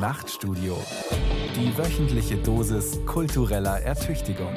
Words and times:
Nachtstudio. 0.00 0.82
Die 1.54 1.76
wöchentliche 1.76 2.38
Dosis 2.38 3.04
kultureller 3.04 3.82
Ertüchtigung. 3.82 4.54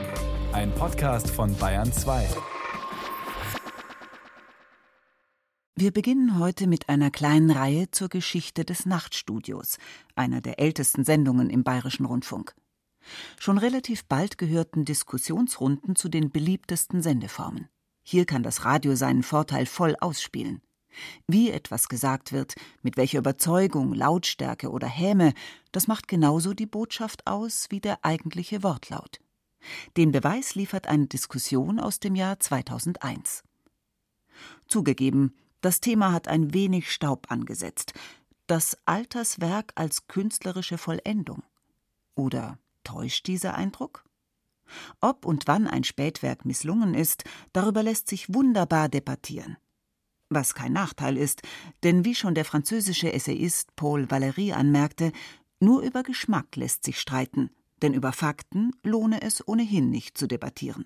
Ein 0.53 0.73
Podcast 0.73 1.29
von 1.29 1.53
Bayern 1.57 1.91
2. 1.91 2.29
Wir 5.75 5.91
beginnen 5.91 6.39
heute 6.39 6.65
mit 6.65 6.87
einer 6.87 7.11
kleinen 7.11 7.51
Reihe 7.51 7.91
zur 7.91 8.07
Geschichte 8.07 8.63
des 8.63 8.85
Nachtstudios, 8.85 9.79
einer 10.15 10.39
der 10.39 10.61
ältesten 10.61 11.03
Sendungen 11.03 11.49
im 11.49 11.65
Bayerischen 11.65 12.05
Rundfunk. 12.05 12.55
Schon 13.37 13.57
relativ 13.57 14.05
bald 14.05 14.37
gehörten 14.37 14.85
Diskussionsrunden 14.85 15.97
zu 15.97 16.07
den 16.07 16.29
beliebtesten 16.29 17.01
Sendeformen. 17.01 17.67
Hier 18.01 18.25
kann 18.25 18.43
das 18.43 18.63
Radio 18.63 18.95
seinen 18.95 19.23
Vorteil 19.23 19.65
voll 19.65 19.97
ausspielen. 19.99 20.61
Wie 21.27 21.49
etwas 21.51 21.89
gesagt 21.89 22.31
wird, 22.31 22.55
mit 22.81 22.97
welcher 22.97 23.19
Überzeugung, 23.19 23.93
Lautstärke 23.93 24.69
oder 24.69 24.87
Häme, 24.87 25.33
das 25.71 25.87
macht 25.87 26.07
genauso 26.07 26.53
die 26.53 26.65
Botschaft 26.65 27.27
aus 27.27 27.67
wie 27.69 27.79
der 27.79 28.03
eigentliche 28.03 28.63
Wortlaut. 28.63 29.19
Den 29.97 30.11
Beweis 30.11 30.55
liefert 30.55 30.87
eine 30.87 31.07
Diskussion 31.07 31.79
aus 31.79 31.99
dem 31.99 32.15
Jahr 32.15 32.39
2001. 32.39 33.43
Zugegeben, 34.67 35.35
das 35.61 35.79
Thema 35.79 36.11
hat 36.11 36.27
ein 36.27 36.53
wenig 36.53 36.91
Staub 36.91 37.27
angesetzt. 37.29 37.93
Das 38.47 38.77
Alterswerk 38.85 39.71
als 39.75 40.07
künstlerische 40.07 40.77
Vollendung. 40.77 41.43
Oder 42.15 42.59
täuscht 42.83 43.27
dieser 43.27 43.55
Eindruck? 43.55 44.03
Ob 44.99 45.25
und 45.25 45.47
wann 45.47 45.67
ein 45.67 45.83
Spätwerk 45.83 46.45
misslungen 46.45 46.93
ist, 46.93 47.23
darüber 47.53 47.83
lässt 47.83 48.09
sich 48.09 48.33
wunderbar 48.33 48.89
debattieren. 48.89 49.57
Was 50.33 50.55
kein 50.55 50.73
Nachteil 50.73 51.17
ist, 51.17 51.41
denn 51.83 52.05
wie 52.05 52.15
schon 52.15 52.35
der 52.35 52.45
französische 52.45 53.11
Essayist 53.11 53.75
Paul 53.75 54.05
Valéry 54.05 54.53
anmerkte, 54.53 55.11
nur 55.59 55.81
über 55.81 56.03
Geschmack 56.03 56.55
lässt 56.55 56.83
sich 56.83 56.99
streiten, 56.99 57.49
denn 57.81 57.93
über 57.93 58.11
Fakten 58.11 58.71
lohne 58.83 59.21
es 59.21 59.47
ohnehin 59.47 59.89
nicht 59.89 60.17
zu 60.17 60.27
debattieren. 60.27 60.85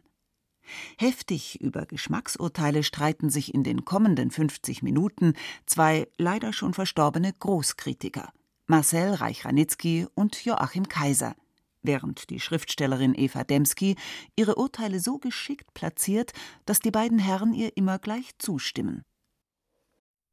Heftig 0.97 1.61
über 1.61 1.86
Geschmacksurteile 1.86 2.83
streiten 2.83 3.30
sich 3.30 3.53
in 3.53 3.63
den 3.63 3.86
kommenden 3.86 4.31
50 4.31 4.83
Minuten 4.83 5.33
zwei 5.66 6.08
leider 6.17 6.52
schon 6.52 6.73
verstorbene 6.73 7.31
Großkritiker, 7.31 8.33
Marcel 8.66 9.14
Reich-Ranitzky 9.14 10.08
und 10.14 10.43
Joachim 10.43 10.88
Kaiser– 10.89 11.36
während 11.88 12.30
die 12.30 12.39
Schriftstellerin 12.39 13.16
Eva 13.16 13.43
Demski 13.43 13.95
ihre 14.36 14.55
Urteile 14.55 14.99
so 14.99 15.17
geschickt 15.17 15.73
platziert, 15.73 16.33
dass 16.66 16.80
die 16.80 16.91
beiden 16.91 17.17
Herren 17.17 17.53
ihr 17.53 17.75
immer 17.75 17.97
gleich 17.97 18.38
zustimmen. 18.38 19.03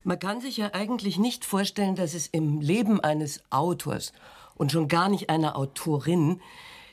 Man 0.06 0.19
kann 0.19 0.42
sich 0.42 0.58
ja 0.58 0.74
eigentlich 0.74 1.19
nicht 1.19 1.47
vorstellen, 1.47 1.97
dass 1.97 2.12
es 2.12 2.27
im 2.27 2.60
Leben 2.60 3.00
eines 3.00 3.42
Autors 3.48 4.12
und 4.55 4.70
schon 4.70 4.86
gar 4.86 5.08
nicht 5.08 5.30
einer 5.30 5.56
Autorin 5.56 6.42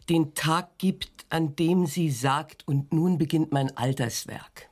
den 0.10 0.34
Tag 0.34 0.78
gibt, 0.78 1.26
an 1.30 1.56
dem 1.58 1.86
sie 1.86 2.10
sagt, 2.10 2.66
und 2.68 2.94
nun 2.94 3.18
beginnt 3.18 3.52
mein 3.52 3.76
Alterswerk. 3.76 4.70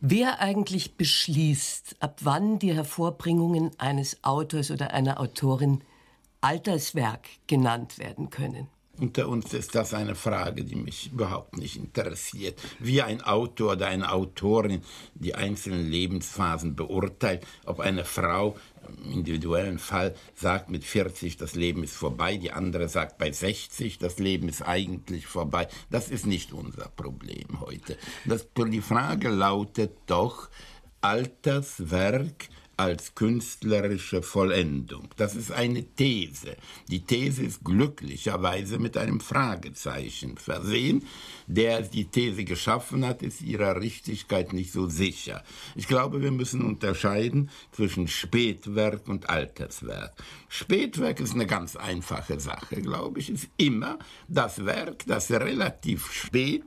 Wer 0.00 0.40
eigentlich 0.40 0.98
beschließt, 0.98 1.96
ab 2.00 2.20
wann 2.20 2.58
die 2.58 2.74
Hervorbringungen 2.74 3.70
eines 3.78 4.22
Autors 4.22 4.70
oder 4.70 4.92
einer 4.92 5.18
Autorin 5.18 5.82
Alterswerk 6.42 7.26
genannt 7.46 7.98
werden 7.98 8.28
können. 8.28 8.68
Unter 9.00 9.28
uns 9.28 9.52
ist 9.52 9.74
das 9.74 9.92
eine 9.92 10.14
Frage, 10.14 10.64
die 10.64 10.76
mich 10.76 11.10
überhaupt 11.12 11.56
nicht 11.56 11.76
interessiert. 11.76 12.60
Wie 12.78 13.02
ein 13.02 13.22
Autor 13.22 13.72
oder 13.72 13.88
eine 13.88 14.12
Autorin 14.12 14.82
die 15.14 15.34
einzelnen 15.34 15.90
Lebensphasen 15.90 16.76
beurteilt, 16.76 17.44
ob 17.66 17.80
eine 17.80 18.04
Frau 18.04 18.56
im 19.04 19.12
individuellen 19.12 19.78
Fall 19.78 20.14
sagt 20.34 20.70
mit 20.70 20.84
40, 20.84 21.36
das 21.36 21.54
Leben 21.54 21.82
ist 21.82 21.96
vorbei, 21.96 22.36
die 22.36 22.52
andere 22.52 22.88
sagt 22.88 23.18
bei 23.18 23.32
60, 23.32 23.98
das 23.98 24.18
Leben 24.18 24.48
ist 24.48 24.62
eigentlich 24.62 25.26
vorbei. 25.26 25.68
Das 25.90 26.08
ist 26.08 26.26
nicht 26.26 26.52
unser 26.52 26.88
Problem 26.88 27.60
heute. 27.60 27.96
Das, 28.26 28.46
die 28.56 28.80
Frage 28.80 29.28
lautet 29.28 29.92
doch, 30.06 30.48
Alterswerk 31.00 32.48
als 32.76 33.14
künstlerische 33.14 34.22
Vollendung. 34.22 35.08
Das 35.16 35.34
ist 35.34 35.52
eine 35.52 35.84
These. 35.84 36.56
Die 36.88 37.00
These 37.00 37.42
ist 37.42 37.64
glücklicherweise 37.64 38.78
mit 38.78 38.96
einem 38.96 39.20
Fragezeichen 39.20 40.36
versehen. 40.36 41.04
Der 41.46 41.82
die 41.82 42.06
These 42.06 42.44
geschaffen 42.44 43.06
hat, 43.06 43.22
ist 43.22 43.42
ihrer 43.42 43.80
Richtigkeit 43.80 44.52
nicht 44.52 44.72
so 44.72 44.88
sicher. 44.88 45.44
Ich 45.74 45.88
glaube, 45.88 46.22
wir 46.22 46.30
müssen 46.30 46.62
unterscheiden 46.62 47.50
zwischen 47.72 48.08
Spätwerk 48.08 49.08
und 49.08 49.28
Alterswerk. 49.28 50.12
Spätwerk 50.48 51.20
ist 51.20 51.34
eine 51.34 51.46
ganz 51.46 51.76
einfache 51.76 52.40
Sache, 52.40 52.80
glaube 52.80 53.20
ich, 53.20 53.30
ist 53.30 53.48
immer 53.56 53.98
das 54.28 54.64
Werk, 54.64 55.04
das 55.06 55.30
relativ 55.30 56.12
spät 56.12 56.64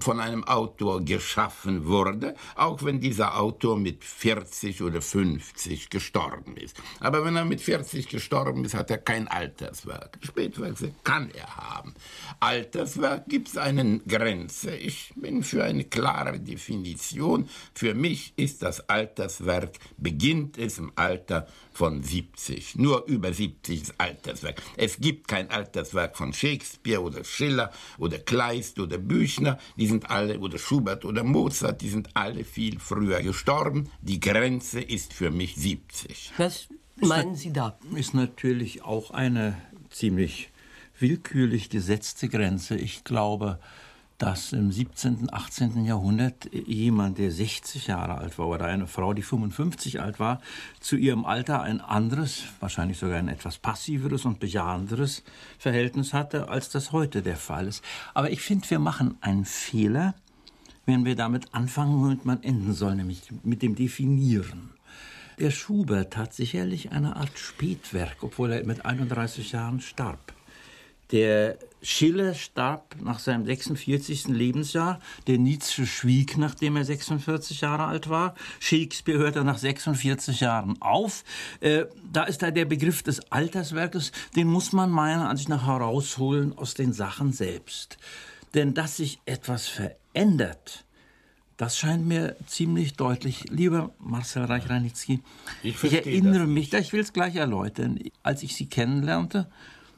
von 0.00 0.20
einem 0.20 0.44
Autor 0.44 1.04
geschaffen 1.04 1.86
wurde, 1.86 2.34
auch 2.56 2.82
wenn 2.82 3.00
dieser 3.00 3.38
Autor 3.38 3.78
mit 3.78 4.04
40 4.04 4.82
oder 4.82 5.00
50 5.00 5.88
gestorben 5.88 6.56
ist. 6.56 6.76
Aber 7.00 7.24
wenn 7.24 7.36
er 7.36 7.44
mit 7.44 7.60
40 7.60 8.08
gestorben 8.08 8.64
ist, 8.64 8.74
hat 8.74 8.90
er 8.90 8.98
kein 8.98 9.28
Alterswerk. 9.28 10.18
Spätwerke 10.20 10.92
kann 11.04 11.30
er 11.30 11.56
haben. 11.56 11.94
Alterswerk 12.40 13.28
gibt 13.28 13.48
es 13.48 13.56
eine 13.56 14.00
Grenze. 14.00 14.74
Ich 14.74 15.12
bin 15.16 15.42
für 15.42 15.64
eine 15.64 15.84
klare 15.84 16.40
Definition. 16.40 17.48
Für 17.74 17.94
mich 17.94 18.32
ist 18.36 18.62
das 18.62 18.88
Alterswerk, 18.88 19.78
beginnt 19.96 20.58
es 20.58 20.78
im 20.78 20.92
Alter 20.96 21.46
von 21.76 22.02
70. 22.02 22.76
Nur 22.76 23.06
über 23.06 23.32
70 23.32 23.82
ist 23.82 23.94
Alterswerk. 23.98 24.60
Es 24.76 24.98
gibt 24.98 25.28
kein 25.28 25.50
Alterswerk 25.50 26.16
von 26.16 26.32
Shakespeare 26.32 27.02
oder 27.02 27.24
Schiller 27.24 27.70
oder 27.98 28.18
Kleist 28.18 28.78
oder 28.78 28.98
Büchner. 28.98 29.58
Die 29.76 29.86
sind 29.86 30.10
alle, 30.10 30.38
oder 30.38 30.58
Schubert 30.58 31.04
oder 31.04 31.24
Mozart, 31.24 31.80
die 31.80 31.88
sind 31.88 32.10
alle 32.14 32.44
viel 32.44 32.78
früher 32.78 33.22
gestorben. 33.22 33.88
Die 34.00 34.20
Grenze 34.20 34.80
ist 34.80 35.12
für 35.12 35.30
mich 35.30 35.56
70. 35.56 36.32
Was 36.36 36.68
meinen 37.00 37.34
Sie 37.34 37.52
da? 37.52 37.78
Ist 37.94 38.14
natürlich 38.14 38.82
auch 38.82 39.10
eine 39.10 39.56
ziemlich 39.90 40.50
willkürlich 40.98 41.70
gesetzte 41.70 42.28
Grenze. 42.28 42.76
Ich 42.76 43.04
glaube, 43.04 43.58
dass 44.22 44.52
im 44.52 44.70
17., 44.70 45.32
18. 45.32 45.84
Jahrhundert 45.84 46.48
jemand, 46.54 47.18
der 47.18 47.32
60 47.32 47.88
Jahre 47.88 48.18
alt 48.18 48.38
war 48.38 48.46
oder 48.46 48.66
eine 48.66 48.86
Frau, 48.86 49.14
die 49.14 49.22
55 49.22 50.00
alt 50.00 50.20
war, 50.20 50.40
zu 50.78 50.94
ihrem 50.94 51.24
Alter 51.24 51.62
ein 51.62 51.80
anderes, 51.80 52.44
wahrscheinlich 52.60 52.98
sogar 52.98 53.18
ein 53.18 53.26
etwas 53.26 53.58
passiveres 53.58 54.24
und 54.24 54.38
bejahenderes 54.38 55.24
Verhältnis 55.58 56.12
hatte, 56.12 56.48
als 56.48 56.70
das 56.70 56.92
heute 56.92 57.20
der 57.22 57.34
Fall 57.34 57.66
ist. 57.66 57.84
Aber 58.14 58.30
ich 58.30 58.42
finde, 58.42 58.70
wir 58.70 58.78
machen 58.78 59.16
einen 59.22 59.44
Fehler, 59.44 60.14
wenn 60.86 61.04
wir 61.04 61.16
damit 61.16 61.52
anfangen, 61.52 62.00
womit 62.00 62.24
man 62.24 62.44
enden 62.44 62.74
soll, 62.74 62.94
nämlich 62.94 63.22
mit 63.42 63.60
dem 63.60 63.74
Definieren. 63.74 64.70
Der 65.40 65.50
Schubert 65.50 66.16
hat 66.16 66.32
sicherlich 66.32 66.92
eine 66.92 67.16
Art 67.16 67.36
Spätwerk, 67.36 68.18
obwohl 68.20 68.52
er 68.52 68.64
mit 68.64 68.86
31 68.86 69.50
Jahren 69.50 69.80
starb. 69.80 70.32
Der 71.12 71.58
Schiller 71.82 72.32
starb 72.34 72.96
nach 73.00 73.18
seinem 73.18 73.44
46. 73.44 74.28
Lebensjahr. 74.28 74.98
Der 75.26 75.38
Nietzsche 75.38 75.86
schwieg, 75.86 76.38
nachdem 76.38 76.76
er 76.76 76.84
46 76.84 77.60
Jahre 77.60 77.84
alt 77.84 78.08
war. 78.08 78.34
Shakespeare 78.60 79.18
hörte 79.18 79.44
nach 79.44 79.58
46 79.58 80.40
Jahren 80.40 80.80
auf. 80.80 81.24
Äh, 81.60 81.84
da 82.10 82.24
ist 82.24 82.42
da 82.42 82.50
der 82.50 82.64
Begriff 82.64 83.02
des 83.02 83.30
Alterswerkes, 83.30 84.12
den 84.36 84.48
muss 84.48 84.72
man 84.72 84.90
meiner 84.90 85.28
Ansicht 85.28 85.48
nach 85.48 85.66
herausholen 85.66 86.56
aus 86.56 86.74
den 86.74 86.92
Sachen 86.92 87.32
selbst. 87.32 87.98
Denn 88.54 88.74
dass 88.74 88.96
sich 88.96 89.20
etwas 89.26 89.66
verändert, 89.66 90.84
das 91.56 91.78
scheint 91.78 92.06
mir 92.06 92.36
ziemlich 92.46 92.94
deutlich. 92.94 93.44
Lieber 93.50 93.92
Marcel 93.98 94.44
Reich-Ranitzky, 94.44 95.20
ich, 95.62 95.82
ich, 95.82 95.92
erinnere 95.92 96.46
mich, 96.46 96.72
ich 96.72 96.92
will 96.92 97.00
es 97.00 97.12
gleich 97.12 97.36
erläutern, 97.36 97.98
als 98.22 98.42
ich 98.42 98.56
Sie 98.56 98.66
kennenlernte, 98.66 99.48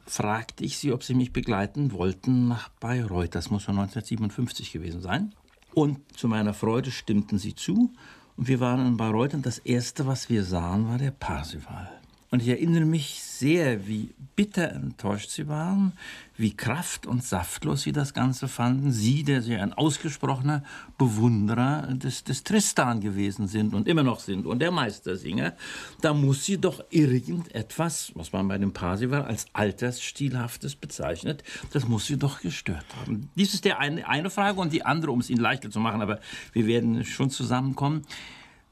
fragte 0.05 0.63
ich 0.63 0.77
sie, 0.77 0.91
ob 0.91 1.03
sie 1.03 1.13
mich 1.13 1.33
begleiten 1.33 1.91
wollten 1.91 2.47
nach 2.47 2.69
Bayreuth. 2.69 3.35
Das 3.35 3.49
muss 3.49 3.67
1957 3.67 4.71
gewesen 4.71 5.01
sein. 5.01 5.33
Und 5.73 5.99
zu 6.17 6.27
meiner 6.27 6.53
Freude 6.53 6.91
stimmten 6.91 7.37
sie 7.37 7.55
zu. 7.55 7.93
Und 8.37 8.47
wir 8.47 8.59
waren 8.59 8.85
in 8.85 8.97
Bayreuth 8.97 9.33
und 9.33 9.45
das 9.45 9.59
Erste, 9.59 10.07
was 10.07 10.29
wir 10.29 10.43
sahen, 10.43 10.87
war 10.87 10.97
der 10.97 11.11
Parsival. 11.11 11.94
Und 12.35 12.41
ich 12.41 12.49
erinnere 12.49 12.83
mich 12.83 13.21
sehr, 13.21 13.87
wie 13.87 14.13
bitter 14.35 14.69
enttäuscht 14.73 15.29
sie 15.29 15.47
waren, 15.47 15.93
wie 16.35 16.53
kraft- 16.53 17.07
und 17.07 17.23
saftlos 17.23 17.83
sie 17.83 17.93
das 17.93 18.13
Ganze 18.13 18.49
fanden. 18.49 18.91
Sie, 18.91 19.23
der 19.23 19.41
sie 19.41 19.55
ein 19.55 19.71
ausgesprochener 19.71 20.61
Bewunderer 20.97 21.87
des, 21.93 22.25
des 22.25 22.43
Tristan 22.43 22.99
gewesen 22.99 23.47
sind 23.47 23.73
und 23.73 23.87
immer 23.87 24.03
noch 24.03 24.19
sind 24.19 24.45
und 24.47 24.59
der 24.59 24.71
Meistersinger, 24.71 25.53
da 26.01 26.13
muss 26.13 26.43
sie 26.43 26.57
doch 26.57 26.83
irgendetwas, 26.89 28.11
was 28.15 28.33
man 28.33 28.49
bei 28.49 28.57
dem 28.57 28.73
Parsival 28.73 29.23
als 29.23 29.45
Altersstilhaftes 29.53 30.75
bezeichnet, 30.75 31.41
das 31.71 31.87
muss 31.87 32.05
sie 32.05 32.17
doch 32.17 32.41
gestört 32.41 32.85
haben. 32.99 33.29
Dies 33.35 33.53
ist 33.53 33.63
der 33.63 33.79
eine, 33.79 34.05
eine 34.09 34.29
Frage 34.29 34.59
und 34.59 34.73
die 34.73 34.83
andere, 34.83 35.11
um 35.11 35.21
es 35.21 35.29
Ihnen 35.29 35.39
leichter 35.39 35.71
zu 35.71 35.79
machen, 35.79 36.01
aber 36.01 36.19
wir 36.51 36.67
werden 36.67 37.05
schon 37.05 37.29
zusammenkommen. 37.29 38.05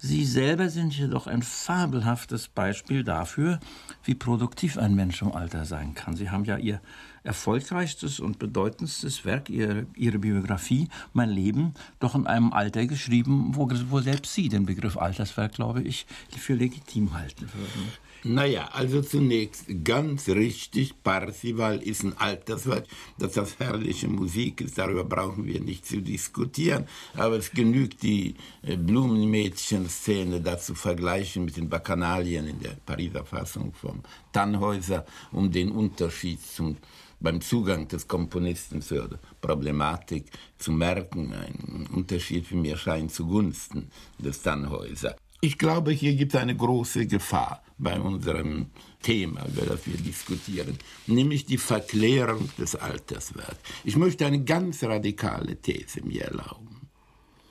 Sie 0.06 0.26
selber 0.26 0.68
sind 0.68 0.98
jedoch 0.98 1.28
ein 1.28 1.42
fabelhaftes 1.42 2.50
Beispiel 2.50 3.06
dafür, 3.06 3.62
wie 4.04 4.16
produktiv 4.16 4.78
ein 4.78 4.96
Mensch 4.96 5.22
im 5.22 5.32
Alter 5.32 5.64
sein 5.64 5.94
kann. 5.94 6.18
Sie 6.18 6.30
haben 6.30 6.44
ja 6.44 6.58
Ihr 6.58 6.82
erfolgreichstes 7.24 8.20
und 8.20 8.38
bedeutendstes 8.38 9.24
Werk, 9.24 9.50
Ihre, 9.50 9.86
Ihre 9.96 10.20
Biografie, 10.20 10.90
Mein 11.14 11.30
Leben, 11.30 11.74
doch 12.00 12.16
in 12.16 12.28
einem 12.28 12.52
Alter 12.52 12.86
geschrieben, 12.86 13.52
wo, 13.54 13.70
wo 13.90 14.02
selbst 14.02 14.34
Sie 14.34 14.50
den 14.50 14.66
Begriff 14.66 14.98
Alterswerk, 14.98 15.54
glaube 15.54 15.82
ich, 15.82 16.06
für 16.38 16.56
legitim 16.56 17.14
halten 17.14 17.48
würden. 17.54 17.88
Naja, 18.26 18.70
also 18.72 19.02
zunächst 19.02 19.66
ganz 19.84 20.30
richtig, 20.30 21.04
Parsival 21.04 21.84
ist 21.84 22.04
ein 22.04 22.18
Alterswerk, 22.18 22.86
dass 23.20 23.34
das 23.34 23.60
herrliche 23.60 24.08
Musik 24.08 24.62
ist, 24.62 24.78
darüber 24.78 25.04
brauchen 25.04 25.46
wir 25.46 25.60
nicht 25.60 25.86
zu 25.86 26.02
diskutieren, 26.02 26.88
aber 27.16 27.36
es 27.36 27.52
genügt 27.52 28.02
die 28.02 28.36
äh, 28.62 28.78
Blumenmädchen-Szene 28.78 30.40
da 30.40 30.58
zu 30.58 30.74
vergleichen 30.74 31.44
mit 31.44 31.58
den 31.58 31.68
Bacchanalien 31.68 32.48
in 32.48 32.60
der 32.62 32.78
Pariser 32.86 33.26
Fassung 33.26 33.74
vom 33.74 34.02
Tannhäuser, 34.32 35.06
um 35.34 35.52
den 35.52 35.70
Unterschied 35.70 36.40
zum 36.42 36.78
beim 37.20 37.40
Zugang 37.40 37.88
des 37.88 38.08
Komponisten 38.08 38.82
zur 38.82 39.18
Problematik 39.40 40.26
zu 40.58 40.74
merken, 40.74 41.34
ein 41.34 41.88
Unterschied 41.94 42.46
für 42.46 42.58
mir 42.58 42.76
scheint 42.76 43.14
zugunsten 43.14 43.90
des 44.20 44.42
Tannhäuser. 44.42 45.16
Ich 45.44 45.58
glaube, 45.58 45.92
hier 45.92 46.16
gibt 46.16 46.34
es 46.34 46.40
eine 46.40 46.56
große 46.56 47.06
Gefahr 47.06 47.62
bei 47.78 48.00
unserem 48.00 48.68
Thema, 49.02 49.46
über 49.46 49.66
das 49.66 49.86
wir 49.86 49.98
diskutieren, 49.98 50.78
nämlich 51.06 51.46
die 51.46 51.58
Verklärung 51.58 52.50
des 52.58 52.78
Alterswerks. 52.78 53.60
Ich 53.84 53.98
möchte 53.98 54.26
eine 54.26 54.42
ganz 54.46 54.82
radikale 54.86 55.58
These 55.58 56.02
mir 56.06 56.24
erlauben. 56.28 56.88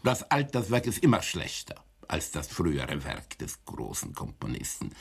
Das 0.02 0.22
Alterswerk 0.22 0.86
ist 0.86 1.00
immer 1.04 1.20
schlechter 1.20 1.84
als 2.08 2.30
das 2.30 2.48
frühere 2.48 3.04
Werk 3.04 3.36
des 3.36 3.62
großen 3.66 4.14
Komponisten 4.14 4.92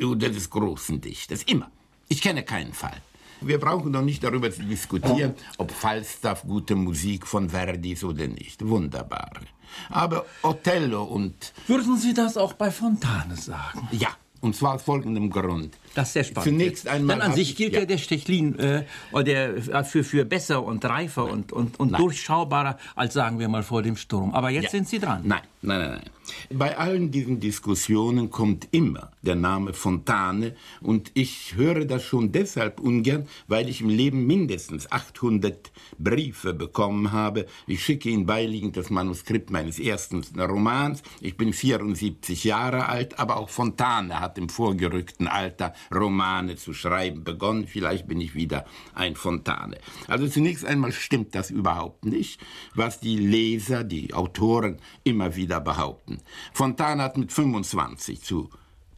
oder 0.00 0.28
des 0.28 0.50
großen 0.50 1.00
Dichters. 1.00 1.44
Immer. 1.44 1.70
Ich 2.08 2.22
kenne 2.22 2.42
keinen 2.42 2.74
Fall. 2.74 3.00
Wir 3.44 3.58
brauchen 3.58 3.92
doch 3.92 4.02
nicht 4.02 4.22
darüber 4.22 4.50
zu 4.50 4.62
diskutieren, 4.62 5.34
ob 5.58 5.70
Falstaff 5.70 6.42
gute 6.42 6.74
Musik 6.74 7.26
von 7.26 7.50
Verdi 7.50 7.92
ist 7.92 8.04
oder 8.04 8.26
nicht. 8.26 8.66
Wunderbare. 8.66 9.40
Aber 9.88 10.26
Othello 10.42 11.04
und... 11.04 11.52
Würden 11.66 11.96
Sie 11.96 12.14
das 12.14 12.36
auch 12.36 12.52
bei 12.52 12.70
Fontane 12.70 13.36
sagen? 13.36 13.88
Ja, 13.92 14.10
und 14.42 14.56
zwar 14.56 14.74
aus 14.74 14.82
folgendem 14.82 15.30
Grund. 15.30 15.78
Das 15.94 16.08
ist 16.08 16.12
sehr 16.14 16.24
spannend. 16.24 16.50
Zunächst 16.50 16.88
einmal. 16.88 17.16
Denn 17.16 17.26
an 17.26 17.32
sich 17.32 17.54
gilt 17.54 17.74
ja, 17.74 17.80
ja 17.80 17.86
der 17.86 17.98
Stechlin 17.98 18.58
äh, 18.58 18.84
der, 19.24 19.56
äh, 19.56 19.84
für, 19.84 20.02
für 20.02 20.24
besser 20.24 20.64
und 20.64 20.84
reifer 20.84 21.24
nein. 21.24 21.32
und, 21.32 21.52
und, 21.52 21.80
und 21.80 21.98
durchschaubarer 21.98 22.76
als, 22.96 23.14
sagen 23.14 23.38
wir 23.38 23.48
mal, 23.48 23.62
vor 23.62 23.82
dem 23.82 23.96
Sturm. 23.96 24.34
Aber 24.34 24.50
jetzt 24.50 24.64
ja. 24.64 24.70
sind 24.70 24.88
Sie 24.88 24.98
dran. 24.98 25.22
Nein, 25.24 25.42
nein, 25.62 25.78
nein, 25.78 25.90
nein. 25.90 26.10
Bei 26.50 26.76
allen 26.76 27.10
diesen 27.10 27.40
Diskussionen 27.40 28.30
kommt 28.30 28.68
immer 28.72 29.10
der 29.22 29.36
Name 29.36 29.72
Fontane 29.72 30.54
und 30.80 31.10
ich 31.14 31.54
höre 31.56 31.84
das 31.84 32.04
schon 32.04 32.32
deshalb 32.32 32.80
ungern, 32.80 33.26
weil 33.48 33.68
ich 33.68 33.80
im 33.80 33.88
Leben 33.88 34.26
mindestens 34.26 34.90
800 34.90 35.72
Briefe 35.98 36.54
bekommen 36.54 37.12
habe. 37.12 37.46
Ich 37.66 37.84
schicke 37.84 38.08
Ihnen 38.08 38.26
beiliegend 38.26 38.76
das 38.76 38.90
Manuskript 38.90 39.50
meines 39.50 39.78
ersten 39.78 40.22
Romans. 40.38 41.02
Ich 41.20 41.36
bin 41.36 41.52
74 41.52 42.44
Jahre 42.44 42.88
alt, 42.88 43.18
aber 43.18 43.36
auch 43.36 43.48
Fontane 43.48 44.20
hat 44.20 44.38
im 44.38 44.48
vorgerückten 44.48 45.28
Alter 45.28 45.74
Romane 45.94 46.56
zu 46.56 46.74
schreiben 46.74 47.24
begonnen. 47.24 47.66
Vielleicht 47.66 48.06
bin 48.06 48.20
ich 48.20 48.34
wieder 48.34 48.64
ein 48.94 49.16
Fontane. 49.16 49.78
Also 50.08 50.28
zunächst 50.28 50.64
einmal 50.64 50.92
stimmt 50.92 51.34
das 51.34 51.50
überhaupt 51.50 52.04
nicht, 52.04 52.40
was 52.74 53.00
die 53.00 53.16
Leser, 53.16 53.84
die 53.84 54.14
Autoren 54.14 54.78
immer 55.04 55.36
wieder 55.36 55.60
behaupten. 55.60 56.20
Fontane 56.52 57.02
hat 57.02 57.16
mit 57.16 57.32
25 57.32 58.22
zu 58.22 58.50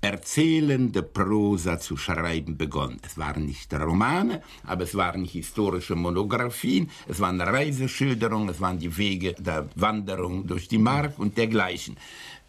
erzählende 0.04 1.02
Prosa 1.02 1.78
zu 1.78 1.96
schreiben 1.96 2.58
begonnen. 2.58 3.00
Es 3.02 3.16
waren 3.16 3.46
nicht 3.46 3.72
Romane, 3.72 4.42
aber 4.64 4.84
es 4.84 4.94
waren 4.94 5.24
historische 5.24 5.94
Monographien, 5.94 6.90
es 7.08 7.20
waren 7.20 7.40
Reiseschilderungen, 7.40 8.50
es 8.50 8.60
waren 8.60 8.78
die 8.78 8.94
Wege 8.98 9.32
der 9.38 9.66
Wanderung 9.76 10.46
durch 10.46 10.68
die 10.68 10.76
Mark 10.78 11.18
und 11.18 11.38
dergleichen. 11.38 11.96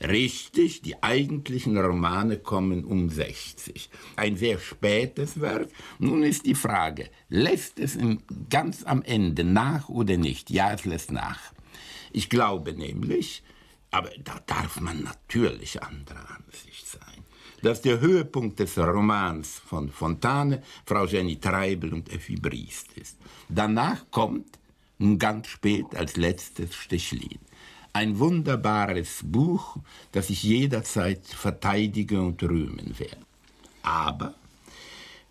Richtig, 0.01 0.81
die 0.81 1.01
eigentlichen 1.01 1.77
Romane 1.77 2.37
kommen 2.37 2.83
um 2.83 3.09
60. 3.09 3.89
Ein 4.17 4.35
sehr 4.35 4.59
spätes 4.59 5.39
Werk. 5.39 5.69
Nun 5.97 6.23
ist 6.23 6.45
die 6.45 6.55
Frage, 6.55 7.09
lässt 7.29 7.79
es 7.79 7.97
ganz 8.49 8.83
am 8.83 9.01
Ende 9.01 9.45
nach 9.45 9.87
oder 9.87 10.17
nicht? 10.17 10.49
Ja, 10.49 10.73
es 10.73 10.83
lässt 10.83 11.13
nach. 11.13 11.39
Ich 12.11 12.29
glaube 12.29 12.73
nämlich, 12.73 13.43
aber 13.95 14.09
da 14.25 14.41
darf 14.45 14.81
man 14.81 15.03
natürlich 15.03 15.81
anderer 15.81 16.27
Ansicht 16.35 16.85
sein, 16.85 17.23
dass 17.61 17.81
der 17.81 18.01
Höhepunkt 18.01 18.59
des 18.59 18.77
Romans 18.77 19.61
von 19.65 19.89
Fontane 19.89 20.61
Frau 20.85 21.05
Jenny 21.05 21.39
Treibel 21.39 21.93
und 21.93 22.11
Effi 22.11 22.35
Briest 22.35 22.91
ist. 22.97 23.17
Danach 23.47 24.11
kommt, 24.11 24.59
ganz 25.17 25.47
spät 25.47 25.95
als 25.95 26.17
letztes 26.17 26.75
Stechlin 26.75 27.39
ein 27.93 28.19
wunderbares 28.19 29.21
Buch, 29.23 29.77
das 30.11 30.29
ich 30.29 30.43
jederzeit 30.43 31.25
verteidige 31.25 32.19
und 32.19 32.43
rühmen 32.43 32.99
werde. 32.99 33.25
Aber 33.81 34.35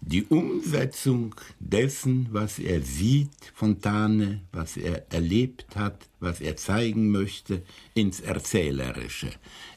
die 0.06 0.24
Umsetzung 0.24 1.34
dessen, 1.58 2.28
was 2.30 2.58
er 2.58 2.82
sieht, 2.82 3.30
Fontane, 3.54 4.42
was 4.52 4.76
er 4.76 5.10
erlebt 5.10 5.76
hat, 5.76 6.06
was 6.20 6.40
er 6.40 6.56
zeigen 6.56 7.10
möchte, 7.10 7.62
ins 7.94 8.20
Erzählerische, 8.20 9.30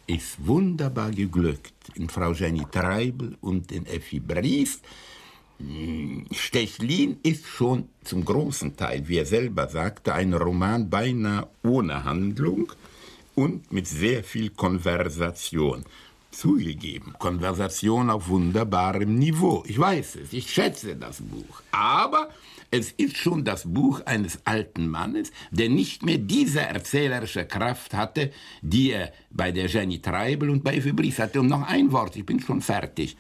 ist 0.06 0.46
wunderbar 0.46 1.12
geglückt 1.12 1.74
in 1.96 2.10
Frau 2.10 2.34
Jenny 2.34 2.66
Treibel 2.72 3.38
und 3.42 3.72
in 3.72 3.86
Effi 3.86 4.20
Briest, 4.20 4.84
Stechlin 6.32 7.18
ist 7.24 7.48
schon 7.48 7.90
zum 8.04 8.24
großen 8.24 8.76
Teil, 8.76 9.08
wie 9.08 9.18
er 9.18 9.26
selber 9.26 9.68
sagte, 9.68 10.14
ein 10.14 10.34
Roman 10.34 10.90
beinahe 10.90 11.48
ohne 11.64 12.04
Handlung 12.04 12.72
und 13.34 13.72
mit 13.72 13.88
sehr 13.88 14.24
viel 14.24 14.52
Konversation. 14.52 15.84
Zugegeben, 16.32 17.14
Konversation 17.18 18.10
auf 18.10 18.28
wunderbarem 18.28 19.16
Niveau. 19.16 19.64
Ich 19.66 19.80
weiß 19.80 20.18
es, 20.18 20.34
ich 20.34 20.50
schätze 20.50 20.96
das 20.96 21.22
Buch. 21.22 21.62
Aber 21.72 22.30
es 22.70 22.92
ist 22.92 23.18
schon 23.18 23.46
das 23.46 23.64
Buch 23.66 24.02
eines 24.06 24.46
alten 24.46 24.90
Mannes, 24.90 25.32
der 25.52 25.70
nicht 25.70 26.04
mehr 26.04 26.18
diese 26.18 26.62
erzählerische 26.62 27.46
Kraft 27.46 27.94
hatte, 27.94 28.32
die 28.62 28.92
er 28.92 29.14
bei 29.32 29.52
der 29.52 29.68
Jenny 29.68 30.02
Treibel 30.02 30.50
und 30.50 30.64
bei 30.64 30.82
Fibris 30.82 31.18
hatte. 31.20 31.40
Und 31.40 31.48
noch 31.48 31.66
ein 31.66 31.92
Wort, 31.92 32.16
ich 32.18 32.26
bin 32.26 32.40
schon 32.40 32.62
fertig. 32.62 33.16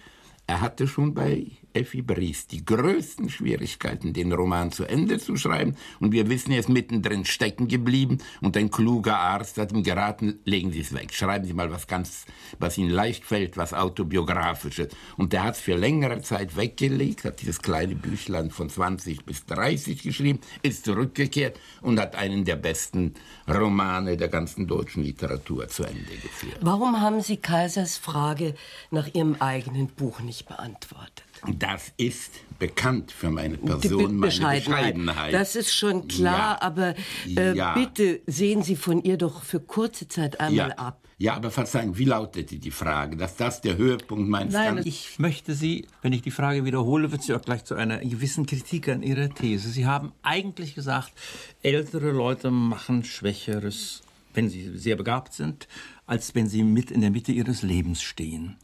Er 0.45 0.61
hatte 0.61 0.87
schon 0.87 1.13
bei 1.13 1.47
Effi 1.77 2.01
Briest 2.01 2.51
die 2.51 2.65
größten 2.65 3.29
Schwierigkeiten, 3.29 4.13
den 4.13 4.31
Roman 4.31 4.71
zu 4.71 4.85
Ende 4.85 5.19
zu 5.19 5.37
schreiben. 5.37 5.75
Und 5.99 6.11
wir 6.11 6.27
wissen, 6.29 6.51
er 6.51 6.59
ist 6.59 6.69
mittendrin 6.69 7.23
stecken 7.23 7.67
geblieben. 7.67 8.17
Und 8.41 8.57
ein 8.57 8.71
kluger 8.71 9.19
Arzt 9.19 9.57
hat 9.57 9.71
ihm 9.71 9.83
geraten, 9.83 10.39
legen 10.43 10.71
Sie 10.71 10.79
es 10.79 10.93
weg. 10.93 11.13
Schreiben 11.13 11.45
Sie 11.45 11.53
mal 11.53 11.71
was 11.71 11.85
ganz, 11.85 12.25
was 12.57 12.77
Ihnen 12.77 12.89
leicht 12.89 13.23
fällt, 13.25 13.57
was 13.57 13.73
autobiografisches. 13.73 14.89
Und 15.17 15.33
der 15.33 15.43
hat 15.43 15.55
es 15.55 15.61
für 15.61 15.75
längere 15.75 16.21
Zeit 16.21 16.57
weggelegt, 16.57 17.25
hat 17.25 17.41
dieses 17.41 17.61
kleine 17.61 17.95
Büchlein 17.95 18.49
von 18.49 18.69
20 18.69 19.23
bis 19.25 19.45
30 19.45 20.01
geschrieben, 20.01 20.39
ist 20.63 20.85
zurückgekehrt 20.85 21.59
und 21.81 21.99
hat 21.99 22.15
einen 22.15 22.43
der 22.43 22.55
besten 22.55 23.13
Romane 23.47 24.17
der 24.17 24.29
ganzen 24.29 24.65
deutschen 24.65 25.03
Literatur 25.03 25.67
zu 25.67 25.83
Ende 25.83 26.15
geführt. 26.21 26.57
Warum 26.61 26.99
haben 26.99 27.21
Sie 27.21 27.37
Kaisers 27.37 27.97
Frage 27.97 28.55
nach 28.89 29.13
Ihrem 29.13 29.35
eigenen 29.39 29.87
Buch 29.87 30.21
nicht 30.21 30.47
beantwortet? 30.47 31.26
Das 31.57 31.91
ist 31.97 32.31
bekannt 32.59 33.11
für 33.11 33.29
meine 33.29 33.57
Person, 33.57 34.17
meine 34.17 34.31
Bescheidenheit. 34.31 35.33
Das 35.33 35.55
ist 35.55 35.73
schon 35.73 36.07
klar, 36.07 36.57
ja. 36.59 36.61
aber 36.61 36.95
äh, 37.27 37.55
ja. 37.55 37.73
bitte 37.73 38.21
sehen 38.25 38.63
Sie 38.63 38.75
von 38.75 39.03
ihr 39.03 39.17
doch 39.17 39.43
für 39.43 39.59
kurze 39.59 40.07
Zeit 40.07 40.39
einmal 40.39 40.69
ja. 40.69 40.75
ab. 40.75 41.01
Ja, 41.19 41.35
aber 41.35 41.49
verzeihen, 41.49 41.97
wie 41.97 42.05
lautete 42.05 42.59
die 42.59 42.69
Frage? 42.69 43.17
Dass 43.17 43.35
das 43.35 43.61
der 43.61 43.75
Höhepunkt 43.75 44.29
meines 44.29 44.53
Nein, 44.53 44.75
Ganzen 44.75 44.87
ich 44.87 45.17
möchte 45.17 45.55
Sie, 45.55 45.87
wenn 46.03 46.13
ich 46.13 46.21
die 46.21 46.31
Frage 46.31 46.63
wiederhole, 46.63 47.11
wird 47.11 47.23
sie 47.23 47.33
auch 47.33 47.41
gleich 47.41 47.65
zu 47.65 47.73
einer 47.73 47.97
gewissen 47.97 48.45
Kritik 48.45 48.87
an 48.87 49.01
Ihrer 49.01 49.29
These. 49.29 49.69
Sie 49.69 49.87
haben 49.87 50.11
eigentlich 50.21 50.75
gesagt, 50.75 51.11
ältere 51.63 52.11
Leute 52.11 52.51
machen 52.51 53.03
Schwächeres, 53.03 54.03
wenn 54.35 54.49
sie 54.49 54.77
sehr 54.77 54.95
begabt 54.95 55.33
sind, 55.33 55.67
als 56.05 56.35
wenn 56.35 56.47
sie 56.47 56.61
mit 56.61 56.91
in 56.91 57.01
der 57.01 57.09
Mitte 57.09 57.31
ihres 57.31 57.63
Lebens 57.63 58.03
stehen. 58.03 58.55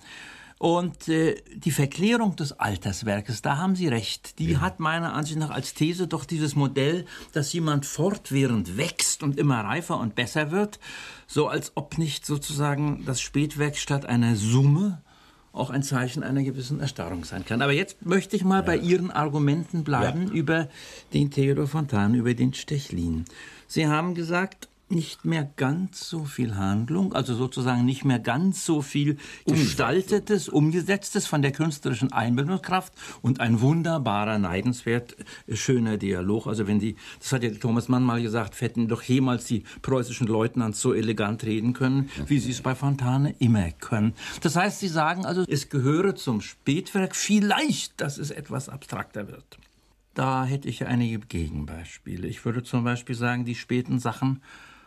Und 0.63 1.09
äh, 1.09 1.35
die 1.53 1.71
Verklärung 1.71 2.37
des 2.37 2.57
Alterswerkes, 2.57 3.41
da 3.41 3.57
haben 3.57 3.75
Sie 3.75 3.89
recht, 3.89 4.39
die 4.39 4.51
ja. 4.51 4.61
hat 4.61 4.79
meiner 4.79 5.13
Ansicht 5.13 5.37
nach 5.37 5.49
als 5.49 5.73
These 5.73 6.07
doch 6.07 6.23
dieses 6.23 6.55
Modell, 6.55 7.03
dass 7.33 7.51
jemand 7.51 7.85
fortwährend 7.85 8.77
wächst 8.77 9.23
und 9.23 9.37
immer 9.37 9.59
reifer 9.59 9.99
und 9.99 10.15
besser 10.15 10.51
wird, 10.51 10.79
so 11.27 11.49
als 11.49 11.73
ob 11.75 11.97
nicht 11.97 12.25
sozusagen 12.25 13.03
das 13.05 13.19
Spätwerk 13.19 13.75
statt 13.75 14.05
einer 14.05 14.37
Summe 14.37 15.01
auch 15.51 15.69
ein 15.69 15.83
Zeichen 15.83 16.23
einer 16.23 16.43
gewissen 16.43 16.79
Erstarrung 16.79 17.25
sein 17.25 17.43
kann. 17.43 17.61
Aber 17.61 17.73
jetzt 17.73 18.05
möchte 18.05 18.37
ich 18.37 18.45
mal 18.45 18.59
ja. 18.59 18.61
bei 18.61 18.77
Ihren 18.77 19.11
Argumenten 19.11 19.83
bleiben 19.83 20.27
ja. 20.27 20.33
über 20.33 20.69
den 21.11 21.29
Theodor 21.29 21.67
Fontane, 21.67 22.15
über 22.15 22.35
den 22.35 22.53
Stechlin. 22.53 23.25
Sie 23.67 23.87
haben 23.87 24.15
gesagt, 24.15 24.69
nicht 24.93 25.25
mehr 25.25 25.49
ganz 25.55 26.07
so 26.07 26.25
viel 26.25 26.55
Handlung, 26.55 27.13
also 27.13 27.35
sozusagen 27.35 27.85
nicht 27.85 28.05
mehr 28.05 28.19
ganz 28.19 28.65
so 28.65 28.81
viel 28.81 29.17
gestaltetes, 29.45 30.49
umgesetztes 30.49 31.27
von 31.27 31.41
der 31.41 31.51
künstlerischen 31.51 32.11
Einbildungskraft 32.11 32.93
und 33.21 33.39
ein 33.39 33.61
wunderbarer, 33.61 34.37
neidenswert 34.37 35.15
äh, 35.47 35.55
schöner 35.55 35.97
Dialog. 35.97 36.47
Also 36.47 36.67
wenn 36.67 36.79
die, 36.79 36.95
das 37.19 37.31
hat 37.31 37.43
ja 37.43 37.49
Thomas 37.51 37.89
Mann 37.89 38.03
mal 38.03 38.21
gesagt, 38.21 38.61
hätten 38.61 38.87
doch 38.87 39.01
jemals 39.03 39.45
die 39.45 39.63
preußischen 39.81 40.27
Leutnants 40.27 40.81
so 40.81 40.93
elegant 40.93 41.43
reden 41.43 41.73
können, 41.73 42.09
wie 42.27 42.39
sie 42.39 42.51
es 42.51 42.61
bei 42.61 42.75
Fontane 42.75 43.35
immer 43.39 43.71
können. 43.71 44.13
Das 44.41 44.55
heißt, 44.55 44.79
sie 44.79 44.87
sagen 44.87 45.25
also, 45.25 45.43
es 45.47 45.69
gehöre 45.69 46.15
zum 46.15 46.41
Spätwerk, 46.41 47.15
vielleicht, 47.15 47.99
dass 48.01 48.17
es 48.17 48.31
etwas 48.31 48.69
abstrakter 48.69 49.27
wird. 49.27 49.57
Da 50.13 50.45
hätte 50.45 50.67
ich 50.67 50.85
einige 50.85 51.19
Gegenbeispiele. 51.19 52.27
Ich 52.27 52.45
würde 52.45 52.63
zum 52.63 52.83
Beispiel 52.83 53.15
sagen, 53.15 53.45
die 53.45 53.55
späten 53.55 53.97
Sachen 53.99 54.41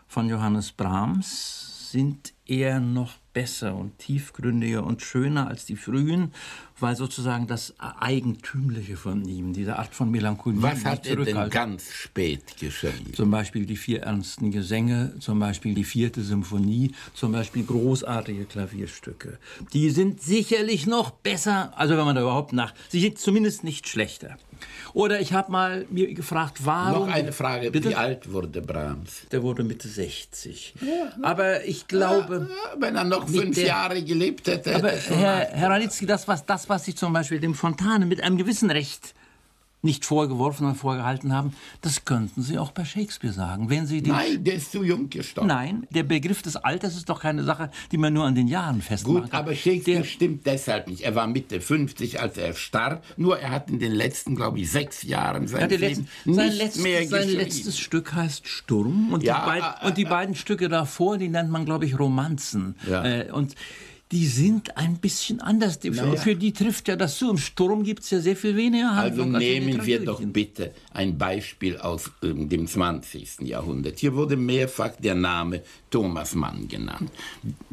von 0.07 0.29
Johannes 0.29 0.71
Brahms 0.71 1.91
sind 1.91 2.33
eher 2.45 2.79
noch 2.79 3.13
besser 3.33 3.75
und 3.75 3.97
tiefgründiger 3.99 4.83
und 4.83 5.01
schöner 5.01 5.47
als 5.47 5.65
die 5.65 5.75
frühen, 5.75 6.33
weil 6.79 6.95
sozusagen 6.95 7.47
das 7.47 7.75
Eigentümliche 7.79 8.97
von 8.97 9.27
ihm, 9.27 9.53
diese 9.53 9.77
Art 9.77 9.93
von 9.93 10.09
Melancholie. 10.09 10.61
Was 10.61 10.85
hat 10.85 11.05
er 11.05 11.17
denn 11.17 11.49
ganz 11.49 11.91
spät 11.91 12.57
geschrieben? 12.59 13.13
Zum 13.13 13.31
Beispiel 13.31 13.65
die 13.65 13.77
vier 13.77 14.03
ernsten 14.03 14.51
Gesänge, 14.51 15.13
zum 15.19 15.39
Beispiel 15.39 15.75
die 15.75 15.83
vierte 15.83 16.23
Symphonie, 16.23 16.93
zum 17.13 17.31
Beispiel 17.31 17.63
großartige 17.63 18.45
Klavierstücke. 18.45 19.37
Die 19.73 19.89
sind 19.89 20.21
sicherlich 20.21 20.87
noch 20.87 21.11
besser, 21.11 21.73
also 21.77 21.97
wenn 21.97 22.05
man 22.05 22.15
da 22.15 22.21
überhaupt 22.21 22.53
nach, 22.53 22.73
sie 22.89 22.99
sind 22.99 23.19
zumindest 23.19 23.63
nicht 23.63 23.87
schlechter. 23.87 24.37
Oder 24.93 25.19
ich 25.19 25.33
habe 25.33 25.51
mal 25.51 25.85
mir 25.89 26.13
gefragt, 26.13 26.59
warum. 26.65 27.07
Noch 27.07 27.13
eine 27.13 27.31
Frage, 27.31 27.71
bitte? 27.71 27.89
wie 27.89 27.95
alt 27.95 28.31
wurde 28.31 28.61
Brahms? 28.61 29.27
Der 29.31 29.43
wurde 29.43 29.63
Mitte 29.63 29.87
60. 29.87 30.75
Ja, 30.81 31.13
aber 31.21 31.65
ich 31.65 31.87
glaube. 31.87 32.47
Ja, 32.49 32.79
wenn 32.79 32.95
er 32.95 33.03
noch 33.03 33.27
fünf 33.27 33.55
der, 33.55 33.67
Jahre 33.67 34.03
gelebt 34.03 34.47
hätte. 34.47 34.75
Aber 34.75 34.91
Herr, 34.91 35.47
Herr 35.51 35.69
Ranitzky, 35.69 36.05
das 36.05 36.27
was, 36.27 36.45
das, 36.45 36.69
was 36.69 36.85
Sie 36.85 36.95
zum 36.95 37.13
Beispiel 37.13 37.39
dem 37.39 37.55
Fontane 37.55 38.05
mit 38.05 38.21
einem 38.21 38.37
gewissen 38.37 38.71
Recht 38.71 39.13
nicht 39.81 40.05
vorgeworfen 40.05 40.65
und 40.65 40.75
vorgehalten 40.75 41.33
haben, 41.33 41.53
das 41.81 42.03
könnten 42.03 42.41
Sie 42.41 42.57
auch 42.57 42.71
bei 42.71 42.83
Shakespeare 42.83 43.33
sagen. 43.33 43.69
Wenn 43.69 43.85
Sie 43.85 44.01
Nein, 44.01 44.43
der 44.43 44.55
ist 44.55 44.71
zu 44.71 44.83
jung 44.83 45.09
gestorben. 45.09 45.47
Nein, 45.47 45.87
der 45.91 46.03
Begriff 46.03 46.41
des 46.41 46.55
Alters 46.55 46.95
ist 46.95 47.09
doch 47.09 47.21
keine 47.21 47.43
Sache, 47.43 47.69
die 47.91 47.97
man 47.97 48.13
nur 48.13 48.25
an 48.25 48.35
den 48.35 48.47
Jahren 48.47 48.81
festmacht. 48.81 49.23
Gut, 49.23 49.33
aber 49.33 49.53
Shakespeare 49.53 49.99
der, 49.99 50.05
stimmt 50.05 50.45
deshalb 50.45 50.87
nicht. 50.87 51.01
Er 51.01 51.15
war 51.15 51.27
Mitte 51.27 51.61
50, 51.61 52.19
als 52.19 52.37
er 52.37 52.53
starb. 52.53 53.03
Nur 53.17 53.39
er 53.39 53.51
hat 53.51 53.69
in 53.69 53.79
den 53.79 53.91
letzten, 53.91 54.35
glaube 54.35 54.59
ich, 54.59 54.71
sechs 54.71 55.03
Jahren 55.03 55.47
sein 55.47 55.69
ja, 55.69 55.77
Leben 55.77 56.07
nicht 56.25 56.35
sein 56.35 56.51
letztes, 56.53 57.09
Sein 57.09 57.29
letztes 57.29 57.79
Stück 57.79 58.13
heißt 58.13 58.47
Sturm. 58.47 59.13
Und, 59.13 59.23
ja, 59.23 59.39
die, 59.39 59.45
beid, 59.45 59.63
äh, 59.81 59.87
und 59.87 59.97
die 59.97 60.05
beiden 60.05 60.35
Stücke 60.35 60.69
davor, 60.69 61.17
die 61.17 61.29
nennt 61.29 61.51
man, 61.51 61.65
glaube 61.65 61.85
ich, 61.85 61.97
Romanzen. 61.99 62.75
Ja. 62.89 63.05
Äh, 63.05 63.31
und 63.31 63.55
die 64.11 64.25
sind 64.25 64.77
ein 64.77 64.97
bisschen 64.97 65.41
anders. 65.41 65.79
Naja. 65.83 66.15
Für 66.15 66.35
die 66.35 66.53
trifft 66.53 66.87
ja 66.87 66.95
das 66.95 67.17
zu. 67.17 67.29
Im 67.29 67.37
Sturm 67.37 67.83
gibt 67.83 68.03
es 68.03 68.09
ja 68.11 68.19
sehr 68.19 68.37
viel 68.37 68.55
weniger 68.55 68.95
Handlung. 68.95 69.35
Also 69.35 69.45
nehmen 69.45 69.85
wir 69.85 70.03
doch 70.03 70.21
bitte 70.21 70.73
ein 70.93 71.17
Beispiel 71.17 71.77
aus 71.77 72.09
äh, 72.21 72.33
dem 72.33 72.67
20. 72.67 73.41
Jahrhundert. 73.41 73.99
Hier 73.99 74.15
wurde 74.15 74.37
mehrfach 74.37 74.95
der 74.97 75.15
Name 75.15 75.61
Thomas 75.89 76.35
Mann 76.35 76.67
genannt. 76.67 77.11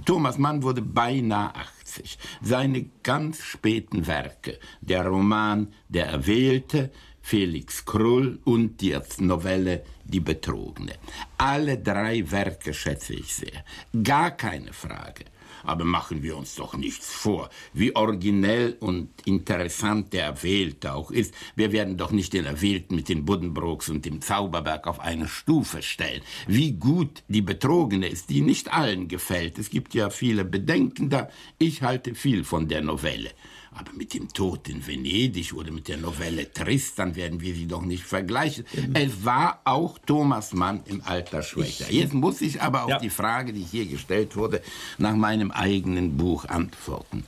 Thomas 0.04 0.36
Mann 0.38 0.62
wurde 0.62 0.82
beinahe 0.82 1.54
80. 1.54 2.18
Seine 2.42 2.86
ganz 3.04 3.40
späten 3.40 4.06
Werke, 4.06 4.58
der 4.80 5.06
Roman 5.06 5.68
Der 5.88 6.06
Erwählte, 6.06 6.90
Felix 7.22 7.84
Krull 7.84 8.40
und 8.44 8.80
die 8.80 8.96
Novelle 9.18 9.84
Die 10.04 10.20
Betrogene. 10.20 10.94
Alle 11.38 11.78
drei 11.78 12.28
Werke 12.30 12.74
schätze 12.74 13.14
ich 13.14 13.34
sehr. 13.34 13.64
Gar 14.02 14.32
keine 14.32 14.72
Frage. 14.72 15.24
Aber 15.64 15.84
machen 15.84 16.22
wir 16.22 16.36
uns 16.36 16.54
doch 16.54 16.76
nichts 16.76 17.12
vor, 17.12 17.50
wie 17.72 17.96
originell 17.96 18.76
und 18.80 19.08
interessant 19.24 20.12
der 20.12 20.24
Erwählte 20.24 20.94
auch 20.94 21.10
ist. 21.10 21.34
Wir 21.56 21.72
werden 21.72 21.96
doch 21.96 22.10
nicht 22.10 22.32
den 22.32 22.44
Erwählten 22.44 22.94
mit 22.94 23.08
den 23.08 23.24
Buddenbrooks 23.24 23.88
und 23.88 24.04
dem 24.04 24.20
Zauberberg 24.20 24.86
auf 24.86 25.00
eine 25.00 25.28
Stufe 25.28 25.82
stellen. 25.82 26.22
Wie 26.46 26.72
gut 26.72 27.22
die 27.28 27.42
Betrogene 27.42 28.08
ist, 28.08 28.30
die 28.30 28.40
nicht 28.40 28.72
allen 28.72 29.08
gefällt. 29.08 29.58
Es 29.58 29.70
gibt 29.70 29.94
ja 29.94 30.10
viele 30.10 30.44
Bedenken 30.44 31.10
da. 31.10 31.28
Ich 31.58 31.82
halte 31.82 32.14
viel 32.14 32.44
von 32.44 32.68
der 32.68 32.82
Novelle. 32.82 33.30
Aber 33.74 33.92
mit 33.92 34.14
dem 34.14 34.28
Tod 34.28 34.68
in 34.68 34.86
Venedig 34.86 35.52
oder 35.52 35.72
mit 35.72 35.88
der 35.88 35.96
Novelle 35.96 36.52
Tristan 36.52 37.16
werden 37.16 37.40
wir 37.40 37.54
sie 37.54 37.66
doch 37.66 37.82
nicht 37.82 38.04
vergleichen. 38.04 38.64
Mhm. 38.72 38.94
Es 38.94 39.24
war 39.24 39.60
auch 39.64 39.98
Thomas 39.98 40.52
Mann 40.52 40.82
im 40.86 41.02
Alter 41.04 41.42
schwächer. 41.42 41.90
Jetzt 41.90 42.14
muss 42.14 42.40
ich 42.40 42.62
aber 42.62 42.84
auf 42.84 42.90
ja. 42.90 42.98
die 42.98 43.10
Frage, 43.10 43.52
die 43.52 43.62
hier 43.62 43.86
gestellt 43.86 44.36
wurde, 44.36 44.62
nach 44.98 45.16
meinem 45.16 45.50
eigenen 45.50 46.16
Buch 46.16 46.44
antworten. 46.44 47.24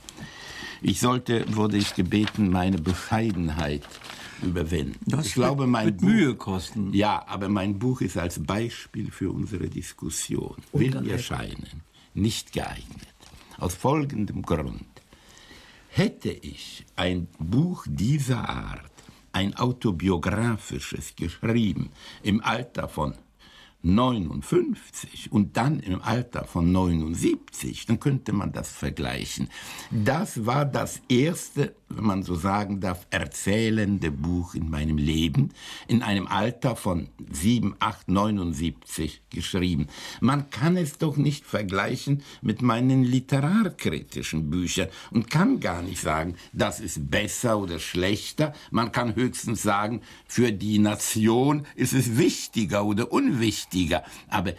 Ich 0.81 0.99
sollte, 0.99 1.45
wurde 1.55 1.77
ich 1.77 1.95
gebeten, 1.95 2.49
meine 2.49 2.77
Bescheidenheit 2.77 3.83
überwinden. 4.41 4.99
Das 5.05 5.27
ich 5.27 5.33
glaube, 5.33 5.67
mein 5.67 5.87
mit 5.87 5.97
Buch, 5.97 6.07
Mühe 6.07 6.35
kosten. 6.35 6.93
Ja, 6.93 7.25
aber 7.27 7.49
mein 7.49 7.79
Buch 7.79 8.01
ist 8.01 8.17
als 8.17 8.43
Beispiel 8.43 9.11
für 9.11 9.31
unsere 9.31 9.67
Diskussion, 9.67 10.55
will 10.73 11.01
mir 11.01 11.19
scheinen, 11.19 11.81
nicht 12.13 12.53
geeignet. 12.53 13.07
Aus 13.57 13.73
folgendem 13.73 14.43
Grund. 14.43 14.85
Hätte 15.97 16.29
ich 16.29 16.85
ein 16.95 17.27
Buch 17.39 17.87
dieser 17.89 18.47
Art, 18.47 18.91
ein 19.31 19.55
autobiografisches, 19.55 21.15
geschrieben 21.15 21.89
im 22.21 22.39
Alter 22.43 22.87
von 22.87 23.15
59 23.83 25.31
und 25.31 25.55
dann 25.55 25.79
im 25.79 26.01
Alter 26.01 26.45
von 26.45 26.71
79, 26.71 27.85
dann 27.85 27.99
könnte 27.99 28.33
man 28.33 28.51
das 28.51 28.71
vergleichen. 28.71 29.49
Das 29.91 30.45
war 30.45 30.65
das 30.65 31.01
erste, 31.07 31.75
wenn 31.87 32.03
man 32.03 32.23
so 32.23 32.35
sagen 32.35 32.81
darf, 32.81 33.05
erzählende 33.11 34.11
Buch 34.11 34.55
in 34.55 34.69
meinem 34.69 34.97
Leben, 34.97 35.49
in 35.87 36.01
einem 36.01 36.27
Alter 36.27 36.75
von 36.75 37.09
7, 37.31 37.75
8, 37.79 38.09
79 38.09 39.21
geschrieben. 39.29 39.87
Man 40.21 40.49
kann 40.49 40.75
es 40.75 40.97
doch 40.97 41.15
nicht 41.15 41.45
vergleichen 41.45 42.23
mit 42.41 42.61
meinen 42.63 43.03
literarkritischen 43.03 44.49
Büchern 44.49 44.89
und 45.11 45.29
kann 45.29 45.59
gar 45.59 45.83
nicht 45.83 46.01
sagen, 46.01 46.35
das 46.51 46.79
ist 46.79 47.11
besser 47.11 47.59
oder 47.59 47.79
schlechter. 47.79 48.53
Man 48.71 48.91
kann 48.91 49.15
höchstens 49.15 49.61
sagen, 49.61 50.01
für 50.27 50.51
die 50.51 50.79
Nation 50.79 51.65
ist 51.75 51.93
es 51.93 52.17
wichtiger 52.17 52.83
oder 52.83 53.11
unwichtiger 53.11 53.66
wichtiger. 53.71 54.03
Aber 54.29 54.53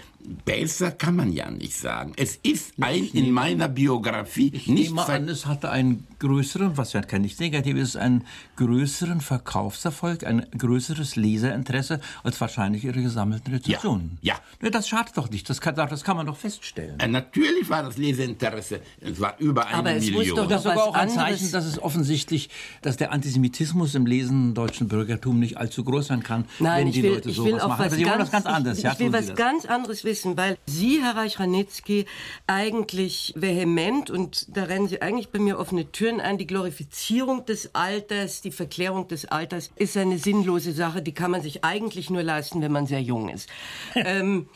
besser 0.44 0.90
kann 0.90 1.16
man 1.16 1.32
ja 1.32 1.50
nicht 1.50 1.76
sagen. 1.76 2.12
Es 2.16 2.37
ist 2.42 2.75
ein 2.80 3.04
in 3.12 3.30
meiner 3.30 3.68
Biografie 3.68 4.50
ich 4.52 4.66
nicht. 4.66 4.90
Nehme 4.90 5.06
an, 5.06 5.28
es 5.28 5.46
hatte 5.46 5.70
einen 5.70 6.06
größeren, 6.18 6.76
was 6.76 6.92
ja 6.92 7.02
kein 7.02 7.22
nichts 7.22 7.38
Negatives 7.38 7.90
ist, 7.90 7.96
einen 7.96 8.25
größeren 8.56 9.20
Verkaufserfolg, 9.20 10.25
ein 10.25 10.46
größeres 10.56 11.16
Leserinteresse 11.16 12.00
als 12.25 12.40
wahrscheinlich 12.40 12.84
ihre 12.84 13.00
gesammelten 13.00 13.54
Rezensionen. 13.54 14.18
Ja. 14.20 14.34
ja. 14.60 14.70
Das 14.70 14.88
schadet 14.88 15.16
doch 15.16 15.30
nicht. 15.30 15.48
Das 15.48 15.60
kann, 15.60 15.75
das 15.76 16.04
kann 16.04 16.16
man 16.16 16.26
doch 16.26 16.37
feststellen. 16.37 16.98
Äh, 16.98 17.08
natürlich 17.08 17.70
war 17.70 17.82
das 17.82 17.96
Leserinteresse. 17.96 18.80
Es 19.00 19.20
war 19.20 19.37
über 19.38 19.66
eine 19.66 19.76
Aber 19.76 19.92
es 19.92 20.04
Million. 20.04 20.26
Muss 20.26 20.34
doch 20.34 20.48
das 20.48 20.64
ist 20.64 20.70
sogar 20.70 20.88
auch 20.88 20.94
ein 20.94 21.08
Zeichen, 21.08 21.52
dass 21.52 21.64
es 21.64 21.80
offensichtlich, 21.80 22.50
dass 22.82 22.96
der 22.96 23.12
Antisemitismus 23.12 23.94
im 23.94 24.06
lesenden 24.06 24.54
deutschen 24.54 24.88
Bürgertum 24.88 25.38
nicht 25.38 25.56
allzu 25.56 25.84
groß 25.84 26.08
sein 26.08 26.22
kann, 26.22 26.46
Nein, 26.58 26.87
wenn 26.87 26.92
die 26.92 27.02
will, 27.02 27.14
Leute 27.14 27.30
sowas 27.30 27.66
machen. 27.66 27.82
Aber 27.82 27.90
sie 27.90 28.04
wollen 28.04 28.18
das 28.18 28.30
ganz 28.30 28.46
anders. 28.46 28.78
Ich, 28.78 28.84
ich 28.84 28.98
will 28.98 29.12
was 29.12 29.34
ganz 29.34 29.64
anderes 29.64 30.04
wissen, 30.04 30.17
weil 30.25 30.58
Sie, 30.66 31.02
Herr 31.02 31.16
Reich-Ranitzky, 31.16 32.06
eigentlich 32.46 33.34
vehement, 33.37 34.10
und 34.10 34.56
da 34.56 34.64
rennen 34.64 34.88
Sie 34.88 35.02
eigentlich 35.02 35.30
bei 35.30 35.38
mir 35.38 35.58
offene 35.58 35.90
Türen 35.92 36.20
ein, 36.20 36.38
die 36.38 36.46
Glorifizierung 36.46 37.44
des 37.46 37.75
Alters, 37.75 38.40
die 38.40 38.52
Verklärung 38.52 39.08
des 39.08 39.26
Alters 39.26 39.70
ist 39.76 39.96
eine 39.96 40.18
sinnlose 40.18 40.72
Sache, 40.72 41.02
die 41.02 41.12
kann 41.12 41.30
man 41.30 41.42
sich 41.42 41.64
eigentlich 41.64 42.10
nur 42.10 42.22
leisten, 42.22 42.60
wenn 42.60 42.72
man 42.72 42.87
sehr 42.87 43.02
jung 43.02 43.28
ist. 43.28 43.48
ähm, 43.94 44.48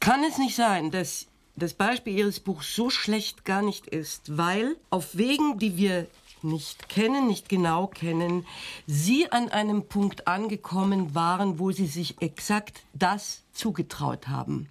kann 0.00 0.24
es 0.24 0.38
nicht 0.38 0.56
sein, 0.56 0.90
dass 0.90 1.26
das 1.56 1.74
Beispiel 1.74 2.16
Ihres 2.16 2.40
Buchs 2.40 2.74
so 2.74 2.90
schlecht 2.90 3.44
gar 3.44 3.62
nicht 3.62 3.86
ist, 3.86 4.36
weil 4.36 4.76
auf 4.88 5.16
Wegen, 5.16 5.58
die 5.58 5.76
wir 5.76 6.06
nicht 6.42 6.88
kennen, 6.88 7.26
nicht 7.26 7.48
genau 7.48 7.86
kennen, 7.86 8.46
Sie 8.86 9.30
an 9.30 9.48
einem 9.48 9.84
Punkt 9.84 10.26
angekommen 10.26 11.14
waren, 11.14 11.58
wo 11.58 11.70
Sie 11.70 11.86
sich 11.86 12.20
exakt 12.22 12.82
das 12.94 13.42
zugetraut 13.52 14.28
haben. 14.28 14.68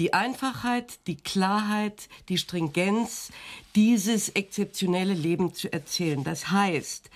Die 0.00 0.14
Einfachheit, 0.14 1.06
die 1.06 1.18
Klarheit, 1.18 2.08
die 2.30 2.38
Stringenz, 2.38 3.30
dieses 3.74 4.30
exzeptionelle 4.30 5.12
Leben 5.12 5.52
zu 5.52 5.70
erzählen. 5.70 6.24
Das 6.24 6.50
heißt, 6.50 7.10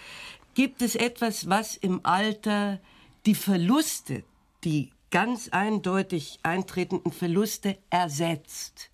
gibt 0.54 0.82
es 0.82 0.94
etwas, 0.94 1.48
was 1.48 1.78
im 1.78 2.00
Alter 2.02 2.78
die 3.24 3.34
Verluste, 3.34 4.22
die 4.64 4.90
ganz 5.10 5.48
eindeutig 5.48 6.40
eintretenden 6.42 7.10
Verluste 7.10 7.78
ersetzt? 7.88 8.90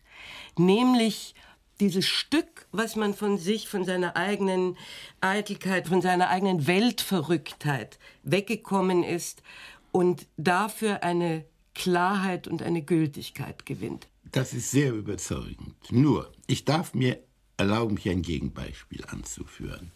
Nämlich 0.57 1.35
dieses 1.81 2.07
Stück, 2.07 2.69
was 2.71 2.95
man 2.95 3.13
von 3.13 3.39
sich, 3.39 3.69
von 3.69 3.85
seiner 3.85 4.15
eigenen 4.15 4.77
Eitelkeit, 5.21 5.89
von 5.89 6.01
seiner 6.01 6.29
eigenen 6.29 6.69
Weltverrücktheit 6.69 7.99
weggekommen 8.23 9.03
ist 9.03 9.43
und 9.91 10.29
dafür 10.37 11.03
eine 11.03 11.45
Klarheit 11.75 12.49
und 12.49 12.63
eine 12.63 12.83
Gültigkeit 12.83 13.67
gewinnt. 13.67 14.09
Das 14.33 14.53
ist 14.53 14.71
sehr 14.71 14.93
überzeugend. 14.93 15.75
Nur, 15.91 16.33
ich 16.47 16.65
darf 16.65 16.95
mir 16.95 17.19
erlauben, 17.57 17.97
hier 17.97 18.13
ein 18.13 18.23
Gegenbeispiel 18.23 19.05
anzuführen. 19.07 19.93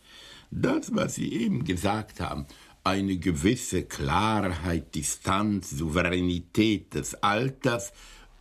Das, 0.51 0.95
was 0.95 1.15
Sie 1.15 1.33
eben 1.33 1.65
gesagt 1.65 2.21
haben, 2.21 2.47
eine 2.85 3.17
gewisse 3.17 3.85
Klarheit, 3.85 4.95
Distanz, 4.95 5.71
Souveränität 5.71 6.95
des 6.95 7.15
Alters 7.23 7.93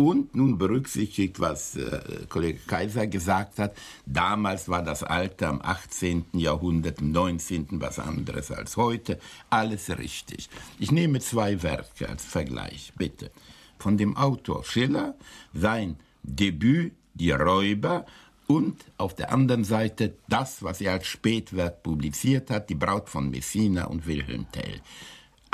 und 0.04 0.36
nun 0.36 0.58
berücksichtigt, 0.58 1.40
was 1.40 1.76
äh, 1.76 2.26
Kollege 2.30 2.60
Kaiser 2.68 3.08
gesagt 3.08 3.60
hat, 3.60 3.76
damals 4.06 4.68
war 4.68 4.84
das 4.84 5.04
Alter 5.04 5.50
im 5.50 5.62
18. 5.62 6.26
Jahrhundert, 6.34 7.00
im 7.00 7.12
19. 7.12 7.68
was 7.74 8.00
anderes 8.00 8.52
als 8.52 8.78
heute, 8.78 9.20
alles 9.50 9.90
richtig. 9.98 10.50
Ich 10.80 10.92
nehme 10.92 11.20
zwei 11.20 11.64
Werke 11.64 12.10
als 12.10 12.24
Vergleich, 12.26 12.94
bitte. 12.98 13.32
Von 13.80 13.98
dem 13.98 14.18
Autor 14.18 14.64
Schiller, 14.64 15.16
sein 15.54 15.98
Debüt 16.24 16.94
Die 17.16 17.32
Räuber 17.32 18.06
und 18.48 18.84
auf 18.98 19.16
der 19.16 19.32
anderen 19.32 19.64
Seite 19.64 20.16
das, 20.28 20.64
was 20.64 20.82
er 20.82 20.94
als 20.94 21.08
Spätwerk 21.08 21.84
publiziert 21.84 22.50
hat, 22.50 22.70
Die 22.70 22.76
Braut 22.76 23.10
von 23.10 23.30
Messina 23.30 23.86
und 23.86 24.06
Wilhelm 24.06 24.48
Tell. 24.52 24.82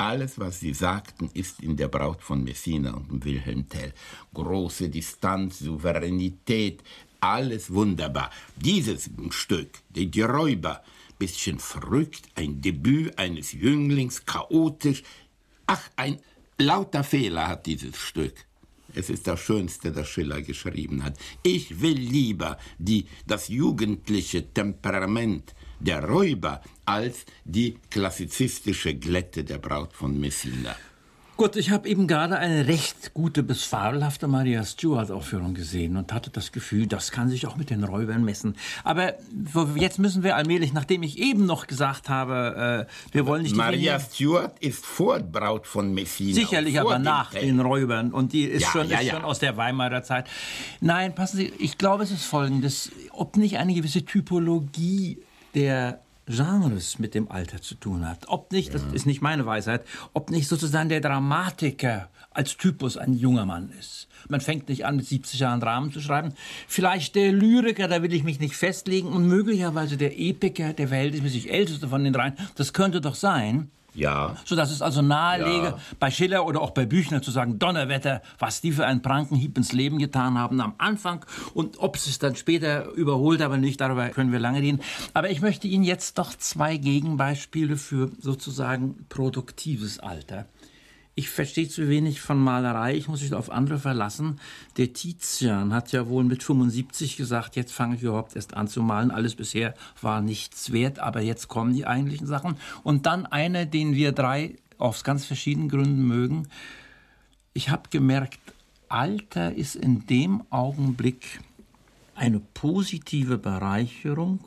Alles, 0.00 0.38
was 0.38 0.60
Sie 0.60 0.72
sagten, 0.72 1.28
ist 1.34 1.60
in 1.60 1.76
der 1.76 1.88
Braut 1.88 2.22
von 2.22 2.42
Messina 2.42 2.94
und 3.10 3.22
Wilhelm 3.22 3.68
Tell. 3.68 3.92
Große 4.32 4.88
Distanz, 4.88 5.58
Souveränität, 5.58 6.82
alles 7.20 7.70
wunderbar. 7.70 8.30
Dieses 8.56 9.10
Stück, 9.28 9.68
die, 9.90 10.10
die 10.10 10.22
Räuber, 10.22 10.82
bisschen 11.18 11.58
verrückt, 11.58 12.30
ein 12.34 12.62
Debüt 12.62 13.18
eines 13.18 13.52
Jünglings, 13.52 14.24
chaotisch. 14.24 15.02
Ach, 15.66 15.90
ein 15.96 16.18
lauter 16.56 17.04
Fehler 17.04 17.48
hat 17.48 17.66
dieses 17.66 17.98
Stück. 17.98 18.46
Es 18.94 19.10
ist 19.10 19.26
das 19.26 19.38
Schönste, 19.40 19.92
das 19.92 20.08
Schiller 20.08 20.40
geschrieben 20.40 21.04
hat. 21.04 21.18
Ich 21.42 21.82
will 21.82 21.98
lieber 21.98 22.56
die, 22.78 23.04
das 23.26 23.48
jugendliche 23.48 24.50
Temperament 24.50 25.54
der 25.80 26.04
Räuber 26.04 26.60
als 26.84 27.24
die 27.44 27.78
klassizistische 27.90 28.94
Glätte 28.94 29.44
der 29.44 29.58
Braut 29.58 29.92
von 29.92 30.18
Messina. 30.18 30.76
Gut, 31.40 31.56
ich 31.56 31.70
habe 31.70 31.88
eben 31.88 32.06
gerade 32.06 32.36
eine 32.36 32.68
recht 32.68 33.14
gute 33.14 33.42
bis 33.42 33.64
fabelhafte 33.64 34.28
Maria 34.28 34.62
Stuart-Aufführung 34.62 35.54
gesehen 35.54 35.96
und 35.96 36.12
hatte 36.12 36.28
das 36.28 36.52
Gefühl, 36.52 36.86
das 36.86 37.12
kann 37.12 37.30
sich 37.30 37.46
auch 37.46 37.56
mit 37.56 37.70
den 37.70 37.82
Räubern 37.82 38.22
messen. 38.26 38.56
Aber 38.84 39.14
jetzt 39.76 39.98
müssen 39.98 40.22
wir 40.22 40.36
allmählich, 40.36 40.74
nachdem 40.74 41.02
ich 41.02 41.16
eben 41.16 41.46
noch 41.46 41.66
gesagt 41.66 42.10
habe, 42.10 42.86
äh, 42.86 43.14
wir 43.14 43.24
wollen 43.24 43.44
nicht... 43.44 43.56
Maria 43.56 43.98
Stuart 43.98 44.58
ist 44.58 44.84
vor 44.84 45.20
Braut 45.20 45.66
von 45.66 45.94
Messina. 45.94 46.34
Sicherlich, 46.34 46.78
aber 46.78 46.98
nach 46.98 47.30
Tell. 47.30 47.46
den 47.46 47.60
Räubern. 47.60 48.12
Und 48.12 48.34
die 48.34 48.42
ist, 48.42 48.60
Ja, 48.60 48.68
schon, 48.72 48.90
ja, 48.90 48.98
ist 48.98 49.06
ja. 49.06 49.14
schon 49.14 49.24
aus 49.24 49.38
der 49.38 49.56
Weimarer 49.56 50.02
Zeit. 50.02 50.28
Nein, 50.82 51.14
passen 51.14 51.38
Sie, 51.38 51.50
ich 51.58 51.78
glaube, 51.78 52.02
es 52.02 52.10
ist 52.10 52.26
Folgendes. 52.26 52.92
Ob 53.12 53.38
nicht 53.38 53.56
eine 53.56 53.72
gewisse 53.72 54.04
Typologie 54.04 55.22
der 55.54 56.00
Genres 56.26 56.98
mit 56.98 57.14
dem 57.14 57.30
Alter 57.30 57.60
zu 57.60 57.74
tun 57.74 58.08
hat. 58.08 58.28
Ob 58.28 58.52
nicht, 58.52 58.72
das 58.72 58.82
ist 58.92 59.06
nicht 59.06 59.20
meine 59.20 59.46
Weisheit, 59.46 59.84
ob 60.12 60.30
nicht 60.30 60.48
sozusagen 60.48 60.88
der 60.88 61.00
Dramatiker 61.00 62.08
als 62.30 62.56
Typus 62.56 62.96
ein 62.96 63.14
junger 63.14 63.44
Mann 63.44 63.72
ist. 63.78 64.06
Man 64.28 64.40
fängt 64.40 64.68
nicht 64.68 64.86
an, 64.86 64.96
mit 64.96 65.06
70 65.06 65.40
Jahren 65.40 65.60
Dramen 65.60 65.92
zu 65.92 66.00
schreiben. 66.00 66.34
Vielleicht 66.68 67.16
der 67.16 67.32
Lyriker, 67.32 67.88
da 67.88 68.02
will 68.02 68.12
ich 68.12 68.22
mich 68.22 68.38
nicht 68.38 68.54
festlegen. 68.54 69.08
Und 69.08 69.26
möglicherweise 69.26 69.96
der 69.96 70.18
Epiker, 70.18 70.72
der 70.72 70.88
verhältnismäßig 70.88 71.50
älteste 71.50 71.88
von 71.88 72.04
den 72.04 72.12
dreien. 72.12 72.34
Das 72.54 72.72
könnte 72.72 73.00
doch 73.00 73.16
sein. 73.16 73.70
Ja, 73.94 74.36
Sodass 74.44 74.70
es 74.70 74.82
also 74.82 75.02
nahelege, 75.02 75.66
Ja. 75.66 75.78
bei 75.98 76.10
Schiller 76.10 76.46
oder 76.46 76.60
auch 76.60 76.70
bei 76.70 76.86
Büchner 76.86 77.22
zu 77.22 77.30
sagen, 77.30 77.58
Donnerwetter, 77.58 78.22
was 78.38 78.60
die 78.60 78.72
für 78.72 78.86
einen 78.86 79.02
Prankenhieb 79.02 79.56
ins 79.58 79.72
Leben 79.72 79.98
getan 79.98 80.38
haben 80.38 80.60
am 80.60 80.74
Anfang 80.78 81.24
und 81.54 81.78
ob 81.80 81.96
es 81.96 82.18
dann 82.18 82.36
später 82.36 82.86
überholt, 82.92 83.42
aber 83.42 83.56
nicht, 83.56 83.80
darüber 83.80 84.08
können 84.10 84.32
wir 84.32 84.38
lange 84.38 84.60
reden. 84.60 84.80
Aber 85.14 85.30
ich 85.30 85.40
möchte 85.40 85.66
Ihnen 85.66 85.84
jetzt 85.84 86.18
doch 86.18 86.34
zwei 86.36 86.76
Gegenbeispiele 86.76 87.76
für 87.76 88.10
sozusagen 88.20 89.06
produktives 89.08 89.98
Alter. 89.98 90.46
Ich 91.20 91.28
verstehe 91.28 91.68
zu 91.68 91.90
wenig 91.90 92.22
von 92.22 92.38
Malerei, 92.38 92.96
ich 92.96 93.06
muss 93.06 93.20
mich 93.20 93.34
auf 93.34 93.50
andere 93.50 93.78
verlassen. 93.78 94.40
Der 94.78 94.94
Tizian 94.94 95.74
hat 95.74 95.92
ja 95.92 96.08
wohl 96.08 96.24
mit 96.24 96.42
75 96.42 97.18
gesagt, 97.18 97.56
jetzt 97.56 97.74
fange 97.74 97.96
ich 97.96 98.02
überhaupt 98.02 98.36
erst 98.36 98.54
an 98.54 98.68
zu 98.68 98.82
malen. 98.82 99.10
Alles 99.10 99.34
bisher 99.34 99.74
war 100.00 100.22
nichts 100.22 100.72
wert, 100.72 100.98
aber 100.98 101.20
jetzt 101.20 101.48
kommen 101.48 101.74
die 101.74 101.86
eigentlichen 101.86 102.26
Sachen. 102.26 102.56
Und 102.84 103.04
dann 103.04 103.26
einer, 103.26 103.66
den 103.66 103.94
wir 103.94 104.12
drei 104.12 104.56
aus 104.78 105.04
ganz 105.04 105.26
verschiedenen 105.26 105.68
Gründen 105.68 106.06
mögen. 106.06 106.48
Ich 107.52 107.68
habe 107.68 107.90
gemerkt, 107.90 108.40
Alter 108.88 109.54
ist 109.54 109.76
in 109.76 110.06
dem 110.06 110.42
Augenblick 110.48 111.40
eine 112.14 112.40
positive 112.40 113.36
Bereicherung, 113.36 114.40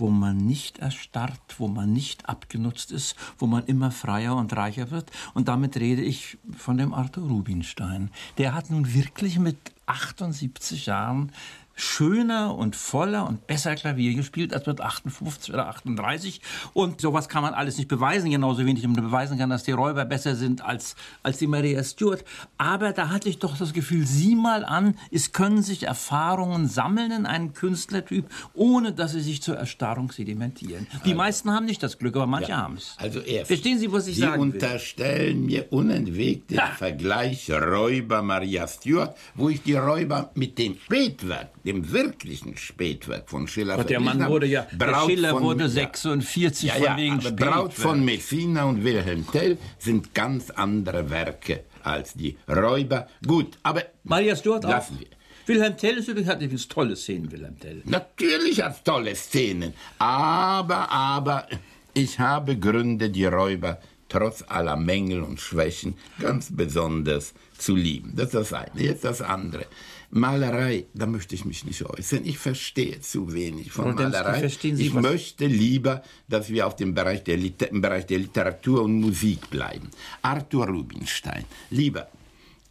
wo 0.00 0.10
man 0.10 0.38
nicht 0.38 0.78
erstarrt, 0.78 1.56
wo 1.58 1.68
man 1.68 1.92
nicht 1.92 2.28
abgenutzt 2.28 2.90
ist, 2.90 3.14
wo 3.38 3.46
man 3.46 3.64
immer 3.66 3.90
freier 3.90 4.36
und 4.36 4.56
reicher 4.56 4.90
wird. 4.90 5.10
Und 5.34 5.48
damit 5.48 5.76
rede 5.76 6.02
ich 6.02 6.38
von 6.56 6.78
dem 6.78 6.92
Arthur 6.94 7.28
Rubinstein. 7.28 8.10
Der 8.38 8.54
hat 8.54 8.70
nun 8.70 8.92
wirklich 8.94 9.38
mit 9.38 9.56
78 9.86 10.86
Jahren 10.86 11.32
schöner 11.80 12.54
und 12.56 12.76
voller 12.76 13.26
und 13.28 13.46
besser 13.46 13.74
Klavier 13.74 14.14
gespielt 14.14 14.52
als 14.54 14.66
mit 14.66 14.80
58 14.80 15.52
oder 15.52 15.68
38. 15.68 16.40
Und 16.72 17.00
sowas 17.00 17.28
kann 17.28 17.42
man 17.42 17.54
alles 17.54 17.78
nicht 17.78 17.88
beweisen, 17.88 18.30
genauso 18.30 18.64
wenig 18.66 18.82
man 18.84 18.94
beweisen 18.94 19.38
kann, 19.38 19.50
dass 19.50 19.62
die 19.64 19.72
Räuber 19.72 20.04
besser 20.04 20.34
sind 20.36 20.62
als, 20.64 20.96
als 21.22 21.38
die 21.38 21.46
Maria 21.46 21.82
Stuart. 21.82 22.24
Aber 22.58 22.92
da 22.92 23.08
hatte 23.08 23.28
ich 23.28 23.38
doch 23.38 23.56
das 23.56 23.72
Gefühl, 23.72 24.06
sieh 24.06 24.34
mal 24.34 24.64
an, 24.64 24.94
es 25.10 25.32
können 25.32 25.62
sich 25.62 25.84
Erfahrungen 25.84 26.68
sammeln 26.68 27.12
in 27.12 27.26
einem 27.26 27.54
Künstlertyp, 27.54 28.26
ohne 28.54 28.92
dass 28.92 29.12
sie 29.12 29.20
sich 29.20 29.42
zur 29.42 29.56
Erstarrung 29.56 30.12
sedimentieren. 30.12 30.86
Die 31.04 31.14
meisten 31.14 31.50
haben 31.50 31.66
nicht 31.66 31.82
das 31.82 31.98
Glück, 31.98 32.16
aber 32.16 32.26
manche 32.26 32.56
haben 32.56 32.76
es. 32.76 32.94
also 32.98 33.20
erst. 33.20 33.48
Verstehen 33.48 33.78
Sie, 33.78 33.90
was 33.92 34.06
ich 34.06 34.16
Sie 34.16 34.20
sagen 34.22 34.42
will? 34.42 34.52
unterstellen 34.52 35.46
mir 35.46 35.66
unentwegt 35.70 36.50
den! 36.50 36.60
Vergleich 36.76 37.50
Räuber 37.50 38.22
Maria 38.22 38.66
Stuart, 38.68 39.16
wo 39.34 39.48
ich 39.48 39.62
die 39.62 39.74
Räuber 39.74 40.30
mit 40.34 40.58
dem 40.58 40.76
Spätwerk, 40.84 41.50
dem 41.72 41.92
wirklichen 41.92 42.56
Spätwerk 42.56 43.28
von 43.30 43.46
Schiller 43.46 43.76
Gott, 43.76 43.90
der 43.90 44.00
Mann 44.00 44.26
wurde 44.26 44.46
ja, 44.46 44.66
Braut 44.76 45.10
Schiller 45.10 45.30
von- 45.30 45.42
wurde 45.42 45.64
ja. 45.64 45.68
46 45.68 46.68
Ja, 46.68 46.74
von 46.74 46.84
ja, 46.84 46.96
wegen 46.96 47.18
aber 47.18 47.30
Braut 47.32 47.72
von 47.74 48.04
Messina 48.04 48.64
und 48.64 48.84
Wilhelm 48.84 49.26
Tell 49.30 49.56
sind 49.78 50.14
ganz 50.14 50.50
andere 50.50 51.10
Werke 51.10 51.64
als 51.82 52.14
die 52.14 52.36
Räuber. 52.48 53.06
Gut, 53.26 53.58
aber 53.62 53.84
Maria 54.04 54.36
Stuart 54.36 54.64
auch. 54.66 54.70
lassen 54.70 54.98
wir. 55.00 55.06
Wilhelm 55.46 55.76
Tell 55.76 55.96
ist 55.96 56.08
übrigens, 56.08 56.30
hat 56.30 56.40
übrigens 56.42 56.68
tolle 56.68 56.96
Szenen, 56.96 57.30
Wilhelm 57.32 57.58
Tell. 57.58 57.82
Natürlich 57.84 58.62
hat 58.62 58.84
tolle 58.84 59.14
Szenen, 59.14 59.74
aber, 59.98 60.90
aber, 60.90 61.46
ich 61.94 62.18
habe 62.18 62.56
Gründe, 62.56 63.10
die 63.10 63.24
Räuber 63.24 63.80
trotz 64.08 64.44
aller 64.46 64.76
Mängel 64.76 65.22
und 65.22 65.40
Schwächen 65.40 65.94
ganz 66.20 66.54
besonders 66.54 67.32
zu 67.56 67.74
lieben. 67.74 68.12
Das 68.16 68.26
ist 68.26 68.34
das 68.34 68.52
eine. 68.52 68.82
Jetzt 68.82 69.04
das 69.04 69.22
andere. 69.22 69.66
Malerei, 70.10 70.86
da 70.92 71.06
möchte 71.06 71.36
ich 71.36 71.44
mich 71.44 71.64
nicht 71.64 71.84
äußern. 71.84 72.24
Ich 72.24 72.38
verstehe 72.38 73.00
zu 73.00 73.32
wenig 73.32 73.70
von 73.70 73.86
Rodensky, 73.86 74.10
Malerei. 74.10 74.40
verstehen 74.40 74.76
Sie 74.76 74.86
ich 74.86 74.92
möchte 74.92 75.46
lieber, 75.46 76.02
dass 76.28 76.50
wir 76.50 76.66
auf 76.66 76.74
dem 76.74 76.94
Bereich 76.94 77.22
der, 77.22 77.36
Liter 77.36 77.68
im 77.68 77.80
Bereich 77.80 78.06
der 78.06 78.18
Literatur 78.18 78.82
und 78.82 79.00
Musik 79.00 79.50
bleiben. 79.50 79.90
Arthur 80.22 80.66
Rubinstein. 80.66 81.44
Lieber, 81.70 82.08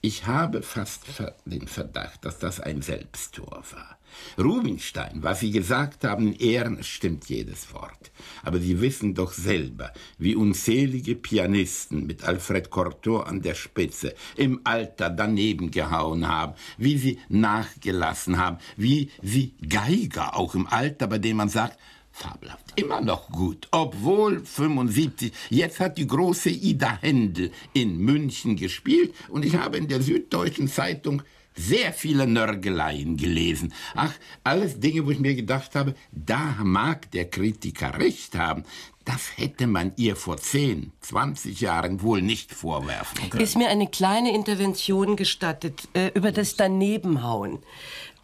ich 0.01 0.25
habe 0.25 0.61
fast 0.61 1.03
den 1.45 1.67
Verdacht, 1.67 2.25
dass 2.25 2.39
das 2.39 2.59
ein 2.59 2.81
Selbsttor 2.81 3.63
war. 3.71 3.98
Rubinstein, 4.37 5.21
was 5.21 5.39
Sie 5.39 5.51
gesagt 5.51 6.03
haben, 6.03 6.27
in 6.27 6.39
Ehren, 6.39 6.83
stimmt 6.83 7.29
jedes 7.29 7.73
Wort. 7.73 8.11
Aber 8.43 8.59
Sie 8.59 8.81
wissen 8.81 9.13
doch 9.13 9.33
selber, 9.33 9.91
wie 10.17 10.35
unzählige 10.35 11.15
Pianisten 11.15 12.05
mit 12.05 12.23
Alfred 12.23 12.69
Cortot 12.69 13.27
an 13.27 13.41
der 13.41 13.55
Spitze 13.55 14.15
im 14.35 14.61
Alter 14.63 15.09
daneben 15.09 15.71
gehauen 15.71 16.27
haben, 16.27 16.53
wie 16.77 16.97
sie 16.97 17.19
nachgelassen 17.29 18.37
haben, 18.37 18.57
wie 18.77 19.09
sie 19.21 19.53
Geiger 19.67 20.35
auch 20.35 20.55
im 20.55 20.67
Alter, 20.67 21.07
bei 21.07 21.17
denen 21.17 21.37
man 21.37 21.49
sagt, 21.49 21.77
Fabelhaft. 22.11 22.73
Immer 22.75 23.01
noch 23.01 23.29
gut. 23.29 23.67
Obwohl 23.71 24.43
75. 24.43 25.31
Jetzt 25.49 25.79
hat 25.79 25.97
die 25.97 26.07
große 26.07 26.49
Ida 26.49 26.97
Händel 27.01 27.51
in 27.73 27.97
München 27.97 28.55
gespielt 28.55 29.13
und 29.29 29.45
ich 29.45 29.55
habe 29.55 29.77
in 29.77 29.87
der 29.87 30.01
Süddeutschen 30.01 30.67
Zeitung 30.67 31.21
sehr 31.59 31.93
viele 31.93 32.25
Nörgeleien 32.25 33.17
gelesen. 33.17 33.73
Ach, 33.95 34.13
alles 34.43 34.79
Dinge, 34.79 35.05
wo 35.05 35.11
ich 35.11 35.19
mir 35.19 35.35
gedacht 35.35 35.75
habe, 35.75 35.93
da 36.11 36.55
mag 36.63 37.11
der 37.11 37.29
Kritiker 37.29 37.99
recht 37.99 38.35
haben. 38.35 38.63
Das 39.05 39.37
hätte 39.37 39.67
man 39.67 39.91
ihr 39.95 40.15
vor 40.15 40.37
10, 40.37 40.91
20 41.01 41.61
Jahren 41.61 42.01
wohl 42.01 42.21
nicht 42.21 42.53
vorwerfen 42.53 43.29
können. 43.29 43.43
Ist 43.43 43.57
mir 43.57 43.69
eine 43.69 43.87
kleine 43.87 44.33
Intervention 44.33 45.15
gestattet 45.15 45.89
äh, 45.93 46.11
über 46.13 46.31
das 46.31 46.55
Danebenhauen. 46.55 47.59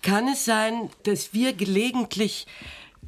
Kann 0.02 0.28
es 0.28 0.46
sein, 0.46 0.90
dass 1.04 1.34
wir 1.34 1.54
gelegentlich 1.54 2.46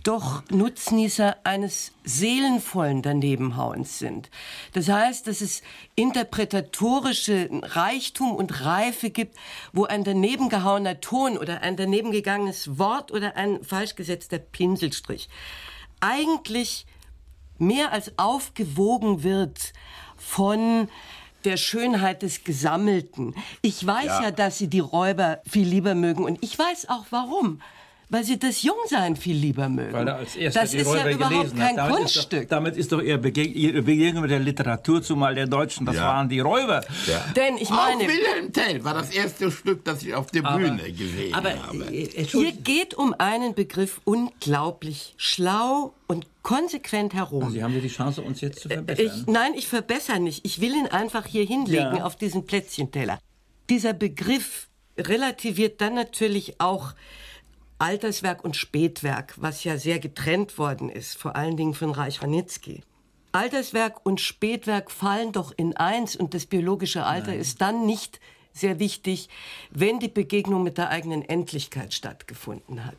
doch 0.04 0.44
Nutznießer 0.50 1.38
eines 1.44 1.92
seelenvollen 2.04 3.02
Danebenhauens 3.02 4.00
sind. 4.00 4.30
Das 4.74 4.90
heißt, 4.90 5.28
dass 5.28 5.42
es 5.42 5.62
interpretatorische 5.96 7.50
Reichtum 7.62 8.36
und 8.36 8.64
Reife 8.64 9.10
gibt, 9.10 9.38
wo 9.74 9.86
ein 9.86 10.04
danebengehauener 10.04 11.02
Ton 11.02 11.38
oder 11.38 11.62
ein 11.62 11.76
danebengegangenes 11.76 12.78
Wort 12.78 13.12
oder 13.12 13.36
ein 13.36 13.64
falsch 13.64 13.96
gesetzter 13.96 14.40
Pinselstrich 14.40 15.30
eigentlich 16.00 16.86
mehr 17.58 17.92
als 17.92 18.18
aufgewogen 18.18 19.24
wird 19.24 19.74
von 20.16 20.90
der 21.44 21.58
Schönheit 21.58 22.24
des 22.24 22.44
Gesammelten. 22.44 23.36
Ich 23.62 23.86
weiß 23.86 24.06
ja. 24.06 24.24
ja, 24.24 24.32
dass 24.32 24.58
Sie 24.58 24.68
die 24.68 24.80
Räuber 24.80 25.42
viel 25.48 25.68
lieber 25.68 25.96
mögen 25.96 26.24
und 26.24 26.44
ich 26.44 26.58
weiß 26.58 26.90
auch 26.90 27.06
warum 27.10 27.62
weil 28.10 28.24
sie 28.24 28.40
das 28.40 28.64
Jungsein 28.64 29.16
viel 29.16 29.36
lieber 29.36 29.68
mögen. 29.68 29.92
Weil 29.92 30.08
er 30.08 30.16
als 30.16 30.36
erster 30.36 30.62
das 30.62 30.72
die 30.72 30.78
ist 30.78 30.88
Räuber 30.88 31.10
ja 31.10 31.16
überhaupt 31.16 31.58
kein 31.58 31.76
damit 31.76 31.96
Kunststück. 31.96 32.44
Ist 32.44 32.52
doch, 32.52 32.58
damit 32.58 32.78
ist 32.78 32.92
doch 32.92 33.02
ihre, 33.02 33.18
Begeg 33.18 33.56
ihre 33.56 33.82
Begegnung 33.82 34.22
mit 34.22 34.32
der 34.32 34.40
Literatur, 34.40 35.02
zumal 35.02 35.36
der 35.36 35.48
Deutschen, 35.48 35.86
das 35.86 35.98
ja. 35.98 36.04
waren 36.04 36.30
die 36.30 36.40
Räuber. 36.40 36.86
Ja. 37.06 37.26
Denn 37.36 37.58
ich 37.58 37.70
meine... 37.70 38.04
Auch 38.04 38.08
Wilhelm 38.08 38.54
Tell 38.54 38.84
war 38.84 38.94
das 38.94 39.10
erste 39.10 39.52
Stück, 39.52 39.84
das 39.84 40.04
ich 40.04 40.14
auf 40.14 40.28
der 40.28 40.46
aber, 40.46 40.58
Bühne 40.58 40.92
gesehen 40.92 41.34
aber, 41.34 41.52
habe. 41.62 41.86
Hier 41.92 42.52
geht 42.54 42.94
um 42.94 43.14
einen 43.18 43.54
Begriff 43.54 44.00
unglaublich 44.06 45.14
schlau 45.18 45.94
und 46.08 46.26
konsequent 46.44 47.14
herum. 47.14 47.44
Also 47.44 47.56
Sie 47.56 47.64
haben 47.64 47.74
ja 47.74 47.82
die 47.82 47.90
Chance, 47.90 48.22
uns 48.22 48.40
jetzt 48.40 48.62
zu 48.62 48.70
verbessern. 48.70 49.06
Ich, 49.06 49.28
nein, 49.28 49.52
ich 49.54 49.68
verbessere 49.68 50.22
nicht. 50.22 50.46
Ich 50.46 50.62
will 50.62 50.74
ihn 50.74 50.88
einfach 50.88 51.26
hier 51.26 51.44
hinlegen 51.44 51.98
ja. 51.98 52.06
auf 52.06 52.16
diesen 52.16 52.46
Plätzchenteller. 52.46 53.20
Dieser 53.70 53.92
Begriff 53.92 54.70
relativiert 54.98 55.82
dann 55.82 55.94
natürlich 55.94 56.62
auch 56.62 56.94
Alterswerk 57.80 58.44
und 58.44 58.56
Spätwerk, 58.56 59.34
was 59.38 59.64
ja 59.64 59.78
sehr 59.78 60.00
getrennt 60.00 60.58
worden 60.58 60.90
ist, 60.90 61.18
vor 61.18 61.36
allen 61.36 61.58
Dingen 61.58 61.74
von 61.74 61.92
Reich 61.92 62.22
Ranitzky. 62.22 62.82
Alterswerk 63.32 64.06
und 64.06 64.20
Spätwerk 64.20 64.90
fallen 64.90 65.32
doch 65.32 65.54
in 65.56 65.78
eins 65.78 66.16
und 66.16 66.34
das 66.34 66.46
biologische 66.46 67.06
Alter 67.06 67.32
Nein. 67.32 67.40
ist 67.40 67.62
dann 67.62 67.86
nicht 67.86 68.20
sehr 68.52 68.80
wichtig, 68.80 69.30
wenn 69.70 70.00
die 70.00 70.08
Begegnung 70.08 70.64
mit 70.64 70.78
der 70.78 70.90
eigenen 70.90 71.22
Endlichkeit 71.22 71.94
stattgefunden 71.94 72.86
hat. 72.86 72.96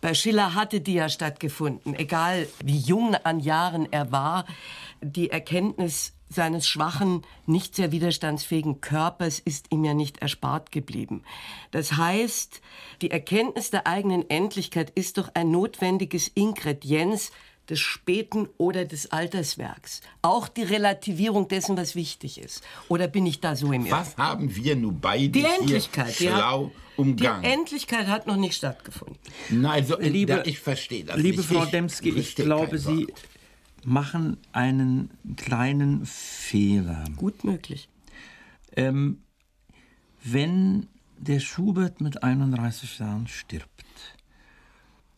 Bei 0.00 0.12
Schiller 0.12 0.54
hatte 0.54 0.80
die 0.80 0.94
ja 0.94 1.08
stattgefunden, 1.08 1.94
egal 1.94 2.48
wie 2.62 2.78
jung 2.78 3.14
an 3.14 3.40
Jahren 3.40 3.90
er 3.90 4.12
war. 4.12 4.44
Die 5.00 5.30
Erkenntnis 5.30 6.13
seines 6.34 6.68
schwachen, 6.68 7.22
nicht 7.46 7.74
sehr 7.74 7.92
widerstandsfähigen 7.92 8.80
Körpers 8.80 9.38
ist 9.38 9.66
ihm 9.70 9.84
ja 9.84 9.94
nicht 9.94 10.18
erspart 10.18 10.72
geblieben. 10.72 11.22
Das 11.70 11.96
heißt, 11.96 12.60
die 13.02 13.10
Erkenntnis 13.10 13.70
der 13.70 13.86
eigenen 13.86 14.28
Endlichkeit 14.28 14.90
ist 14.90 15.18
doch 15.18 15.30
ein 15.34 15.50
notwendiges 15.50 16.28
Ingredienz 16.28 17.30
des 17.68 17.80
späten 17.80 18.48
oder 18.58 18.84
des 18.84 19.10
Alterswerks. 19.10 20.02
Auch 20.22 20.48
die 20.48 20.62
Relativierung 20.62 21.48
dessen, 21.48 21.76
was 21.76 21.94
wichtig 21.94 22.38
ist. 22.38 22.62
Oder 22.88 23.08
bin 23.08 23.24
ich 23.26 23.40
da 23.40 23.56
so 23.56 23.72
im 23.72 23.86
Irrtum? 23.86 23.98
Was 23.98 24.16
haben 24.16 24.54
wir 24.54 24.76
nun 24.76 25.00
beide 25.00 25.30
die 25.30 25.44
Endlichkeit, 25.44 26.14
schlau 26.14 26.66
die 26.96 27.00
umgangen? 27.00 27.42
Die 27.42 27.48
Endlichkeit 27.48 28.06
hat 28.06 28.26
noch 28.26 28.36
nicht 28.36 28.54
stattgefunden. 28.54 29.18
Nein, 29.48 29.70
also, 29.70 29.98
liebe, 29.98 30.42
ich 30.44 30.58
verstehe 30.58 31.04
das. 31.04 31.16
Liebe 31.16 31.38
nicht. 31.38 31.48
Frau 31.48 31.64
Demski, 31.64 32.10
ich, 32.10 32.16
ich 32.16 32.34
glaube, 32.34 32.78
Sie 32.78 33.06
machen 33.86 34.36
einen 34.52 35.10
kleinen 35.36 36.06
Fehler. 36.06 37.04
Gut 37.16 37.44
möglich. 37.44 37.88
Ähm, 38.76 39.18
wenn 40.22 40.88
der 41.18 41.40
Schubert 41.40 42.00
mit 42.00 42.22
31 42.22 42.98
Jahren 42.98 43.26
stirbt, 43.26 43.68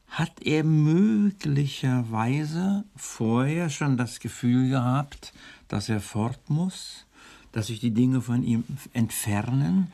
hat 0.08 0.42
er 0.42 0.64
möglicherweise 0.64 2.84
vorher 2.96 3.70
schon 3.70 3.96
das 3.96 4.18
Gefühl 4.20 4.70
gehabt, 4.70 5.32
dass 5.68 5.88
er 5.88 6.00
fort 6.00 6.48
muss, 6.48 7.06
dass 7.52 7.68
sich 7.68 7.78
die 7.80 7.92
Dinge 7.92 8.20
von 8.20 8.42
ihm 8.42 8.64
entfernen, 8.92 9.92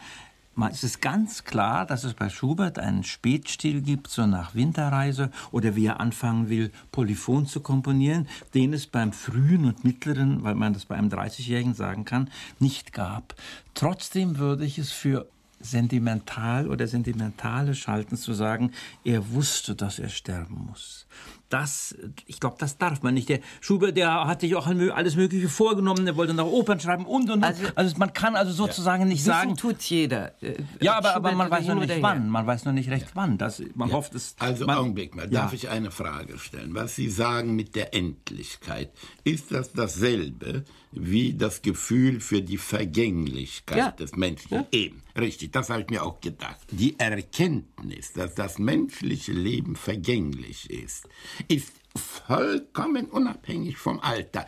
es 0.70 0.84
ist 0.84 1.00
ganz 1.00 1.44
klar, 1.44 1.86
dass 1.86 2.04
es 2.04 2.14
bei 2.14 2.28
Schubert 2.28 2.78
einen 2.78 3.04
Spätstil 3.04 3.80
gibt, 3.80 4.08
so 4.08 4.26
nach 4.26 4.54
Winterreise, 4.54 5.30
oder 5.50 5.76
wie 5.76 5.86
er 5.86 6.00
anfangen 6.00 6.48
will, 6.48 6.70
Polyphon 6.90 7.46
zu 7.46 7.60
komponieren, 7.60 8.28
den 8.54 8.72
es 8.72 8.86
beim 8.86 9.12
frühen 9.12 9.64
und 9.64 9.84
mittleren, 9.84 10.42
weil 10.42 10.54
man 10.54 10.72
das 10.72 10.84
bei 10.84 10.96
einem 10.96 11.08
30-Jährigen 11.08 11.74
sagen 11.74 12.04
kann, 12.04 12.30
nicht 12.58 12.92
gab. 12.92 13.34
Trotzdem 13.74 14.38
würde 14.38 14.64
ich 14.64 14.78
es 14.78 14.92
für 14.92 15.26
sentimental 15.60 16.68
oder 16.68 16.86
sentimentale 16.86 17.74
Schalten 17.74 18.16
zu 18.16 18.34
sagen, 18.34 18.72
er 19.04 19.30
wusste, 19.30 19.74
dass 19.74 19.98
er 19.98 20.08
sterben 20.08 20.66
muss 20.68 21.06
das, 21.52 21.94
ich 22.26 22.40
glaube, 22.40 22.56
das 22.58 22.78
darf 22.78 23.02
man 23.02 23.14
nicht. 23.14 23.28
Der 23.28 23.40
Schubert, 23.60 23.96
der 23.96 24.26
hat 24.26 24.40
sich 24.40 24.56
auch 24.56 24.66
alles 24.66 25.16
Mögliche 25.16 25.48
vorgenommen. 25.48 26.06
Er 26.06 26.16
wollte 26.16 26.34
noch 26.34 26.46
Opern 26.46 26.80
schreiben 26.80 27.04
und 27.04 27.30
und 27.30 27.42
und. 27.42 27.44
Also, 27.44 27.62
also 27.74 27.96
man 27.98 28.12
kann 28.12 28.36
also 28.36 28.52
sozusagen 28.52 29.02
ja. 29.02 29.08
nicht 29.08 29.20
Wissen 29.20 29.32
sagen. 29.32 29.56
tut 29.56 29.82
jeder. 29.82 30.32
Äh, 30.42 30.54
ja, 30.80 30.96
aber, 30.96 31.14
aber 31.14 31.32
man 31.32 31.50
weiß 31.50 31.66
noch 31.66 31.74
nicht 31.74 32.02
wann. 32.02 32.28
Man 32.28 32.46
weiß 32.46 32.64
noch 32.64 32.72
nicht 32.72 32.90
recht 32.90 33.06
ja. 33.06 33.12
wann. 33.14 33.38
Das, 33.38 33.62
man 33.74 33.88
ja. 33.88 33.94
hofft 33.94 34.14
es. 34.14 34.34
Also 34.38 34.66
man, 34.66 34.78
Augenblick 34.78 35.14
mal. 35.14 35.28
Darf 35.28 35.52
ich 35.52 35.68
eine 35.68 35.90
Frage 35.90 36.38
stellen? 36.38 36.74
Was 36.74 36.96
Sie 36.96 37.08
sagen 37.08 37.54
mit 37.54 37.74
der 37.74 37.94
Endlichkeit, 37.94 38.90
ist 39.24 39.52
das 39.52 39.72
dasselbe 39.72 40.64
wie 40.92 41.32
das 41.34 41.62
Gefühl 41.62 42.20
für 42.20 42.42
die 42.42 42.58
Vergänglichkeit 42.58 43.98
des 43.98 44.14
Menschen? 44.14 44.66
Eben, 44.72 45.02
richtig. 45.18 45.52
Das 45.52 45.70
habe 45.70 45.82
ich 45.82 45.88
mir 45.88 46.02
auch 46.02 46.20
gedacht. 46.20 46.60
Die 46.70 46.98
Erkenntnis, 46.98 48.12
dass 48.12 48.34
das 48.34 48.58
menschliche 48.58 49.32
Leben 49.32 49.74
vergänglich 49.74 50.70
ist, 50.70 51.08
ist 51.48 51.72
vollkommen 51.96 53.06
unabhängig 53.06 53.76
vom 53.76 54.00
Alter. 54.00 54.46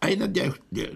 Einer 0.00 0.28
der, 0.28 0.54
der 0.70 0.90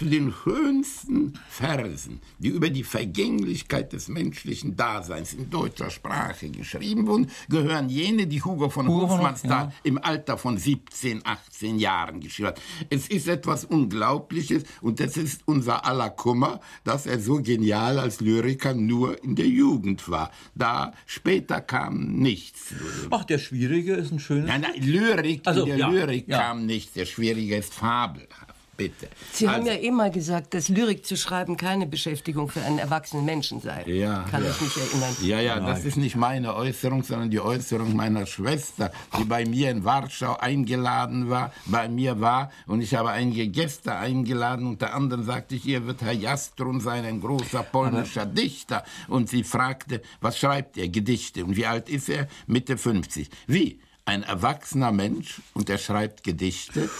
zu 0.00 0.06
den 0.06 0.32
schönsten 0.32 1.34
Versen, 1.50 2.22
die 2.38 2.48
über 2.48 2.70
die 2.70 2.84
Vergänglichkeit 2.84 3.92
des 3.92 4.08
menschlichen 4.08 4.74
Daseins 4.74 5.34
in 5.34 5.50
deutscher 5.50 5.90
Sprache 5.90 6.48
geschrieben 6.48 7.06
wurden, 7.06 7.30
gehören 7.50 7.90
jene, 7.90 8.26
die 8.26 8.42
Hugo 8.42 8.70
von 8.70 8.88
Hugo 8.88 9.10
Hofmannsthal 9.10 9.66
ja. 9.66 9.72
im 9.82 9.98
Alter 10.02 10.38
von 10.38 10.56
17, 10.56 11.20
18 11.22 11.78
Jahren 11.78 12.20
geschrieben 12.20 12.48
hat. 12.48 12.62
Es 12.88 13.08
ist 13.08 13.28
etwas 13.28 13.66
Unglaubliches 13.66 14.62
und 14.80 15.00
das 15.00 15.18
ist 15.18 15.42
unser 15.44 15.84
aller 15.84 16.08
Kummer, 16.08 16.62
dass 16.82 17.04
er 17.04 17.20
so 17.20 17.42
genial 17.42 17.98
als 17.98 18.22
Lyriker 18.22 18.72
nur 18.72 19.22
in 19.22 19.36
der 19.36 19.48
Jugend 19.48 20.08
war. 20.08 20.30
Da 20.54 20.94
später 21.04 21.60
kam 21.60 22.14
nichts. 22.14 22.72
Ach, 23.10 23.24
der 23.24 23.36
Schwierige 23.36 23.96
ist 23.96 24.12
ein 24.12 24.18
schönes... 24.18 24.46
Nein, 24.46 24.62
nein, 24.62 24.80
Lyrik, 24.80 25.42
also, 25.44 25.60
in 25.60 25.66
der 25.66 25.76
ja, 25.76 25.88
Lyrik 25.90 26.26
ja. 26.26 26.38
kam 26.38 26.64
nichts. 26.64 26.94
Der 26.94 27.04
Schwierige 27.04 27.56
ist 27.56 27.74
fabelhaft. 27.74 28.49
Bitte. 28.80 29.08
Sie 29.32 29.46
also, 29.46 29.58
haben 29.58 29.66
ja 29.66 29.74
immer 29.74 30.10
gesagt, 30.10 30.54
dass 30.54 30.68
Lyrik 30.68 31.04
zu 31.04 31.16
schreiben 31.16 31.56
keine 31.56 31.86
Beschäftigung 31.86 32.48
für 32.48 32.62
einen 32.62 32.78
erwachsenen 32.78 33.24
Menschen 33.24 33.60
sei. 33.60 33.84
Ja, 33.86 34.24
Kann 34.30 34.42
ja. 34.42 34.50
ich 34.50 34.60
mich 34.60 34.76
erinnern. 34.76 35.16
Ja, 35.22 35.40
ja, 35.40 35.60
das 35.60 35.84
ist 35.84 35.96
nicht 35.96 36.16
meine 36.16 36.54
Äußerung, 36.54 37.02
sondern 37.02 37.30
die 37.30 37.40
Äußerung 37.40 37.94
meiner 37.94 38.26
Schwester, 38.26 38.90
die 39.18 39.24
bei 39.24 39.44
mir 39.44 39.70
in 39.70 39.84
Warschau 39.84 40.36
eingeladen 40.38 41.28
war, 41.28 41.52
bei 41.66 41.88
mir 41.88 42.20
war 42.20 42.50
und 42.66 42.80
ich 42.80 42.94
habe 42.94 43.10
einige 43.10 43.48
Gäste 43.48 43.94
eingeladen. 43.94 44.66
Unter 44.66 44.94
anderem 44.94 45.24
sagte 45.24 45.54
ich, 45.54 45.66
ihr 45.66 45.86
wird 45.86 46.02
Herr 46.02 46.12
Jastrun 46.12 46.80
sein, 46.80 47.04
ein 47.04 47.20
großer 47.20 47.62
polnischer 47.62 48.22
Aber 48.22 48.30
Dichter. 48.32 48.84
Und 49.08 49.28
sie 49.28 49.44
fragte, 49.44 50.00
was 50.20 50.38
schreibt 50.38 50.78
er? 50.78 50.88
Gedichte. 50.88 51.44
Und 51.44 51.56
wie 51.56 51.66
alt 51.66 51.88
ist 51.88 52.08
er? 52.08 52.28
Mitte 52.46 52.78
50. 52.78 53.28
Wie? 53.46 53.80
Ein 54.10 54.24
erwachsener 54.24 54.90
Mensch 54.90 55.40
und 55.54 55.70
er 55.70 55.78
schreibt 55.78 56.24
Gedichte. 56.24 56.90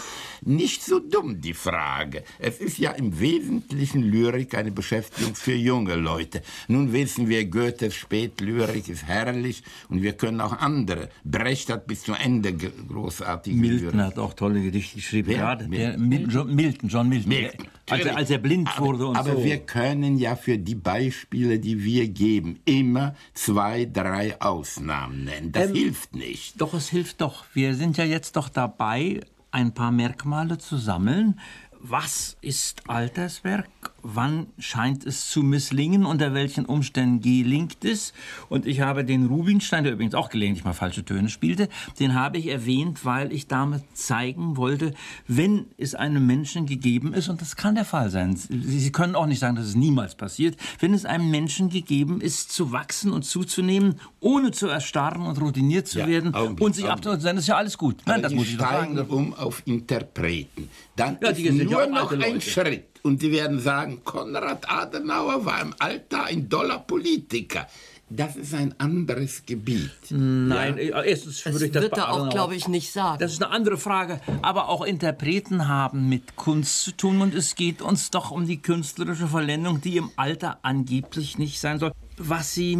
Nicht 0.42 0.82
so 0.82 1.00
dumm 1.00 1.40
die 1.40 1.54
Frage. 1.54 2.22
Es 2.38 2.60
ist 2.60 2.78
ja 2.78 2.92
im 2.92 3.20
Wesentlichen 3.20 4.02
Lyrik 4.02 4.54
eine 4.54 4.70
Beschäftigung 4.70 5.34
für 5.34 5.54
junge 5.54 5.96
Leute. 5.96 6.40
Nun 6.68 6.92
wissen 6.92 7.28
wir, 7.28 7.44
Goethes 7.44 7.94
Spätlyrik 7.94 8.88
ist 8.88 9.04
herrlich 9.04 9.62
und 9.88 10.02
wir 10.02 10.14
können 10.14 10.40
auch 10.40 10.52
andere. 10.52 11.10
Brecht 11.24 11.68
hat 11.68 11.86
bis 11.86 12.04
zum 12.04 12.14
Ende 12.14 12.54
großartige 12.54 13.56
Milton 13.56 13.90
Lyrik. 13.90 14.06
hat 14.06 14.18
auch 14.18 14.34
tolle 14.34 14.62
Gedichte 14.62 14.96
geschrieben. 14.96 15.32
Ja, 15.32 15.56
Milton. 15.56 16.08
Milton, 16.08 16.54
Milton, 16.54 16.88
John 16.88 17.08
Milton. 17.08 17.28
Milton. 17.28 17.66
Als, 17.90 18.04
er, 18.04 18.16
als 18.16 18.30
er 18.30 18.38
blind 18.38 18.68
aber, 18.76 18.86
wurde 18.86 19.06
und 19.06 19.16
aber 19.16 19.32
so. 19.32 19.44
wir 19.44 19.58
können 19.58 20.16
ja 20.16 20.36
für 20.36 20.58
die 20.58 20.76
Beispiele, 20.76 21.58
die 21.58 21.82
wir 21.82 22.08
geben, 22.08 22.60
immer 22.64 23.16
zwei, 23.34 23.84
drei 23.84 24.40
Ausnahmen 24.40 25.24
nennen. 25.24 25.52
Das 25.52 25.70
ähm, 25.70 25.74
hilft 25.74 26.14
nicht. 26.14 26.60
Doch, 26.60 26.72
es 26.74 26.88
hilft 26.88 26.99
doch. 27.16 27.44
Wir 27.54 27.74
sind 27.74 27.96
ja 27.96 28.04
jetzt 28.04 28.36
doch 28.36 28.48
dabei, 28.48 29.20
ein 29.50 29.72
paar 29.72 29.90
Merkmale 29.90 30.58
zu 30.58 30.76
sammeln. 30.76 31.40
Was 31.78 32.36
ist 32.40 32.88
Alterswerk 32.88 33.68
wann 34.02 34.46
scheint 34.58 35.04
es 35.06 35.28
zu 35.30 35.42
misslingen, 35.42 36.04
unter 36.06 36.34
welchen 36.34 36.64
Umständen 36.66 37.20
gelingt 37.20 37.84
es. 37.84 38.12
Und 38.48 38.66
ich 38.66 38.80
habe 38.80 39.04
den 39.04 39.26
Rubinstein, 39.26 39.84
der 39.84 39.92
übrigens 39.92 40.14
auch 40.14 40.28
gelegentlich 40.30 40.64
mal 40.64 40.72
falsche 40.72 41.04
Töne 41.04 41.28
spielte, 41.28 41.68
den 41.98 42.14
habe 42.14 42.38
ich 42.38 42.46
erwähnt, 42.48 43.04
weil 43.04 43.32
ich 43.32 43.46
damit 43.46 43.82
zeigen 43.94 44.56
wollte, 44.56 44.94
wenn 45.28 45.66
es 45.78 45.94
einem 45.94 46.26
Menschen 46.26 46.66
gegeben 46.66 47.12
ist, 47.14 47.28
und 47.28 47.40
das 47.40 47.56
kann 47.56 47.74
der 47.74 47.84
Fall 47.84 48.10
sein, 48.10 48.36
Sie 48.36 48.92
können 48.92 49.14
auch 49.14 49.26
nicht 49.26 49.38
sagen, 49.40 49.56
dass 49.56 49.66
es 49.66 49.74
niemals 49.74 50.14
passiert, 50.14 50.56
wenn 50.78 50.94
es 50.94 51.04
einem 51.04 51.30
Menschen 51.30 51.68
gegeben 51.70 52.20
ist, 52.20 52.52
zu 52.52 52.72
wachsen 52.72 53.12
und 53.12 53.24
zuzunehmen, 53.24 53.96
ohne 54.20 54.50
zu 54.50 54.66
erstarren 54.68 55.22
und 55.22 55.40
routiniert 55.40 55.88
zu 55.88 56.00
Ja, 56.00 56.06
werden 56.06 56.34
Augenblick, 56.34 56.64
und 56.66 56.74
sich 56.74 56.88
abzuhalten, 56.88 57.24
dann 57.24 57.36
ist 57.36 57.46
ja 57.48 57.56
alles 57.56 57.78
gut. 57.78 57.96
Nein, 58.06 58.22
das 58.22 58.32
muss 58.34 58.48
ich 58.48 58.56
sagen. 58.56 58.98
um 59.08 59.34
auf 59.34 59.62
Interpreten. 59.66 60.68
Dann 60.96 61.18
Ja, 61.22 61.28
ist 61.30 61.52
nur 61.52 61.86
noch 61.86 62.12
ein 62.12 62.20
Leute. 62.20 62.40
Schritt. 62.40 62.89
Und 63.02 63.22
die 63.22 63.32
werden 63.32 63.60
sagen, 63.60 64.02
Konrad 64.04 64.70
Adenauer 64.70 65.44
war 65.44 65.62
im 65.62 65.74
Alter 65.78 66.24
ein 66.24 66.48
doller 66.48 66.78
Politiker. 66.78 67.66
Das 68.12 68.34
ist 68.34 68.54
ein 68.54 68.74
anderes 68.78 69.46
Gebiet. 69.46 69.92
Nein, 70.10 70.78
äh, 70.78 70.90
erstens 71.04 71.44
Das 71.44 71.52
würde 71.52 71.66
ich 71.66 71.72
das 71.72 71.82
wird 71.84 71.96
er 71.96 72.10
auch, 72.10 72.28
glaube 72.28 72.56
ich, 72.56 72.66
nicht 72.66 72.90
sagen. 72.92 73.20
Das 73.20 73.32
ist 73.32 73.42
eine 73.42 73.52
andere 73.52 73.78
Frage. 73.78 74.20
Aber 74.42 74.68
auch 74.68 74.84
Interpreten 74.84 75.68
haben 75.68 76.08
mit 76.08 76.34
Kunst 76.34 76.82
zu 76.82 76.90
tun 76.90 77.22
und 77.22 77.34
es 77.34 77.54
geht 77.54 77.80
uns 77.80 78.10
doch 78.10 78.32
um 78.32 78.46
die 78.46 78.60
künstlerische 78.60 79.28
Vollendung, 79.28 79.80
die 79.80 79.96
im 79.96 80.10
Alter 80.16 80.58
angeblich 80.62 81.38
nicht 81.38 81.60
sein 81.60 81.78
soll. 81.78 81.92
Was 82.18 82.52
sie. 82.52 82.76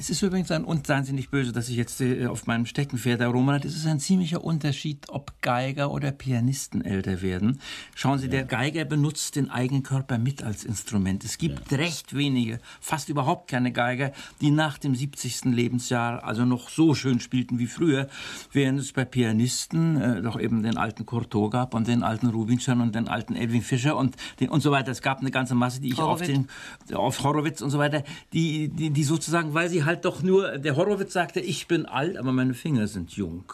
Es 0.00 0.08
ist 0.08 0.22
übrigens 0.22 0.50
ein, 0.50 0.64
und 0.64 0.86
seien 0.86 1.04
Sie 1.04 1.12
nicht 1.12 1.30
böse, 1.30 1.52
dass 1.52 1.68
ich 1.68 1.76
jetzt 1.76 2.00
äh, 2.00 2.26
auf 2.26 2.46
meinem 2.46 2.64
Steckenpferd 2.64 3.20
herumreite, 3.20 3.68
es 3.68 3.76
ist 3.76 3.86
ein 3.86 4.00
ziemlicher 4.00 4.42
Unterschied, 4.42 5.10
ob 5.10 5.42
Geiger 5.42 5.90
oder 5.90 6.10
Pianisten 6.10 6.82
älter 6.82 7.20
werden. 7.20 7.60
Schauen 7.94 8.18
Sie, 8.18 8.30
der 8.30 8.44
Geiger 8.44 8.86
benutzt 8.86 9.36
den 9.36 9.50
Eigenkörper 9.50 10.16
mit 10.16 10.42
als 10.42 10.64
Instrument. 10.64 11.22
Es 11.24 11.36
gibt 11.36 11.70
recht 11.72 12.16
wenige, 12.16 12.60
fast 12.80 13.10
überhaupt 13.10 13.48
keine 13.48 13.72
Geiger, 13.72 14.12
die 14.40 14.50
nach 14.50 14.78
dem 14.78 14.94
70. 14.94 15.44
Lebensjahr 15.44 16.24
also 16.24 16.46
noch 16.46 16.70
so 16.70 16.94
schön 16.94 17.20
spielten 17.20 17.58
wie 17.58 17.66
früher, 17.66 18.08
während 18.52 18.80
es 18.80 18.92
bei 18.92 19.04
Pianisten 19.04 20.00
äh, 20.00 20.22
doch 20.22 20.40
eben 20.40 20.62
den 20.62 20.78
alten 20.78 21.04
Courtois 21.04 21.50
gab 21.50 21.74
und 21.74 21.86
den 21.86 22.02
alten 22.02 22.28
Rubinstein 22.28 22.80
und 22.80 22.94
den 22.94 23.06
alten 23.06 23.36
Edwin 23.36 23.60
Fischer 23.60 23.98
und, 23.98 24.16
den, 24.40 24.48
und 24.48 24.62
so 24.62 24.70
weiter. 24.70 24.92
Es 24.92 25.02
gab 25.02 25.20
eine 25.20 25.30
ganze 25.30 25.54
Masse, 25.54 25.78
die 25.82 25.88
ich 25.88 25.98
auf 25.98 26.22
Horowitz. 26.22 26.26
den 26.26 26.48
auf 26.96 27.22
Horowitz 27.22 27.60
und 27.60 27.68
so 27.68 27.78
weiter, 27.78 28.02
die, 28.32 28.68
die, 28.68 28.88
die 28.88 29.04
sozusagen, 29.04 29.52
weil 29.52 29.68
sie 29.68 29.84
halt 29.84 29.89
doch 29.96 30.22
nur, 30.22 30.58
der 30.58 30.76
Horowitz 30.76 31.12
sagte, 31.12 31.40
ich 31.40 31.66
bin 31.68 31.86
alt, 31.86 32.16
aber 32.16 32.32
meine 32.32 32.54
Finger 32.54 32.86
sind 32.88 33.12
jung. 33.12 33.44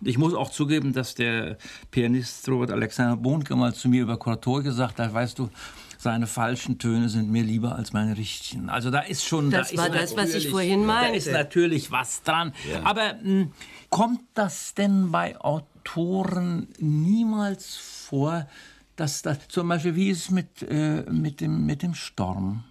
Ich 0.00 0.16
muss 0.16 0.32
auch 0.34 0.50
zugeben, 0.50 0.92
dass 0.92 1.14
der 1.16 1.58
Pianist 1.90 2.48
Robert 2.48 2.70
Alexander 2.70 3.16
Bohnke 3.16 3.56
mal 3.56 3.74
zu 3.74 3.88
mir 3.88 4.02
über 4.02 4.16
Courtois 4.16 4.62
gesagt 4.62 5.00
hat, 5.00 5.12
weißt 5.12 5.38
du, 5.40 5.50
seine 6.00 6.28
falschen 6.28 6.78
Töne 6.78 7.08
sind 7.08 7.28
mir 7.30 7.42
lieber 7.42 7.74
als 7.74 7.92
meine 7.92 8.16
richtigen. 8.16 8.68
Also 8.70 8.90
da 8.92 9.00
ist 9.00 9.24
schon... 9.24 9.50
Das 9.50 9.72
da 9.72 9.78
war 9.78 9.86
ist 9.88 9.94
das, 9.94 10.16
was 10.16 10.28
ich 10.28 10.34
natürlich- 10.34 10.50
vorhin 10.50 10.80
Da 10.82 10.86
meinte. 10.86 11.16
ist 11.18 11.32
natürlich 11.32 11.90
was 11.90 12.22
dran. 12.22 12.52
Aber 12.84 13.14
mh, 13.20 13.48
kommt 13.90 14.20
das 14.34 14.74
denn 14.74 15.10
bei 15.10 15.36
Autoren 15.40 16.68
niemals 16.78 17.76
vor, 17.76 18.46
dass 18.94 19.22
das 19.22 19.48
zum 19.48 19.66
Beispiel, 19.68 19.96
wie 19.96 20.10
ist 20.10 20.18
es 20.26 20.30
mit, 20.30 20.62
äh, 20.62 21.02
mit, 21.10 21.40
dem, 21.40 21.66
mit 21.66 21.82
dem 21.82 21.94
Storm? 21.94 22.62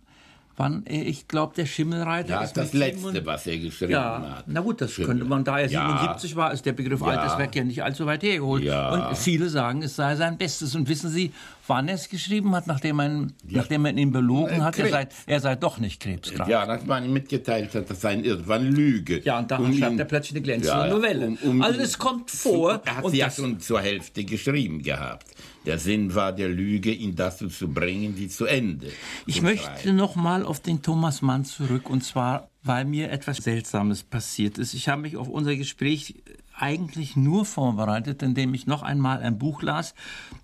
Wann, 0.60 0.86
äh, 0.88 1.02
ich 1.04 1.28
glaube, 1.28 1.54
der 1.56 1.68
Schimmelreiter 1.68 2.30
Ja, 2.32 2.42
ist 2.42 2.54
das 2.58 2.74
letzte, 2.74 2.98
77 3.12 3.26
was 3.28 3.46
er 3.48 3.58
geschrieben 3.60 3.92
ja, 3.92 4.36
hat. 4.38 4.44
na 4.48 4.60
gut, 4.62 4.82
das 4.82 4.92
Schimmel. 4.92 5.10
könnte 5.10 5.26
man, 5.26 5.44
da 5.44 5.60
er 5.60 5.70
Ja. 5.70 5.88
77 5.88 6.36
war, 6.36 6.52
ist 6.52 6.66
der 6.66 6.74
Begriff 6.74 7.02
altes 7.04 7.38
Werk 7.38 7.56
ja 7.56 7.64
nicht 7.64 7.84
allzu 7.84 8.08
weit 8.08 8.24
hergeholt. 8.24 8.64
Ja. 8.64 8.90
Und 9.10 9.18
viele 9.18 9.50
sagen, 9.50 9.84
es 9.84 9.96
sei 9.96 10.16
sein 10.16 10.38
Bestes. 10.38 10.74
Und 10.76 10.90
wissen 10.90 11.12
Sie, 11.12 11.32
wann 11.68 11.88
er 11.88 11.96
es 11.96 12.10
geschrieben 12.10 12.56
hat, 12.56 12.68
nachdem 12.68 12.96
man, 12.98 13.34
nachdem 13.46 13.82
man 13.84 13.98
ihn 13.98 14.12
belogen 14.12 14.62
Äh, 14.62 14.62
hat, 14.62 14.80
er 14.80 14.90
sei, 14.90 15.08
er 15.26 15.40
sei 15.40 15.56
doch 15.56 15.78
nicht 15.80 16.02
krebskrank. 16.02 16.50
Ja, 16.50 16.66
dass 16.66 16.86
man 16.86 17.04
ihm 17.06 17.14
mitgeteilt 17.14 17.74
hat, 17.76 17.90
das 17.90 18.02
sei 18.02 18.12
ein 18.12 18.24
Irrtum, 18.24 18.64
Lüge. 18.64 19.22
Ja, 19.24 19.40
und 19.40 19.52
da 19.52 19.58
Um 19.58 19.74
schreibt 19.78 19.94
ihn- 19.94 20.00
er 20.00 20.06
plötzlich 20.06 20.34
eine 20.36 20.42
glänzende 20.42 20.78
Ja, 20.80 20.86
ja, 20.88 20.94
Novelle. 20.94 21.28
um- 21.28 21.38
um- 21.44 21.62
also 21.62 21.80
es 21.80 21.98
kommt 21.98 22.32
vor. 22.32 22.82
Er 22.86 22.98
hat 22.98 23.04
und 23.04 23.12
sie 23.12 23.18
ja 23.18 23.30
schon 23.32 23.60
zur 23.60 23.82
Hälfte 23.82 24.24
geschrieben 24.24 24.82
gehabt. 24.82 25.28
Der 25.66 25.80
Sinn 25.80 26.16
war 26.16 26.32
der 26.32 26.48
Lüge, 26.48 26.92
ihn 26.92 27.16
dazu 27.16 27.50
zu 27.50 27.68
bringen, 27.68 28.16
sie 28.16 28.30
zu 28.30 28.46
Ende. 28.46 28.88
Ich 29.26 29.38
zu 29.38 29.44
möchte 29.44 29.66
schreiben. 29.66 29.96
noch 29.98 30.16
mal 30.16 30.46
auf 30.46 30.62
den 30.62 30.82
Thomas 30.82 31.22
Mann 31.22 31.44
zurück 31.44 31.90
und 31.90 32.06
zwar, 32.06 32.50
weil 32.64 32.86
mir 32.86 33.12
etwas 33.12 33.38
Seltsames 33.38 34.04
passiert 34.04 34.58
ist. 34.58 34.74
Ich 34.74 34.88
habe 34.88 35.02
mich 35.02 35.18
auf 35.18 35.28
unser 35.28 35.56
Gespräch 35.58 36.16
eigentlich 36.60 37.16
nur 37.16 37.46
vorbereitet, 37.46 38.24
indem 38.24 38.54
ich 38.54 38.68
noch 38.68 38.84
einmal 38.84 39.22
ein 39.22 39.38
Buch 39.38 39.62
las, 39.62 39.94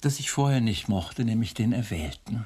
das 0.02 0.20
ich 0.20 0.32
vorher 0.32 0.62
nicht 0.62 0.88
mochte, 0.90 1.26
nämlich 1.26 1.54
den 1.54 1.74
Erwählten. 1.74 2.46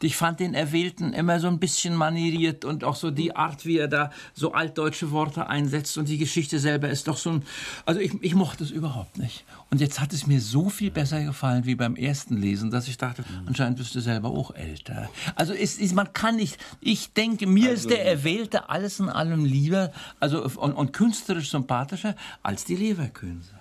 Ich 0.00 0.16
fand 0.16 0.40
den 0.40 0.54
Erwählten 0.54 1.12
immer 1.12 1.40
so 1.40 1.48
ein 1.48 1.58
bisschen 1.58 1.94
manieriert 1.94 2.64
und 2.64 2.84
auch 2.84 2.96
so 2.96 3.10
die 3.10 3.34
Art, 3.34 3.66
wie 3.66 3.78
er 3.78 3.88
da 3.88 4.10
so 4.32 4.52
altdeutsche 4.52 5.10
Worte 5.10 5.48
einsetzt 5.48 5.98
und 5.98 6.08
die 6.08 6.18
Geschichte 6.18 6.58
selber 6.58 6.88
ist 6.88 7.08
doch 7.08 7.16
so 7.16 7.30
ein, 7.30 7.42
also 7.84 8.00
ich, 8.00 8.12
ich 8.20 8.34
mochte 8.34 8.62
es 8.62 8.70
überhaupt 8.70 9.18
nicht. 9.18 9.44
Und 9.70 9.80
jetzt 9.80 10.00
hat 10.00 10.12
es 10.12 10.26
mir 10.26 10.40
so 10.40 10.70
viel 10.70 10.90
besser 10.90 11.22
gefallen 11.22 11.66
wie 11.66 11.74
beim 11.74 11.96
ersten 11.96 12.36
Lesen, 12.36 12.70
dass 12.70 12.88
ich 12.88 12.96
dachte, 12.96 13.24
anscheinend 13.46 13.78
bist 13.78 13.94
du 13.94 14.00
selber 14.00 14.30
auch 14.30 14.54
älter. 14.54 15.10
Also 15.34 15.52
es 15.52 15.78
ist, 15.78 15.94
man 15.94 16.12
kann 16.12 16.36
nicht, 16.36 16.58
ich 16.80 17.12
denke, 17.12 17.46
mir 17.46 17.72
ist 17.72 17.90
der 17.90 18.06
Erwählte 18.06 18.68
alles 18.70 19.00
in 19.00 19.08
allem 19.08 19.44
lieber, 19.44 19.92
also 20.20 20.44
und, 20.44 20.72
und 20.72 20.92
künstlerisch 20.92 21.50
sympathischer 21.50 22.14
als 22.42 22.64
die 22.64 22.76
Leverkühn-Sache. 22.76 23.58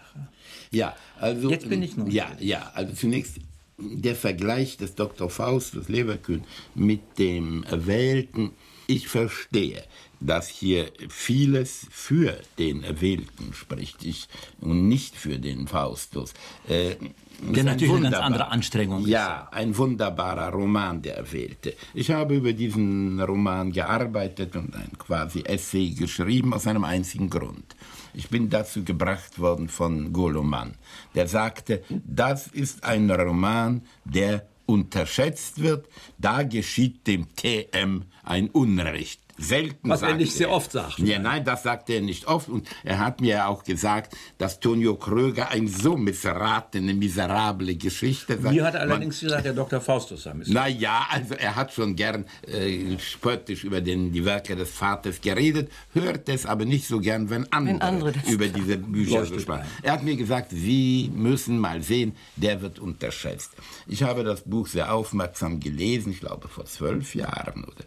Ja, 0.72 0.96
also. 1.20 1.50
Jetzt 1.50 1.70
bin 1.70 1.82
ich 1.82 1.98
neugierig. 1.98 2.16
Ja, 2.40 2.60
ja, 2.60 2.72
also 2.74 2.94
zunächst 2.94 3.38
der 3.78 4.16
Vergleich 4.16 4.78
des 4.78 4.96
Dr. 4.96 5.30
Faustus 5.30 5.88
Leverkühn 5.88 6.44
mit 6.76 7.20
dem 7.20 7.64
Erwählten. 7.64 8.52
Ich 8.88 9.08
verstehe, 9.08 9.84
dass 10.20 10.48
hier 10.48 10.92
vieles 11.10 11.86
für 11.92 12.40
den 12.58 12.84
Erwählten 12.84 13.54
spricht 13.54 14.04
ich, 14.04 14.28
und 14.62 14.88
nicht 14.88 15.16
für 15.16 15.38
den 15.38 15.68
Faustus. 15.68 16.34
Äh, 16.68 16.96
Der 17.42 17.60
ein 17.60 17.66
natürlich 17.66 17.94
eine 17.94 18.10
ganz 18.10 18.16
andere 18.16 18.48
Anstrengung 18.48 19.02
ist. 19.04 19.10
Ja, 19.10 19.50
ein 19.52 19.78
wunderbarer 19.78 20.52
Roman, 20.52 21.02
der 21.02 21.18
Erwählte. 21.18 21.76
Ich 21.94 22.10
habe 22.10 22.36
über 22.36 22.54
diesen 22.54 23.22
Roman 23.22 23.72
gearbeitet 23.72 24.56
und 24.56 24.74
ein 24.76 24.98
quasi 24.98 25.42
Essay 25.42 25.92
geschrieben 25.92 26.54
aus 26.54 26.66
einem 26.66 26.84
einzigen 26.84 27.30
Grund. 27.30 27.76
Ich 28.18 28.30
bin 28.30 28.50
dazu 28.50 28.84
gebracht 28.84 29.38
worden 29.38 29.70
von 29.70 30.12
Goloman, 30.12 30.74
der 31.14 31.28
sagte, 31.28 31.84
das 32.04 32.48
ist 32.48 32.84
ein 32.84 33.12
Roman, 33.12 33.84
der 34.06 34.48
unterschätzt 34.66 35.62
wird, 35.62 35.88
da 36.18 36.42
geschieht 36.42 37.06
dem 37.06 37.28
TM 37.36 38.06
ein 38.24 38.50
Unrecht. 38.50 39.22
Selten 39.38 39.90
Was 39.90 40.02
er 40.02 40.16
nicht 40.16 40.34
sehr 40.34 40.50
oft 40.50 40.72
sagt. 40.72 41.00
Ja, 41.00 41.20
nein, 41.20 41.44
das 41.46 41.64
sagt 41.64 41.90
er 41.90 42.02
nicht 42.02 42.26
oft. 42.28 42.50
Und 42.50 42.68
er 42.84 43.00
hat 43.00 43.22
mir 43.22 43.36
ja 43.36 43.48
auch 43.48 43.64
gesagt, 43.64 44.16
dass 44.38 44.60
Tonio 44.60 44.96
Kröger 44.96 45.50
eine 45.52 45.68
so 45.68 45.96
missratene, 45.96 46.94
miserable 46.94 47.76
Geschichte 47.76 48.40
sagt. 48.40 48.54
Mir 48.56 48.66
hat 48.66 48.74
er 48.74 48.82
Man- 48.82 48.92
allerdings 48.92 49.20
gesagt, 49.20 49.46
der 49.46 49.54
Dr. 49.54 49.80
Faustus 49.80 50.24
sei 50.24 50.34
na 50.48 50.68
ja, 50.68 51.06
also 51.10 51.36
er 51.36 51.56
hat 51.56 51.74
schon 51.74 51.96
gern 51.96 52.26
äh, 52.48 52.98
spöttisch 53.00 53.64
über 53.64 53.82
den, 53.82 54.12
die 54.12 54.26
Werke 54.26 54.56
des 54.56 54.72
Vaters 54.72 55.22
geredet, 55.22 55.72
hört 55.94 56.28
es 56.30 56.46
aber 56.46 56.66
nicht 56.66 56.88
so 56.88 57.00
gern, 57.00 57.30
wenn 57.30 57.52
andere, 57.52 57.82
andere 57.82 58.12
das 58.14 58.30
über 58.30 58.48
diese 58.48 58.78
Bücher 58.78 59.26
so 59.26 59.36
ein. 59.52 59.66
Er 59.84 59.94
hat 59.94 60.04
mir 60.04 60.16
gesagt, 60.16 60.52
Sie 60.52 61.12
müssen 61.14 61.60
mal 61.60 61.82
sehen, 61.84 62.16
der 62.36 62.62
wird 62.62 62.80
unterschätzt. 62.80 63.52
Ich 63.88 64.04
habe 64.04 64.24
das 64.24 64.42
Buch 64.42 64.68
sehr 64.68 64.94
aufmerksam 64.94 65.60
gelesen, 65.60 66.12
ich 66.12 66.20
glaube 66.20 66.48
vor 66.48 66.66
zwölf 66.66 67.16
Jahren 67.16 67.64
oder 67.64 67.84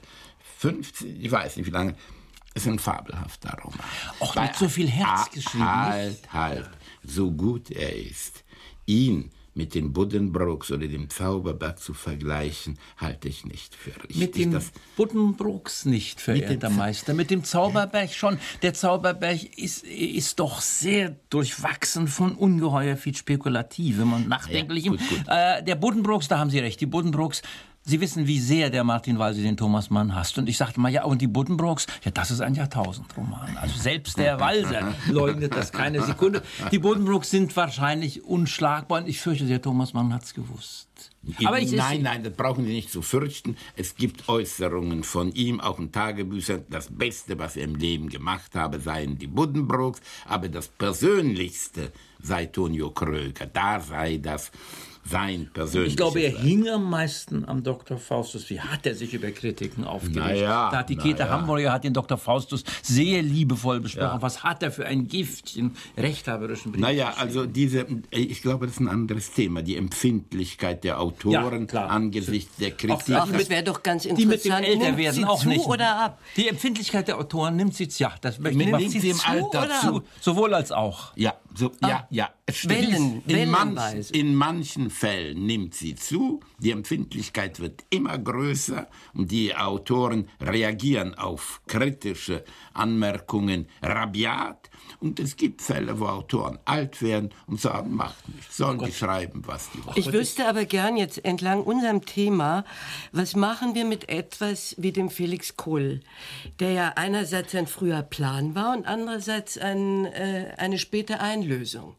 15, 0.60 1.20
ich 1.22 1.30
weiß 1.32 1.56
nicht 1.56 1.66
wie 1.66 1.70
lange. 1.70 1.94
Es 2.52 2.62
ist 2.66 2.68
ein 2.68 2.78
fabelhafter 2.78 3.56
Roman. 3.64 3.80
Auch 4.18 4.34
mit 4.34 4.54
so 4.56 4.68
viel 4.68 4.88
Herz 4.88 5.08
Ah, 5.08 5.28
geschrieben, 5.32 5.64
Halt, 5.64 6.32
halt. 6.32 6.70
So 7.02 7.30
gut 7.30 7.70
er 7.70 7.96
ist, 7.96 8.44
ihn 8.86 9.30
mit 9.54 9.74
den 9.74 9.92
Buddenbrooks 9.92 10.70
oder 10.70 10.86
dem 10.86 11.08
Zauberberg 11.08 11.78
zu 11.78 11.94
vergleichen, 11.94 12.78
halte 12.98 13.28
ich 13.28 13.44
nicht 13.44 13.74
für 13.74 13.90
richtig. 14.02 14.16
Mit 14.16 14.36
dem 14.36 14.52
Das- 14.52 14.70
Buddenbrooks 14.96 15.86
nicht, 15.86 16.20
verehrter 16.20 16.70
Meister. 16.70 17.14
Mit 17.14 17.30
dem 17.30 17.42
Zauberberg 17.42 18.12
schon. 18.12 18.38
Der 18.62 18.74
Zauberberg 18.74 19.42
ist, 19.58 19.82
ist 19.84 20.38
doch 20.40 20.60
sehr 20.60 21.16
durchwachsen 21.30 22.06
von 22.06 22.34
ungeheuer 22.34 22.96
viel 22.96 23.16
Spekulativem 23.16 24.12
und 24.12 24.28
Nachdenklichem. 24.28 24.96
gut, 24.98 25.08
gut. 25.08 25.24
Äh, 25.26 25.62
der 25.64 25.74
Buddenbrooks, 25.76 26.28
da 26.28 26.38
haben 26.38 26.50
Sie 26.50 26.58
recht, 26.58 26.80
die 26.80 26.86
Buddenbrooks. 26.86 27.42
Sie 27.90 28.00
wissen, 28.00 28.28
wie 28.28 28.38
sehr 28.38 28.70
der 28.70 28.84
Martin 28.84 29.18
Walser 29.18 29.42
den 29.42 29.56
Thomas 29.56 29.90
Mann 29.90 30.14
hasst. 30.14 30.38
Und 30.38 30.48
ich 30.48 30.56
sagte 30.56 30.78
mal, 30.78 30.92
ja, 30.92 31.02
und 31.02 31.20
die 31.20 31.26
Buddenbrooks, 31.26 31.88
ja, 32.04 32.12
das 32.12 32.30
ist 32.30 32.40
ein 32.40 32.54
Jahrtausendroman. 32.54 33.56
Also 33.56 33.76
selbst 33.80 34.16
der 34.16 34.38
Walser 34.46 34.94
leugnet 35.08 35.56
das 35.56 35.72
keine 35.72 36.00
Sekunde. 36.00 36.40
Die 36.70 36.78
Buddenbrooks 36.78 37.30
sind 37.30 37.56
wahrscheinlich 37.56 38.22
unschlagbar 38.22 39.00
und 39.00 39.08
ich 39.08 39.20
fürchte, 39.20 39.46
der 39.46 39.60
Thomas 39.60 39.92
Mann 39.92 40.14
hat's 40.14 40.34
gewusst. 40.34 40.86
Aber 41.44 41.58
ich, 41.58 41.72
nein, 41.72 42.02
nein, 42.02 42.22
das 42.22 42.32
brauchen 42.32 42.64
Sie 42.64 42.72
nicht 42.72 42.92
zu 42.92 43.02
fürchten. 43.02 43.56
Es 43.74 43.96
gibt 43.96 44.28
Äußerungen 44.28 45.02
von 45.02 45.32
ihm, 45.32 45.60
auch 45.60 45.80
in 45.80 45.90
Tagebüchern. 45.90 46.66
Das 46.70 46.96
Beste, 46.96 47.40
was 47.40 47.56
er 47.56 47.64
im 47.64 47.74
Leben 47.74 48.08
gemacht 48.08 48.54
habe, 48.54 48.78
seien 48.78 49.18
die 49.18 49.26
Buddenbrooks. 49.26 50.00
Aber 50.26 50.48
das 50.48 50.68
Persönlichste, 50.68 51.90
sei 52.22 52.46
Tonio 52.46 52.92
Kröger, 52.92 53.46
da 53.46 53.80
sei 53.80 54.18
das 54.18 54.52
sein 55.04 55.50
persönliches. 55.52 55.92
Ich 55.92 55.96
glaube, 55.96 56.20
er 56.20 56.30
hing 56.30 56.68
am 56.68 56.88
meisten 56.88 57.44
am 57.48 57.62
Dr. 57.62 57.96
Faustus. 57.98 58.48
Wie 58.50 58.60
hat 58.60 58.86
er 58.86 58.94
sich 58.94 59.14
über 59.14 59.30
Kritiken 59.30 59.84
aufgeregt? 59.84 60.16
Naja, 60.16 60.70
da 60.70 60.78
hat 60.78 60.88
die 60.90 60.96
na 60.96 61.02
Käthe 61.02 61.22
ja. 61.22 61.28
Hamburger 61.30 61.72
hat 61.72 61.84
den 61.84 61.92
Dr. 61.94 62.18
Faustus 62.18 62.64
sehr 62.82 63.22
liebevoll 63.22 63.80
besprochen. 63.80 64.16
Ja. 64.16 64.22
Was 64.22 64.42
hat 64.44 64.62
er 64.62 64.70
für 64.70 64.86
ein 64.86 65.08
Giftchen 65.08 65.74
rechthaberischen 65.96 66.72
Brief 66.72 66.80
Naja, 66.80 67.14
also 67.18 67.46
diese, 67.46 67.86
ich 68.10 68.42
glaube, 68.42 68.66
das 68.66 68.74
ist 68.76 68.80
ein 68.80 68.88
anderes 68.88 69.32
Thema. 69.32 69.62
Die 69.62 69.76
Empfindlichkeit 69.76 70.84
der 70.84 71.00
Autoren 71.00 71.66
Ja, 71.72 71.86
angesichts 71.86 72.56
der 72.56 72.72
Auch 72.72 72.76
Kritik. 72.76 73.04
die 73.06 73.12
das 73.12 73.28
mit- 73.30 73.50
wäre 73.50 73.62
doch 73.64 73.82
ganz 73.82 74.02
Die 74.02 74.10
mit 74.10 74.18
dem 74.20 74.30
interessant. 74.32 74.68
Nimmt 74.68 74.82
Älterwerden 74.82 75.20
sie 75.20 75.24
auch 75.26 75.44
nicht. 75.44 75.66
oder 75.66 75.96
ab? 75.96 76.18
Die 76.36 76.48
Empfindlichkeit 76.48 77.08
der 77.08 77.18
Autoren 77.18 77.56
nimmt 77.56 77.74
sie 77.74 77.88
ja, 77.98 78.12
das 78.20 78.38
möchte 78.38 78.58
ich 78.58 78.66
Nimmt 78.66 78.72
mal 78.80 78.88
sie 78.88 79.10
im 79.10 79.20
Alter 79.26 79.68
zu. 79.80 80.02
Sowohl 80.20 80.54
als 80.54 80.70
auch. 80.72 81.12
Ja, 81.16 81.34
so, 81.54 81.72
ja, 81.82 82.06
ja. 82.10 82.30
Stimmt. 82.50 82.74
Wellen- 82.74 83.22
in, 83.26 83.50
manch, 83.50 84.10
in 84.12 84.34
manchen 84.34 84.90
Fällen 84.90 85.46
nimmt 85.46 85.74
sie 85.74 85.94
zu, 85.94 86.40
die 86.58 86.72
Empfindlichkeit 86.72 87.60
wird 87.60 87.84
immer 87.90 88.18
größer 88.18 88.88
und 89.14 89.30
die 89.30 89.54
Autoren 89.54 90.28
reagieren 90.40 91.14
auf 91.14 91.60
kritische 91.66 92.44
Anmerkungen 92.74 93.66
rabiat. 93.82 94.70
Und 94.98 95.20
es 95.20 95.36
gibt 95.36 95.62
Fälle, 95.62 96.00
wo 96.00 96.06
Autoren 96.06 96.58
alt 96.64 97.00
werden 97.02 97.30
und 97.46 97.60
sagen, 97.60 97.94
macht 97.94 98.28
nichts, 98.28 98.56
sollen 98.56 98.78
die 98.78 98.92
schreiben, 98.92 99.42
was 99.46 99.70
die 99.70 99.84
wollen. 99.84 99.96
Ich 99.96 100.12
wüsste 100.12 100.48
aber 100.48 100.64
gern 100.64 100.96
jetzt 100.96 101.24
entlang 101.24 101.62
unserem 101.62 102.04
Thema, 102.04 102.64
was 103.12 103.36
machen 103.36 103.74
wir 103.74 103.84
mit 103.84 104.08
etwas 104.08 104.74
wie 104.78 104.92
dem 104.92 105.08
Felix 105.08 105.56
Kohl, 105.56 106.00
der 106.58 106.72
ja 106.72 106.92
einerseits 106.96 107.54
ein 107.54 107.66
früher 107.66 108.02
Plan 108.02 108.54
war 108.54 108.76
und 108.76 108.86
andererseits 108.86 109.56
ein, 109.56 110.06
äh, 110.06 110.54
eine 110.58 110.78
späte 110.78 111.20
Einlösung. 111.40 111.96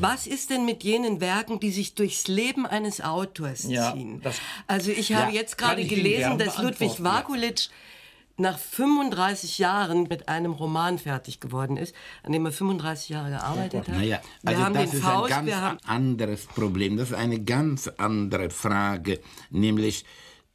Was 0.00 0.26
ist 0.26 0.50
denn 0.50 0.64
mit 0.64 0.82
jenen 0.84 1.20
Werken, 1.20 1.60
die 1.60 1.70
sich 1.70 1.94
durchs 1.94 2.26
Leben 2.28 2.66
eines 2.66 3.00
Autors 3.00 3.64
Ja, 3.64 3.92
ziehen? 3.92 4.20
das- 4.22 4.40
Also 4.66 4.90
ich 4.90 5.12
habe 5.14 5.32
Ja, 5.32 5.40
jetzt 5.40 5.58
gerade 5.58 5.84
gelesen, 5.84 6.38
dass 6.38 6.58
Ludwig 6.58 6.98
ja. 6.98 7.04
Vakulic 7.04 7.68
nach 8.38 8.58
35 8.58 9.58
Jahren 9.58 10.04
mit 10.04 10.28
einem 10.28 10.52
Roman 10.52 10.98
fertig 10.98 11.40
geworden 11.40 11.76
ist, 11.78 11.94
an 12.22 12.32
dem 12.32 12.44
er 12.44 12.52
35 12.52 13.08
Jahre 13.10 13.30
gearbeitet 13.30 13.88
hat. 13.88 13.96
Naja, 13.96 14.20
wir 14.42 14.50
also 14.50 14.62
haben 14.62 14.74
das 14.74 14.90
den 14.90 14.98
ist 14.98 15.04
Faust, 15.06 15.32
ein 15.32 15.46
ganz 15.46 15.82
anderes 15.86 16.46
Problem. 16.46 16.96
Das 16.98 17.10
ist 17.10 17.14
eine 17.16 17.40
ganz 17.40 17.88
andere 17.96 18.50
Frage, 18.50 19.20
nämlich 19.50 20.04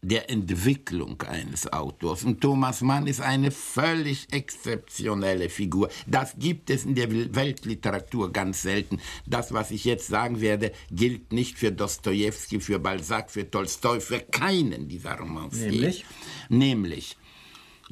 der 0.01 0.29
Entwicklung 0.29 1.21
eines 1.21 1.71
Autors. 1.71 2.23
Und 2.23 2.41
Thomas 2.41 2.81
Mann 2.81 3.05
ist 3.05 3.21
eine 3.21 3.51
völlig 3.51 4.27
exzeptionelle 4.31 5.49
Figur. 5.49 5.89
Das 6.07 6.35
gibt 6.37 6.69
es 6.69 6.85
in 6.85 6.95
der 6.95 7.09
Weltliteratur 7.35 8.33
ganz 8.33 8.63
selten. 8.63 8.99
Das, 9.27 9.53
was 9.53 9.69
ich 9.71 9.85
jetzt 9.85 10.07
sagen 10.07 10.41
werde, 10.41 10.71
gilt 10.89 11.31
nicht 11.31 11.59
für 11.59 11.71
Dostoevsky, 11.71 12.59
für 12.59 12.79
Balzac, 12.79 13.29
für 13.29 13.49
Tolstoi, 13.49 13.99
für 13.99 14.19
keinen 14.19 14.87
dieser 14.87 15.19
Romanciers. 15.19 15.71
Nämlich? 15.71 16.05
Nämlich, 16.49 17.17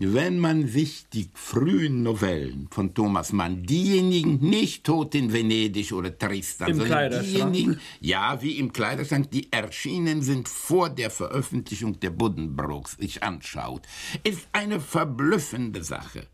wenn 0.01 0.39
man 0.39 0.67
sich 0.67 1.05
die 1.09 1.29
frühen 1.33 2.03
Novellen 2.03 2.67
von 2.71 2.93
Thomas 2.93 3.33
Mann, 3.33 3.63
diejenigen 3.63 4.39
nicht 4.39 4.83
tot 4.83 5.15
in 5.15 5.33
Venedig 5.33 5.91
oder 5.91 6.17
Tristan, 6.17 6.69
Im 6.69 6.77
sondern 6.77 7.21
diejenigen, 7.21 7.79
ja, 7.99 8.41
wie 8.41 8.57
im 8.59 8.71
Kleiderschrank, 8.71 9.29
die 9.31 9.51
erschienen 9.51 10.21
sind 10.21 10.47
vor 10.47 10.89
der 10.89 11.09
Veröffentlichung 11.09 11.99
der 11.99 12.11
Buddenbrooks, 12.11 12.97
sich 12.97 13.23
anschaut, 13.23 13.81
ist 14.23 14.47
eine 14.53 14.79
verblüffende 14.79 15.83
Sache. 15.83 16.27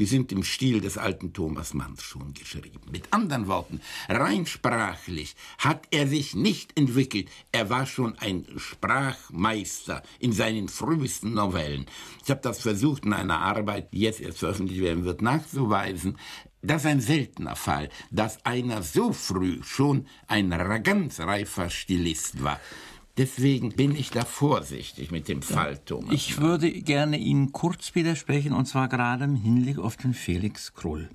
Die 0.00 0.06
sind 0.06 0.32
im 0.32 0.42
Stil 0.44 0.80
des 0.80 0.96
alten 0.96 1.34
Thomas 1.34 1.74
Manns 1.74 2.02
schon 2.02 2.32
geschrieben. 2.32 2.80
Mit 2.90 3.12
anderen 3.12 3.48
Worten, 3.48 3.82
rein 4.08 4.46
sprachlich 4.46 5.36
hat 5.58 5.86
er 5.90 6.06
sich 6.08 6.34
nicht 6.34 6.74
entwickelt. 6.78 7.28
Er 7.52 7.68
war 7.68 7.84
schon 7.84 8.18
ein 8.18 8.46
Sprachmeister 8.56 10.02
in 10.18 10.32
seinen 10.32 10.68
frühesten 10.68 11.34
Novellen. 11.34 11.84
Ich 12.24 12.30
habe 12.30 12.40
das 12.40 12.62
versucht 12.62 13.04
in 13.04 13.12
einer 13.12 13.40
Arbeit, 13.40 13.92
die 13.92 14.00
jetzt 14.00 14.22
erst 14.22 14.38
veröffentlicht 14.38 14.80
werden 14.80 15.04
wird, 15.04 15.20
nachzuweisen. 15.20 16.16
Das 16.62 16.82
ist 16.82 16.90
ein 16.90 17.02
seltener 17.02 17.56
Fall, 17.56 17.90
dass 18.10 18.42
einer 18.46 18.82
so 18.82 19.12
früh 19.12 19.62
schon 19.62 20.06
ein 20.28 20.48
ganz 20.82 21.20
reifer 21.20 21.68
Stilist 21.68 22.42
war. 22.42 22.58
Deswegen 23.16 23.72
bin 23.72 23.94
ich 23.94 24.10
da 24.10 24.24
vorsichtig 24.24 25.10
mit 25.10 25.28
dem 25.28 25.42
Fall 25.42 25.78
Thomas. 25.84 26.12
Ich 26.14 26.38
würde 26.40 26.70
gerne 26.70 27.18
Ihnen 27.18 27.52
kurz 27.52 27.94
widersprechen, 27.94 28.52
und 28.52 28.66
zwar 28.66 28.88
gerade 28.88 29.24
im 29.24 29.36
Hinblick 29.36 29.78
auf 29.78 29.96
den 29.96 30.14
Felix 30.14 30.72
Krull. 30.74 31.08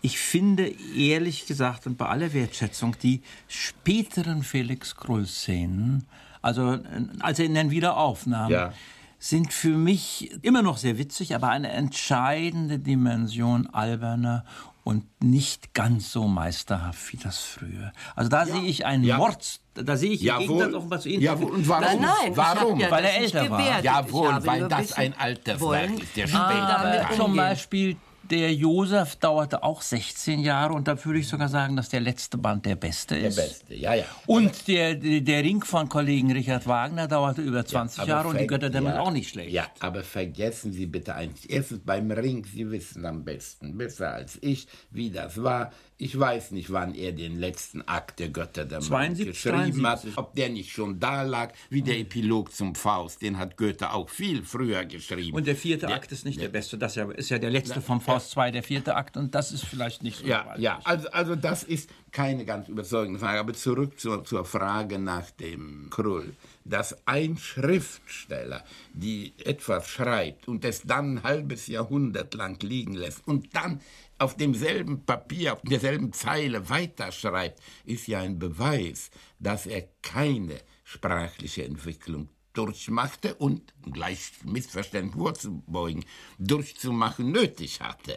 Ich 0.00 0.18
finde 0.18 0.72
ehrlich 0.96 1.46
gesagt 1.46 1.86
und 1.86 1.96
bei 1.98 2.06
aller 2.06 2.32
Wertschätzung 2.32 2.96
die 3.02 3.20
späteren 3.48 4.42
Felix 4.42 4.96
Krull-Szenen, 4.96 6.06
also 6.40 6.72
äh, 6.74 6.80
als 7.20 7.38
er 7.38 7.44
ihn 7.44 7.54
dann 7.54 7.70
wieder 7.70 7.96
aufnahm, 7.96 8.50
Ja. 8.50 8.72
sind 9.18 9.52
für 9.52 9.76
mich 9.76 10.32
immer 10.42 10.62
noch 10.62 10.76
sehr 10.78 10.98
witzig, 10.98 11.34
aber 11.36 11.50
eine 11.50 11.70
entscheidende 11.70 12.78
Dimension 12.80 13.68
alberner 13.68 14.44
und 14.84 15.04
nicht 15.22 15.74
ganz 15.74 16.10
so 16.12 16.26
meisterhaft 16.26 17.12
wie 17.12 17.16
das 17.16 17.38
frühe. 17.38 17.92
Also 18.16 18.28
da 18.28 18.46
sehe 18.46 18.62
ich 18.62 18.84
einen 18.84 19.04
Ja. 19.04 19.16
Mord, 19.16 19.60
da 19.74 19.96
sehe 19.96 20.10
ich 20.10 20.24
im 20.26 20.38
Gegensatz 20.38 20.58
Jawohl. 20.60 20.74
offenbar 20.74 21.00
zu 21.00 21.08
Ihnen. 21.08 21.22
Jawohl. 21.22 21.50
Und 21.52 21.68
warum? 21.68 21.84
Nein, 21.84 22.00
nein, 22.00 22.36
warum? 22.36 22.80
ja 22.80 22.90
Weil 22.90 23.02
das 23.04 23.12
er 23.12 23.20
älter 23.20 23.50
war. 23.50 23.82
Jawohl, 23.84 24.46
weil 24.46 24.68
das 24.68 24.92
ein 24.94 25.14
Alterswerk 25.18 25.60
wollen, 25.60 25.98
ist, 25.98 26.16
der 26.16 26.26
wie 26.26 26.30
späte 26.30 26.66
damit 26.66 26.92
Werk. 26.92 27.06
Aber 27.06 27.16
zum. 27.16 27.36
Beispiel 27.36 27.96
der 28.32 28.54
Josef 28.54 29.16
dauerte 29.16 29.62
auch 29.62 29.82
16 29.82 30.40
Jahre 30.40 30.72
und 30.72 30.88
da 30.88 31.04
würde 31.04 31.18
ich 31.18 31.28
sogar 31.28 31.50
sagen, 31.50 31.76
dass 31.76 31.90
der 31.90 32.00
letzte 32.00 32.38
Band 32.38 32.64
der 32.64 32.76
beste 32.76 33.14
Der 33.14 33.28
ist. 33.28 33.36
Beste, 33.36 33.74
ja, 33.74 33.92
ja. 33.94 34.04
Und 34.26 34.68
der, 34.68 34.94
der 34.94 35.20
der 35.20 35.42
Ring 35.42 35.62
von 35.62 35.88
Kollegen 35.88 36.32
Richard 36.32 36.66
Wagner 36.66 37.08
dauerte 37.08 37.42
über 37.42 37.66
20 37.66 38.00
Aber 38.00 38.08
Jahre 38.08 38.28
und 38.28 38.40
die 38.40 38.46
Götter 38.46 38.70
damit 38.70 38.94
ja, 38.94 39.00
auch 39.00 39.10
nicht 39.10 39.28
schlecht. 39.28 39.52
Ja, 39.52 39.66
aber 39.80 40.02
vergessen 40.02 40.72
Sie 40.72 40.86
bitte 40.86 41.14
eins. 41.14 41.44
Erstens 41.44 41.80
beim 41.84 42.10
Ring, 42.10 42.46
Sie 42.46 42.70
wissen 42.70 43.04
am 43.04 43.22
besten, 43.22 43.76
besser 43.76 44.14
als 44.14 44.38
ich, 44.40 44.66
wie 44.90 45.10
das 45.10 45.42
war. 45.42 45.70
Ich 45.98 46.18
weiß 46.18 46.50
nicht, 46.50 46.72
wann 46.72 46.94
er 46.94 47.12
den 47.12 47.38
letzten 47.38 47.82
Akt 47.86 48.18
der 48.18 48.30
Götter 48.30 48.64
der 48.64 48.80
72, 48.80 49.26
geschrieben 49.28 49.82
73. 49.82 50.10
hat. 50.10 50.18
Ob 50.18 50.34
der 50.34 50.48
nicht 50.48 50.72
schon 50.72 50.98
da 50.98 51.22
lag, 51.22 51.52
wie 51.70 51.82
der 51.82 51.98
Epilog 51.98 52.52
zum 52.52 52.74
Faust. 52.74 53.22
Den 53.22 53.38
hat 53.38 53.56
Goethe 53.56 53.92
auch 53.92 54.08
viel 54.08 54.42
früher 54.44 54.84
geschrieben. 54.84 55.36
Und 55.36 55.46
der 55.46 55.54
vierte 55.54 55.86
Akt 55.88 56.10
ist 56.10 56.24
nicht 56.24 56.40
der 56.40 56.48
beste. 56.48 56.76
Das 56.76 56.96
ist 56.96 57.28
ja 57.30 57.38
der 57.38 57.50
letzte 57.50 57.80
vom 57.80 58.00
Faust 58.00 58.30
2, 58.32 58.50
der 58.50 58.62
vierte 58.64 58.96
Akt. 58.96 59.16
Und 59.16 59.34
das 59.34 59.52
ist 59.52 59.64
vielleicht 59.64 60.02
nicht 60.02 60.18
so 60.18 60.26
Ja, 60.26 60.42
gewaltig. 60.42 60.64
ja, 60.64 60.80
also, 60.82 61.08
also 61.10 61.36
das 61.36 61.62
ist 61.62 61.88
keine 62.10 62.44
ganz 62.44 62.68
überzeugende 62.68 63.20
Frage. 63.20 63.38
Aber 63.38 63.52
zurück 63.54 64.00
zur, 64.00 64.24
zur 64.24 64.44
Frage 64.44 64.98
nach 64.98 65.30
dem 65.30 65.86
Krull. 65.90 66.34
Dass 66.64 66.96
ein 67.06 67.36
Schriftsteller, 67.36 68.64
die 68.92 69.32
etwas 69.44 69.88
schreibt 69.88 70.48
und 70.48 70.64
es 70.64 70.82
dann 70.82 71.18
ein 71.18 71.22
halbes 71.22 71.66
Jahrhundert 71.66 72.34
lang 72.34 72.60
liegen 72.62 72.94
lässt 72.94 73.26
und 73.26 73.54
dann 73.54 73.80
auf 74.22 74.36
demselben 74.36 75.04
Papier, 75.04 75.54
auf 75.54 75.62
derselben 75.62 76.12
Zeile 76.12 76.68
weiterschreibt, 76.68 77.60
ist 77.84 78.06
ja 78.06 78.20
ein 78.20 78.38
Beweis, 78.38 79.10
dass 79.40 79.66
er 79.66 79.88
keine 80.00 80.60
sprachliche 80.84 81.64
Entwicklung 81.64 82.28
durchmachte 82.52 83.34
und, 83.34 83.72
um 83.84 83.92
gleich 83.92 84.32
Missverständnis 84.44 85.16
vorzubeugen, 85.16 86.04
durchzumachen 86.38 87.30
nötig 87.32 87.80
hatte. 87.80 88.16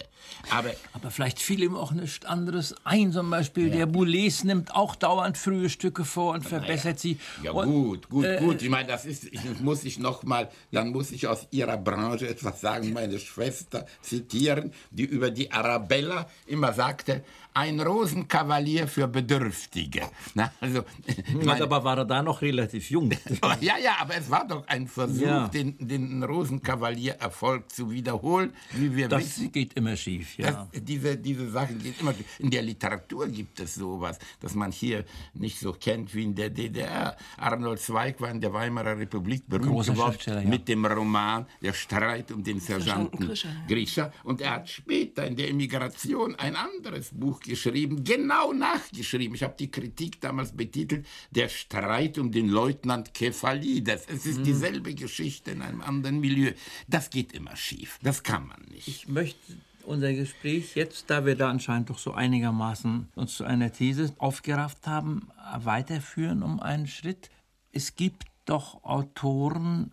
Aber 0.51 0.71
Aber 0.93 1.11
vielleicht 1.11 1.39
fiel 1.39 1.63
ihm 1.63 1.75
auch 1.75 1.91
nichts 1.91 2.25
anderes 2.25 2.75
ein. 2.83 3.11
Zum 3.11 3.29
Beispiel 3.29 3.69
der 3.69 3.85
Boulez 3.85 4.43
nimmt 4.43 4.75
auch 4.75 4.95
dauernd 4.95 5.37
frühe 5.37 5.69
Stücke 5.69 6.05
vor 6.05 6.33
und 6.33 6.43
verbessert 6.45 6.99
sie. 6.99 7.17
Ja 7.43 7.51
und, 7.51 7.67
gut, 7.67 8.09
gut, 8.09 8.25
äh, 8.25 8.39
gut. 8.39 8.61
Ich 8.61 8.69
meine, 8.69 8.87
das 8.87 9.05
ist, 9.05 9.25
ich, 9.25 9.41
muss 9.61 9.83
ich 9.83 9.99
noch 9.99 10.23
mal, 10.23 10.49
dann 10.71 10.89
muss 10.89 11.11
ich 11.11 11.27
aus 11.27 11.47
ihrer 11.51 11.77
Branche 11.77 12.27
etwas 12.27 12.61
sagen, 12.61 12.93
meine 12.93 13.19
Schwester 13.19 13.85
zitieren, 14.01 14.73
die 14.91 15.05
über 15.05 15.31
die 15.31 15.51
Arabella 15.51 16.29
immer 16.45 16.73
sagte, 16.73 17.23
ein 17.55 17.79
Rosenkavalier 17.79 18.85
für 18.87 19.07
Bedürftige. 19.07 20.01
Na, 20.33 20.51
also, 20.59 20.83
ich 21.07 21.23
Na, 21.33 21.45
meine, 21.45 21.59
dabei 21.59 21.83
war 21.85 21.97
er 21.99 22.05
da 22.05 22.21
noch 22.21 22.41
relativ 22.41 22.89
jung. 22.89 23.09
ja, 23.61 23.77
ja, 23.77 23.95
aber 24.01 24.15
es 24.17 24.29
war 24.29 24.45
doch 24.45 24.67
ein 24.67 24.87
Versuch, 24.87 25.25
Ja. 25.25 25.47
den, 25.47 25.75
den 25.79 26.21
Rosenkavalier-Erfolg 26.23 27.71
zu 27.71 27.89
wiederholen, 27.89 28.51
wie 28.73 28.93
wir 28.93 29.07
Das 29.07 29.21
wissen. 29.23 29.51
geht 29.53 29.73
immer 29.73 29.95
schief, 29.95 30.37
ja. 30.37 30.67
Das, 30.73 30.83
diese, 30.83 31.15
diese 31.17 31.49
Sachen 31.49 31.79
gehen 31.79 31.95
immer. 31.99 32.13
In 32.39 32.49
der 32.51 32.61
Literatur 32.61 33.27
gibt 33.29 33.57
es 33.61 33.75
sowas, 33.75 34.19
das 34.41 34.53
man 34.53 34.71
hier 34.73 35.05
nicht 35.33 35.57
so 35.57 35.71
kennt 35.71 36.13
wie 36.13 36.23
in 36.23 36.35
der 36.35 36.49
DDR. 36.49 37.15
Arnold 37.37 37.79
Zweig 37.79 38.19
war 38.19 38.31
in 38.31 38.41
der 38.41 38.51
Weimarer 38.51 38.97
Republik 38.97 39.47
berühmt 39.47 39.69
Großer 39.69 39.93
geworden 39.93 40.17
ja. 40.25 40.41
mit 40.41 40.67
dem 40.67 40.85
Roman 40.85 41.45
Der 41.61 41.71
Streit 41.73 42.33
um 42.33 42.43
den 42.43 42.59
Sergeanten. 42.59 43.31
Grischer. 43.67 44.11
Und 44.25 44.41
er 44.41 44.51
hat 44.51 44.69
später 44.69 45.25
in 45.25 45.37
der 45.37 45.49
Emigration 45.49 46.35
ein 46.35 46.57
anderes 46.57 47.11
Buch 47.13 47.39
geschrieben, 47.45 48.03
genau 48.03 48.53
nachgeschrieben. 48.53 49.35
Ich 49.35 49.43
habe 49.43 49.55
die 49.57 49.71
Kritik 49.71 50.21
damals 50.21 50.51
betitelt, 50.51 51.05
Der 51.31 51.49
Streit 51.49 52.17
um 52.17 52.31
den 52.31 52.49
Leutnant 52.49 53.13
Kefalides. 53.13 54.05
Es 54.07 54.25
ist 54.25 54.45
dieselbe 54.45 54.93
Geschichte 54.93 55.51
in 55.51 55.61
einem 55.61 55.81
anderen 55.81 56.19
Milieu. 56.19 56.51
Das 56.87 57.09
geht 57.09 57.33
immer 57.33 57.55
schief. 57.55 57.99
Das 58.03 58.23
kann 58.23 58.47
man 58.47 58.61
nicht. 58.69 58.87
Ich 58.87 59.07
möchte 59.07 59.57
unser 59.83 60.13
Gespräch 60.13 60.75
jetzt, 60.75 61.09
da 61.09 61.25
wir 61.25 61.35
da 61.35 61.49
anscheinend 61.49 61.89
doch 61.89 61.99
so 61.99 62.13
einigermaßen 62.13 63.09
uns 63.15 63.35
zu 63.35 63.43
einer 63.43 63.71
These 63.71 64.13
aufgerafft 64.17 64.87
haben, 64.87 65.29
weiterführen 65.57 66.43
um 66.43 66.59
einen 66.59 66.87
Schritt. 66.87 67.29
Es 67.71 67.95
gibt 67.95 68.23
doch 68.45 68.83
Autoren, 68.83 69.91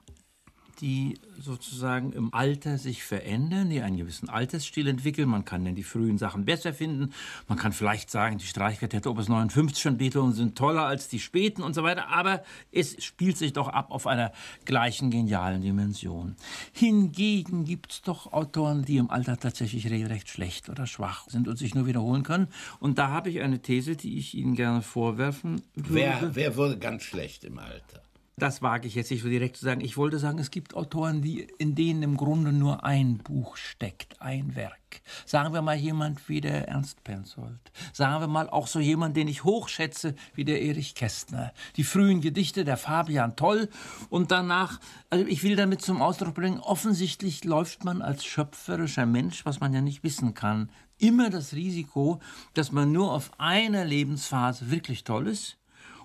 die 0.83 1.15
sozusagen 1.39 2.13
im 2.13 2.35
Alter 2.35 2.77
sich 2.77 3.05
verändern, 3.05 3.71
die 3.71 3.81
einen 3.81 3.97
gewissen 3.97 4.29
Altersstil 4.29 4.89
entwickeln. 4.89 5.29
Man 5.29 5.45
kann 5.45 5.65
dann 5.65 5.77
die 5.77 5.85
frühen 5.85 6.19
Sachen 6.19 6.45
besser 6.45 6.75
finden. 6.75 7.13
Man 7.47 7.57
kann 7.57 7.73
vielleicht 7.73 8.11
sagen, 8.11 8.39
die 8.39 8.47
Streichquartette 8.47 9.09
Opus 9.09 9.29
59 9.29 9.81
von 9.81 9.97
Beethoven 9.97 10.33
sind 10.33 10.59
toller 10.59 10.83
als 10.83 11.09
die 11.09 11.21
späten 11.21 11.63
und 11.63 11.75
so 11.75 11.85
weiter. 11.85 12.09
Aber 12.09 12.43
es 12.73 13.03
spielt 13.03 13.39
sich 13.39 13.53
doch 13.53 13.69
ab 13.69 13.93
auf 13.93 14.09
einer 14.09 14.33
gleichen 14.65 15.11
genialen 15.11 15.63
Dimension. 15.63 16.35
Hingegen 16.73 17.65
gibt 17.65 17.93
es 17.93 18.03
doch 18.03 18.33
Autoren, 18.33 18.85
die 18.85 18.97
im 18.97 19.09
Alter 19.09 19.39
tatsächlich 19.39 19.89
regelrecht 19.89 20.29
schlecht 20.29 20.69
oder 20.69 20.87
schwach 20.87 21.29
sind 21.29 21.47
und 21.47 21.57
sich 21.57 21.77
nur 21.77 21.87
wiederholen 21.87 22.25
können. 22.25 22.49
Und 22.81 22.99
da 22.99 23.09
habe 23.09 23.31
ich 23.31 23.41
eine 23.41 23.63
These, 23.63 23.95
die 23.95 24.19
ich 24.19 24.35
Ihnen 24.35 24.57
gerne 24.57 24.83
vorwerfen 24.83 25.63
würde. 25.77 25.95
Wer, 25.95 26.31
wer 26.35 26.57
wurde 26.57 26.77
ganz 26.77 27.05
schlecht 27.05 27.45
im 27.45 27.61
Alter? 27.61 28.03
Das 28.37 28.63
wage 28.63 28.89
ich 28.89 28.95
jetzt 28.95 29.11
nicht 29.11 29.23
so 29.23 29.29
direkt 29.29 29.59
zu 29.59 29.65
sagen. 29.65 29.83
Ich 29.83 29.99
wollte 29.99 30.19
sagen, 30.19 30.39
es 30.39 30.51
gibt 30.51 30.75
Autoren, 30.75 31.21
die, 31.21 31.47
in 31.59 31.75
denen 31.75 32.03
im 32.03 32.17
Grunde 32.17 32.51
nur 32.51 32.83
ein 32.83 33.19
Buch 33.19 33.57
steckt, 33.59 34.21
ein 34.23 34.57
Werk. 34.57 35.03
Sagen 35.27 35.53
wir 35.53 35.61
mal 35.61 35.77
jemand 35.77 36.29
wie 36.31 36.41
der 36.41 36.67
Ernst 36.67 37.05
Penzold. 37.05 37.61
Sagen 37.93 38.23
wir 38.23 38.29
mal 38.29 38.49
auch 38.49 38.69
so 38.69 38.81
jemand, 38.81 39.19
den 39.19 39.29
ich 39.29 39.45
hochschätze, 39.45 40.15
wie 40.35 40.45
der 40.45 40.63
Erich 40.63 40.95
Kästner. 40.95 41.53
Die 41.77 41.85
frühen 41.85 42.23
Gedichte 42.23 42.65
der 42.65 42.79
Fabian 42.79 43.37
Toll 43.37 43.69
und 44.09 44.31
danach, 44.31 44.81
also 45.11 45.27
ich 45.27 45.43
will 45.43 45.57
damit 45.57 45.83
zum 45.83 46.01
Ausdruck 46.01 46.35
bringen, 46.35 46.59
offensichtlich 46.59 47.45
läuft 47.45 47.85
man 47.85 48.01
als 48.01 48.25
schöpferischer 48.25 49.07
Mensch, 49.07 49.45
was 49.45 49.61
man 49.61 49.75
ja 49.75 49.83
nicht 49.83 50.05
wissen 50.05 50.33
kann, 50.33 50.71
immer 50.99 51.29
das 51.29 51.53
Risiko, 51.53 52.21
dass 52.55 52.73
man 52.73 52.93
nur 52.93 53.13
auf 53.13 53.31
einer 53.39 53.85
Lebensphase 53.85 54.71
wirklich 54.71 55.05
toll 55.05 55.27
ist 55.27 55.59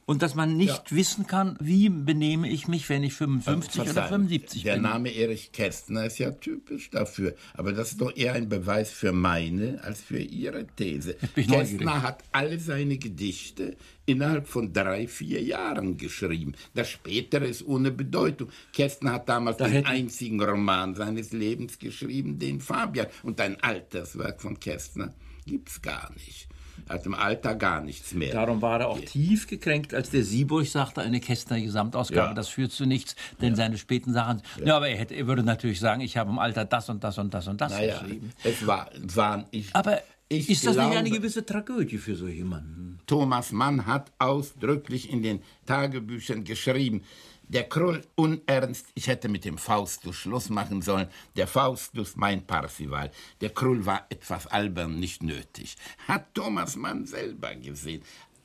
und 0.08 0.22
dass 0.22 0.36
man 0.36 0.56
nicht 0.56 0.90
ja. 0.90 0.98
wissen 0.98 1.28
kann, 1.28 1.58
wie 1.60 1.90
benehme 1.90 2.50
ich 2.50 2.70
mich, 2.70 2.88
wenn 2.88 3.04
ich 3.04 3.14
55 3.14 3.78
äh, 3.78 3.90
oder 3.90 4.08
75 4.08 4.64
der 4.64 4.74
bin. 4.74 4.84
Der 4.84 4.92
Name 4.92 5.14
Erich 5.14 5.52
Kästner 5.52 6.06
ist 6.06 6.18
ja 6.18 6.32
typisch 6.32 6.90
dafür, 6.90 7.36
aber 7.54 7.74
das 7.74 7.92
ist 7.92 8.02
doch 8.02 8.16
eher 8.16 8.34
ein 8.34 8.48
Beweis 8.48 8.90
für 8.90 9.12
meine 9.12 9.84
als 9.84 10.02
für 10.02 10.20
Ihre 10.20 10.66
These. 10.66 11.16
Kästner 11.36 11.58
neugierig. 11.58 11.88
hat 11.88 12.24
alle 12.32 12.58
seine 12.58 12.98
Gedichte 12.98 13.76
innerhalb 14.06 14.48
von 14.48 14.72
drei, 14.72 15.08
vier 15.08 15.44
Jahren 15.44 15.98
geschrieben. 15.98 16.54
Das 16.74 16.90
Spätere 16.90 17.46
ist 17.46 17.68
ohne 17.68 17.92
Bedeutung. 17.92 18.50
Kästner 18.72 19.12
hat 19.12 19.28
damals 19.28 19.58
da 19.58 19.68
den 19.68 19.86
einzigen 19.86 20.42
Roman 20.42 20.96
seines 20.96 21.34
Lebens 21.34 21.80
geschrieben, 21.80 22.40
den 22.40 22.62
Fabian. 22.62 23.08
Und 23.24 23.42
ein 23.42 23.62
Alterswerk 23.62 24.42
von 24.42 24.58
Kästner 24.58 25.14
gibt's 25.46 25.82
gar 25.82 26.14
nicht 26.14 26.48
hat 26.90 27.06
im 27.06 27.14
Alter 27.14 27.56
gar 27.56 27.82
nichts 27.82 28.14
mehr. 28.14 28.34
Darum 28.34 28.62
war 28.62 28.80
er 28.80 28.90
auch 28.90 29.00
tief 29.00 29.48
gekränkt, 29.48 29.94
als 29.94 30.10
der 30.10 30.24
Sieburg 30.24 30.68
sagte, 30.68 31.02
eine 31.02 31.20
Kästner 31.20 31.60
Gesamtausgabe, 31.60 32.30
ja. 32.30 32.34
das 32.34 32.50
führt 32.50 32.72
zu 32.72 32.86
nichts, 32.86 33.16
denn 33.42 33.52
ja. 33.52 33.56
seine 33.56 33.78
späten 33.78 34.14
Sachen. 34.14 34.42
Ja, 34.60 34.66
ja 34.66 34.78
aber 34.78 34.90
er, 34.90 34.98
hätte, 34.98 35.14
er, 35.14 35.28
würde 35.28 35.44
natürlich 35.44 35.80
sagen, 35.80 36.02
ich 36.02 36.18
habe 36.18 36.30
im 36.30 36.40
Alter 36.40 36.66
das 36.66 36.90
und 36.90 37.04
das 37.04 37.18
und 37.18 37.34
das 37.34 37.48
und 37.48 37.60
das 37.62 37.72
naja, 37.72 38.00
geschrieben. 38.00 38.32
Es 38.44 38.66
war, 38.66 38.90
waren 39.16 39.46
ich. 39.52 39.76
Aber 39.76 40.00
ich 40.30 40.50
ist 40.50 40.66
das 40.66 40.74
glaube, 40.74 40.90
nicht 40.90 40.98
eine 41.00 41.10
gewisse 41.10 41.46
Tragödie 41.46 41.98
für 41.98 42.16
so 42.16 42.28
jemanden? 42.28 43.00
Thomas 43.06 43.52
Mann 43.52 43.86
hat 43.86 44.12
ausdrücklich 44.20 45.10
in 45.10 45.24
den 45.24 45.42
Tagebüchern 45.66 46.44
geschrieben, 46.44 47.04
der 47.50 47.64
Krull 47.70 48.02
unernst, 48.16 48.88
ich 48.94 49.08
hätte 49.08 49.30
mit 49.30 49.46
dem 49.46 49.58
Faustus 49.58 50.18
Schluss 50.18 50.50
machen 50.50 50.82
sollen. 50.82 51.08
Der 51.36 51.48
Faustus, 51.48 52.16
mein 52.16 52.46
Parsival. 52.46 53.10
Der 53.40 53.52
Krull 53.52 53.86
war 53.86 54.06
etwas 54.10 54.48
albern, 54.48 55.00
nicht 55.00 55.24
nötig. 55.24 55.78
Hat 56.08 56.34
Thomas 56.34 56.76
Mann 56.76 57.06
selber 57.06 57.56
gesehen. 57.56 58.04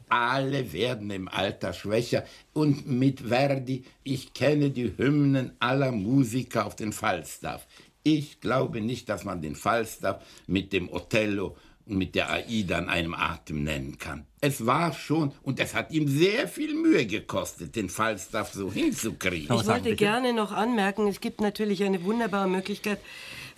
Alle 0.08 0.72
werden 0.72 1.10
im 1.10 1.26
Alter 1.26 1.72
schwächer. 1.72 2.24
Und 2.52 2.86
mit 2.86 3.22
Verdi, 3.22 3.84
ich 4.04 4.34
kenne 4.34 4.70
die 4.70 4.96
Hymnen 4.96 5.52
aller 5.58 5.90
Musiker 5.90 6.66
auf 6.66 6.76
den 6.76 6.92
Falstaff. 6.92 7.66
Ich 8.04 8.40
glaube 8.40 8.80
nicht, 8.80 9.08
dass 9.08 9.24
man 9.24 9.42
den 9.42 9.56
Falstaff 9.56 10.24
mit 10.46 10.72
dem 10.72 10.88
Othello 10.92 11.56
mit 11.86 12.14
der 12.14 12.30
AIDA 12.30 12.78
an 12.78 12.88
einem 12.88 13.14
Atem 13.14 13.64
nennen 13.64 13.98
kann. 13.98 14.26
Es 14.40 14.66
war 14.66 14.92
schon, 14.92 15.32
und 15.42 15.60
es 15.60 15.74
hat 15.74 15.90
ihm 15.92 16.08
sehr 16.08 16.48
viel 16.48 16.74
Mühe 16.74 17.06
gekostet, 17.06 17.76
den 17.76 17.88
Falstaff 17.88 18.52
so 18.52 18.72
hinzukriegen. 18.72 19.56
Ich 19.56 19.66
wollte 19.66 19.94
gerne 19.94 20.32
noch 20.32 20.52
anmerken, 20.52 21.06
es 21.06 21.20
gibt 21.20 21.40
natürlich 21.40 21.84
eine 21.84 22.02
wunderbare 22.04 22.48
Möglichkeit 22.48 22.98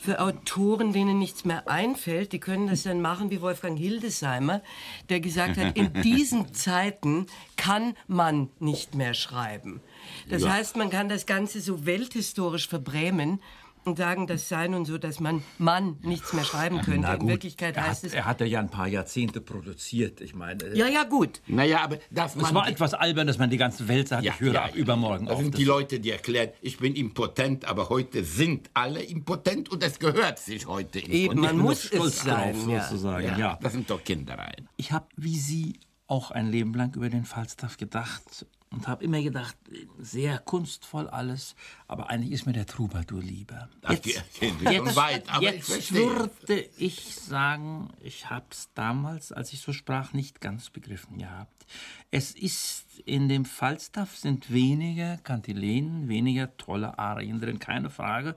für 0.04 0.20
Autoren, 0.20 0.92
denen 0.92 1.18
nichts 1.18 1.44
mehr 1.44 1.68
einfällt. 1.68 2.32
Die 2.32 2.38
können 2.38 2.66
das 2.66 2.82
dann 2.82 3.00
machen 3.00 3.30
wie 3.30 3.40
Wolfgang 3.40 3.78
Hildesheimer, 3.78 4.60
der 5.08 5.20
gesagt 5.20 5.56
hat, 5.56 5.76
in 5.76 5.92
diesen 6.02 6.52
Zeiten 6.52 7.26
kann 7.56 7.96
man 8.06 8.50
nicht 8.58 8.94
mehr 8.94 9.14
schreiben. 9.14 9.80
Das 10.28 10.42
ja. 10.42 10.52
heißt, 10.52 10.76
man 10.76 10.90
kann 10.90 11.08
das 11.08 11.24
Ganze 11.24 11.60
so 11.60 11.86
welthistorisch 11.86 12.68
verbrämen 12.68 13.40
und 13.86 13.98
sagen, 13.98 14.26
das 14.26 14.48
sei 14.48 14.68
nun 14.68 14.84
so, 14.84 14.98
dass 14.98 15.20
man 15.20 15.42
Mann 15.58 15.98
nichts 16.02 16.32
mehr 16.32 16.44
schreiben 16.44 16.80
könnte. 16.80 17.08
In 17.20 17.28
Wirklichkeit 17.28 17.76
heißt 17.76 18.02
hat, 18.02 18.08
es. 18.08 18.14
Er 18.14 18.24
hatte 18.24 18.44
ja 18.44 18.60
ein 18.60 18.70
paar 18.70 18.88
Jahrzehnte 18.88 19.40
produziert, 19.40 20.20
ich 20.20 20.34
meine. 20.34 20.74
Ja, 20.74 20.86
ja, 20.86 21.04
gut. 21.04 21.40
Naja, 21.46 21.82
aber 21.82 21.98
das 22.10 22.36
Es 22.36 22.54
war 22.54 22.68
etwas 22.68 22.94
albern, 22.94 23.26
dass 23.26 23.38
man 23.38 23.50
die 23.50 23.56
ganze 23.56 23.88
Welt 23.88 24.08
sagt, 24.08 24.24
ja, 24.24 24.32
ich 24.32 24.40
höre 24.40 24.54
ja, 24.54 24.70
übermorgen 24.74 25.26
das 25.26 25.34
auf. 25.34 25.38
Das 25.38 25.44
sind 25.46 25.58
die 25.58 25.64
Leute, 25.64 26.00
die 26.00 26.10
erklären, 26.10 26.50
ich 26.60 26.78
bin 26.78 26.94
impotent, 26.94 27.64
aber 27.66 27.88
heute 27.88 28.24
sind 28.24 28.70
alle 28.74 29.02
impotent 29.02 29.70
und 29.70 29.82
es 29.82 29.98
gehört 29.98 30.38
sich 30.38 30.66
heute 30.66 30.98
impotent. 30.98 31.32
Eben, 31.32 31.40
man 31.40 31.58
muss 31.58 31.90
es 31.90 32.20
sein, 32.20 32.54
drauf, 32.54 32.82
sozusagen. 32.88 33.26
Ja. 33.26 33.38
ja. 33.38 33.58
Das 33.62 33.72
sind 33.72 33.90
doch 33.90 34.02
Kindereien. 34.02 34.68
Ich 34.76 34.92
habe, 34.92 35.06
wie 35.16 35.36
Sie, 35.36 35.74
auch 36.06 36.30
ein 36.30 36.50
Leben 36.50 36.74
lang 36.74 36.94
über 36.94 37.08
den 37.08 37.24
Falstaff 37.24 37.76
gedacht 37.76 38.46
und 38.74 38.88
habe 38.88 39.04
immer 39.04 39.22
gedacht, 39.22 39.56
sehr 39.98 40.38
kunstvoll 40.38 41.08
alles, 41.08 41.54
aber 41.86 42.10
eigentlich 42.10 42.32
ist 42.32 42.46
mir 42.46 42.52
der 42.52 42.66
Troubadour 42.66 43.22
lieber. 43.22 43.68
Jetzt, 43.88 44.06
jetzt, 44.06 44.96
weit, 44.96 45.24
jetzt 45.40 45.70
ich 45.70 45.92
würde 45.92 46.68
ich 46.76 47.14
sagen, 47.14 47.90
ich 48.02 48.30
habe 48.30 48.46
es 48.50 48.68
damals, 48.74 49.30
als 49.30 49.52
ich 49.52 49.60
so 49.60 49.72
sprach, 49.72 50.12
nicht 50.12 50.40
ganz 50.40 50.70
begriffen 50.70 51.18
gehabt. 51.18 51.66
Es 52.10 52.32
ist 52.32 52.84
in 53.04 53.28
dem 53.28 53.44
Falstaff 53.44 54.16
sind 54.16 54.52
weniger 54.52 55.18
Kantilenen, 55.18 56.08
weniger 56.08 56.56
tolle 56.56 56.98
Arien 56.98 57.40
drin, 57.40 57.58
keine 57.58 57.90
Frage 57.90 58.36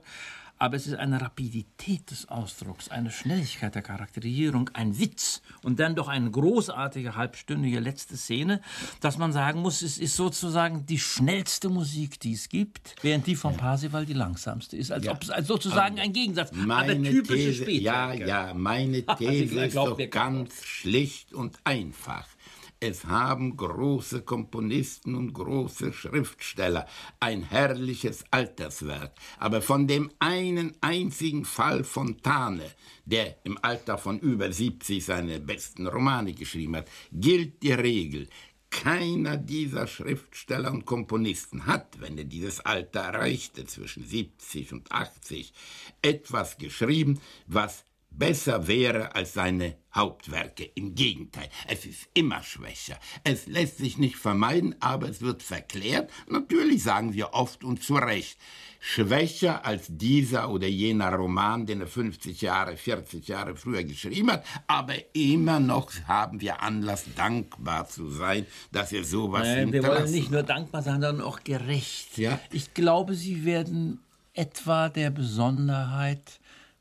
aber 0.58 0.76
es 0.76 0.86
ist 0.86 0.94
eine 0.94 1.20
Rapidität 1.20 2.10
des 2.10 2.28
Ausdrucks, 2.28 2.88
eine 2.88 3.10
Schnelligkeit 3.10 3.74
der 3.74 3.82
Charakterisierung, 3.82 4.70
ein 4.74 4.98
Witz 4.98 5.42
und 5.62 5.78
dann 5.78 5.94
doch 5.94 6.08
eine 6.08 6.30
großartige 6.30 7.16
halbstündige 7.16 7.80
letzte 7.80 8.16
Szene, 8.16 8.60
dass 9.00 9.18
man 9.18 9.32
sagen 9.32 9.60
muss, 9.60 9.82
es 9.82 9.98
ist 9.98 10.16
sozusagen 10.16 10.86
die 10.86 10.98
schnellste 10.98 11.68
Musik, 11.68 12.18
die 12.20 12.32
es 12.32 12.48
gibt, 12.48 12.96
während 13.02 13.26
die 13.26 13.36
von 13.36 13.56
Parsival 13.56 14.06
die 14.06 14.14
langsamste 14.14 14.76
ist, 14.76 14.90
als 14.90 15.04
ja. 15.04 15.12
ob 15.12 15.22
es 15.22 15.46
sozusagen 15.46 15.98
ein 16.00 16.12
Gegensatz, 16.12 16.50
meine 16.52 16.92
aber 16.92 17.02
typische 17.02 17.64
These, 17.64 17.70
Ja, 17.70 18.12
ja, 18.12 18.54
meine 18.54 19.04
These 19.18 19.64
ist 19.64 19.76
doch 19.76 19.98
ganz 20.10 20.64
schlicht 20.64 21.32
und 21.32 21.58
einfach. 21.64 22.26
Es 22.80 23.06
haben 23.06 23.56
große 23.56 24.22
Komponisten 24.22 25.16
und 25.16 25.32
große 25.32 25.92
Schriftsteller 25.92 26.86
ein 27.18 27.42
herrliches 27.42 28.24
Alterswerk. 28.30 29.12
Aber 29.38 29.62
von 29.62 29.88
dem 29.88 30.12
einen 30.20 30.76
einzigen 30.80 31.44
Fall 31.44 31.82
Fontane, 31.82 32.70
der 33.04 33.36
im 33.42 33.58
Alter 33.62 33.98
von 33.98 34.20
über 34.20 34.52
70 34.52 35.04
seine 35.04 35.40
besten 35.40 35.88
Romane 35.88 36.34
geschrieben 36.34 36.76
hat, 36.76 36.88
gilt 37.10 37.64
die 37.64 37.72
Regel. 37.72 38.28
Keiner 38.70 39.38
dieser 39.38 39.88
Schriftsteller 39.88 40.70
und 40.70 40.84
Komponisten 40.84 41.66
hat, 41.66 42.00
wenn 42.00 42.16
er 42.16 42.24
dieses 42.24 42.60
Alter 42.60 43.00
erreichte, 43.00 43.64
zwischen 43.64 44.04
70 44.04 44.72
und 44.72 44.92
80, 44.92 45.52
etwas 46.02 46.58
geschrieben, 46.58 47.18
was 47.46 47.82
besser 48.18 48.66
wäre 48.66 49.14
als 49.14 49.34
seine 49.34 49.76
Hauptwerke. 49.94 50.64
Im 50.74 50.94
Gegenteil, 50.94 51.48
es 51.68 51.86
ist 51.86 52.08
immer 52.14 52.42
schwächer. 52.42 52.98
Es 53.24 53.46
lässt 53.46 53.78
sich 53.78 53.98
nicht 53.98 54.16
vermeiden, 54.16 54.74
aber 54.80 55.08
es 55.08 55.22
wird 55.22 55.42
verklärt. 55.42 56.10
Natürlich 56.28 56.82
sagen 56.82 57.14
wir 57.14 57.32
oft 57.32 57.64
und 57.64 57.82
zu 57.82 57.94
Recht, 57.94 58.38
schwächer 58.80 59.64
als 59.64 59.86
dieser 59.88 60.50
oder 60.50 60.66
jener 60.66 61.12
Roman, 61.14 61.66
den 61.66 61.80
er 61.80 61.86
50 61.86 62.40
Jahre, 62.42 62.76
40 62.76 63.26
Jahre 63.26 63.56
früher 63.56 63.82
geschrieben 63.84 64.30
hat, 64.30 64.44
aber 64.66 64.94
immer 65.14 65.58
noch 65.58 65.90
haben 66.06 66.40
wir 66.40 66.62
Anlass, 66.62 67.04
dankbar 67.16 67.88
zu 67.88 68.10
sein, 68.10 68.46
dass 68.72 68.92
er 68.92 69.04
sowas 69.04 69.46
Nein, 69.46 69.72
Wir 69.72 69.84
wollen 69.84 70.10
nicht 70.10 70.30
nur 70.30 70.42
dankbar 70.42 70.82
sein, 70.82 71.00
sondern 71.00 71.20
auch 71.26 71.42
gerecht. 71.42 72.18
Ja? 72.18 72.38
Ich 72.52 72.74
glaube, 72.74 73.14
Sie 73.14 73.44
werden 73.44 74.00
etwa 74.32 74.88
der 74.88 75.10
Besonderheit 75.10 76.38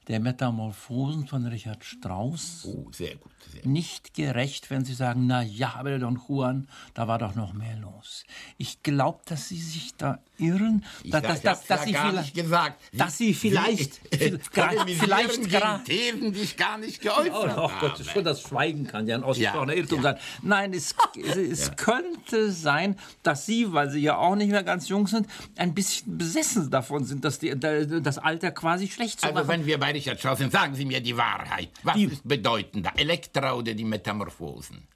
der 0.07 0.19
Metamorphosen 0.19 1.27
von 1.27 1.45
Richard 1.45 1.83
Strauss. 1.83 2.65
Oh, 2.65 2.91
sehr 2.91 3.15
gut. 3.15 3.31
Nicht 3.63 4.13
gerecht, 4.13 4.69
wenn 4.69 4.85
Sie 4.85 4.93
sagen, 4.93 5.27
na 5.27 5.41
ja, 5.43 5.75
aber 5.75 5.89
der 5.89 5.99
Don 5.99 6.19
Juan, 6.27 6.67
da 6.93 7.07
war 7.07 7.17
doch 7.19 7.35
noch 7.35 7.53
mehr 7.53 7.75
los. 7.77 8.23
Ich 8.57 8.81
glaube, 8.83 9.19
dass 9.25 9.47
Sie 9.49 9.61
sich 9.61 9.93
da 9.97 10.19
irren, 10.37 10.85
Ich 11.03 11.11
dass, 11.11 11.21
sag- 11.21 11.41
dass, 11.43 11.61
ich 11.61 11.67
dass, 11.67 11.79
ja 11.79 11.85
Sie 11.85 11.91
gar 11.93 12.09
vielleicht, 12.09 12.35
nicht 12.35 12.43
gesagt. 12.43 12.81
dass 12.93 13.17
Sie 13.17 13.33
vielleicht, 13.33 13.93
Sie, 14.13 14.39
vielleicht, 14.51 14.89
vielleicht 14.99 15.85
Thesen, 15.85 16.33
die 16.33 16.39
ich 16.41 16.57
gar 16.57 16.77
nicht 16.77 17.01
geäußert 17.01 17.33
Oh, 17.57 17.65
oh 17.65 17.71
Gott, 17.79 17.93
habe. 17.93 18.03
schon 18.03 18.23
das 18.23 18.41
Schweigen 18.41 18.87
kann 18.87 19.07
ja 19.07 19.15
ein 19.15 19.23
ausgesprochener 19.23 19.73
Ja, 19.73 19.79
Irrtum 19.79 19.97
ja. 19.97 20.03
sein. 20.13 20.17
Nein, 20.43 20.73
es, 20.73 20.95
es, 21.17 21.35
es 21.69 21.75
könnte 21.75 22.51
sein, 22.51 22.95
dass 23.23 23.45
Sie, 23.45 23.71
weil 23.73 23.89
Sie 23.89 23.99
ja 23.99 24.17
auch 24.17 24.35
nicht 24.35 24.51
mehr 24.51 24.63
ganz 24.63 24.89
jung 24.89 25.07
sind, 25.07 25.27
ein 25.57 25.73
bisschen 25.73 26.17
besessen 26.17 26.69
davon 26.69 27.03
sind, 27.05 27.23
dass 27.25 27.39
die, 27.39 27.57
da- 27.59 27.83
das 27.85 28.17
Alter 28.17 28.51
quasi 28.51 28.87
schlecht 28.87 29.19
zu 29.21 29.25
Also 29.27 29.35
machen. 29.39 29.47
wenn 29.49 29.65
wir 29.65 29.77
bei 29.79 29.91
Richard 29.91 30.19
Strauss 30.19 30.37
sind, 30.39 30.51
sagen 30.51 30.75
Sie 30.75 30.85
mir 30.85 31.01
die 31.01 31.17
Wahrheit. 31.17 31.69
Was 31.83 31.95
Die- 31.95 32.05
ist 32.05 32.27
bedeutender, 32.27 32.91
Elektra 32.97 33.36
oder 33.55 33.73
die 33.73 33.83
Metamorphosen? 33.83 34.87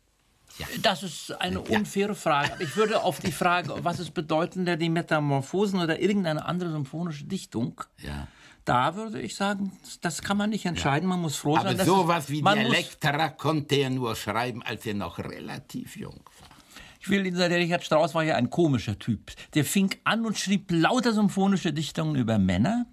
Das 0.81 1.01
ist 1.01 1.31
eine 1.41 1.61
unfaire 1.61 2.13
Frage. 2.13 2.53
Aber 2.53 2.61
ich 2.61 2.75
würde 2.75 3.01
auf 3.01 3.19
die 3.19 3.31
Frage, 3.31 3.73
was 3.83 3.99
ist 3.99 4.13
bedeutender, 4.13 4.75
die 4.77 4.89
Metamorphosen 4.89 5.79
oder 5.79 5.99
irgendeine 5.99 6.45
andere 6.45 6.71
symphonische 6.71 7.23
Dichtung, 7.23 7.81
Ja. 7.99 8.27
da 8.65 8.95
würde 8.95 9.21
ich 9.21 9.35
sagen, 9.35 9.71
das 10.01 10.21
kann 10.21 10.37
man 10.37 10.49
nicht 10.49 10.65
entscheiden. 10.65 11.07
Man 11.07 11.21
muss 11.21 11.37
froh 11.37 11.55
sein, 11.55 11.67
Aber 11.67 11.73
dass 11.75 11.85
sowas 11.87 12.29
wie 12.29 12.41
die 12.41 12.47
Elektra 12.47 13.29
konnte 13.29 13.75
er 13.75 13.89
nur 13.89 14.15
schreiben, 14.15 14.61
als 14.61 14.85
er 14.85 14.93
noch 14.93 15.17
relativ 15.19 15.95
jung 15.95 16.19
war. 16.39 16.49
Ich 16.99 17.09
will 17.09 17.25
Ihnen 17.25 17.35
sagen, 17.35 17.49
der 17.49 17.59
Richard 17.59 17.83
Strauss 17.83 18.13
war 18.13 18.23
ja 18.23 18.35
ein 18.35 18.49
komischer 18.51 18.99
Typ. 18.99 19.31
Der 19.55 19.65
fing 19.65 19.89
an 20.03 20.23
und 20.25 20.37
schrieb 20.37 20.69
lauter 20.69 21.13
symphonische 21.13 21.73
Dichtungen 21.73 22.15
über 22.15 22.37
Männer. 22.37 22.85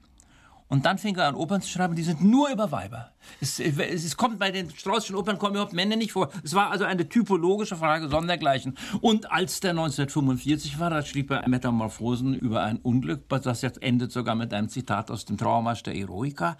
Und 0.69 0.85
dann 0.85 0.99
fing 0.99 1.17
er 1.17 1.29
an, 1.29 1.35
Opern 1.35 1.63
zu 1.63 1.69
schreiben, 1.71 1.97
die 1.97 2.03
sind 2.03 2.23
nur 2.23 2.51
über 2.51 2.71
Weiber. 2.71 3.13
Es, 3.41 3.59
es, 3.59 4.17
kommt 4.17 4.39
bei 4.39 4.51
den 4.51 4.71
Straußschen 4.71 5.17
Opern 5.17 5.39
kommen 5.39 5.55
überhaupt 5.55 5.73
Männer 5.73 5.97
nicht 5.97 6.13
vor. 6.13 6.31
Es 6.45 6.55
war 6.55 6.71
also 6.71 6.85
eine 6.85 7.09
typologische 7.09 7.77
Frage 7.77 8.09
sondergleichen. 8.09 8.77
Und 9.01 9.33
als 9.33 9.61
der 9.61 9.71
1945 9.71 10.79
war, 10.79 10.91
da 10.91 11.03
schrieb 11.03 11.31
er 11.31 11.49
Metamorphosen 11.49 12.35
über 12.35 12.63
ein 12.63 12.79
Unglück, 12.79 13.29
das 13.29 13.63
jetzt 13.63 13.83
endet 13.83 14.13
sogar 14.13 14.35
mit 14.35 14.53
einem 14.53 14.69
Zitat 14.69 15.11
aus 15.11 15.25
dem 15.25 15.39
Trauermarsch 15.39 15.83
der 15.83 15.97
Eroica. 15.97 16.57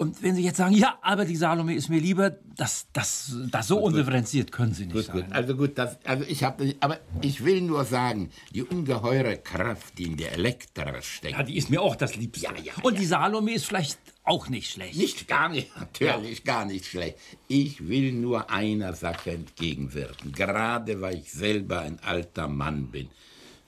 Und 0.00 0.22
wenn 0.22 0.34
Sie 0.34 0.42
jetzt 0.42 0.56
sagen, 0.56 0.74
ja, 0.74 0.98
aber 1.02 1.26
die 1.26 1.36
Salome 1.36 1.74
ist 1.74 1.90
mir 1.90 2.00
lieber, 2.00 2.30
das, 2.56 2.86
das, 2.94 3.36
das 3.50 3.66
so 3.66 3.80
undifferenziert 3.80 4.50
können 4.50 4.72
Sie 4.72 4.86
nicht 4.86 4.94
Gut, 4.94 5.04
sagen. 5.04 5.24
gut. 5.24 5.32
Also 5.32 5.54
gut, 5.54 5.76
das, 5.76 5.98
also 6.04 6.24
ich 6.26 6.42
habe, 6.42 6.74
aber 6.80 7.00
ich 7.20 7.44
will 7.44 7.60
nur 7.60 7.84
sagen, 7.84 8.30
die 8.54 8.62
ungeheure 8.62 9.36
Kraft, 9.36 9.98
die 9.98 10.04
in 10.04 10.16
der 10.16 10.32
Elektra 10.32 11.02
steckt, 11.02 11.36
Ja, 11.36 11.42
die 11.42 11.54
ist 11.58 11.68
mir 11.68 11.82
auch 11.82 11.96
das 11.96 12.16
Liebste. 12.16 12.46
Ja, 12.46 12.52
ja, 12.62 12.72
Und 12.82 12.94
ja. 12.94 13.00
die 13.00 13.04
Salome 13.04 13.52
ist 13.52 13.66
vielleicht 13.66 13.98
auch 14.24 14.48
nicht 14.48 14.70
schlecht. 14.70 14.96
Nicht 14.96 15.28
gar 15.28 15.50
nicht, 15.50 15.68
natürlich 15.78 16.44
gar 16.44 16.64
nicht 16.64 16.86
schlecht. 16.86 17.18
Ich 17.46 17.86
will 17.86 18.12
nur 18.12 18.48
einer 18.50 18.94
Sache 18.94 19.32
entgegenwirken, 19.32 20.32
gerade 20.32 21.02
weil 21.02 21.18
ich 21.18 21.30
selber 21.30 21.82
ein 21.82 21.98
alter 22.02 22.48
Mann 22.48 22.86
bin. 22.86 23.10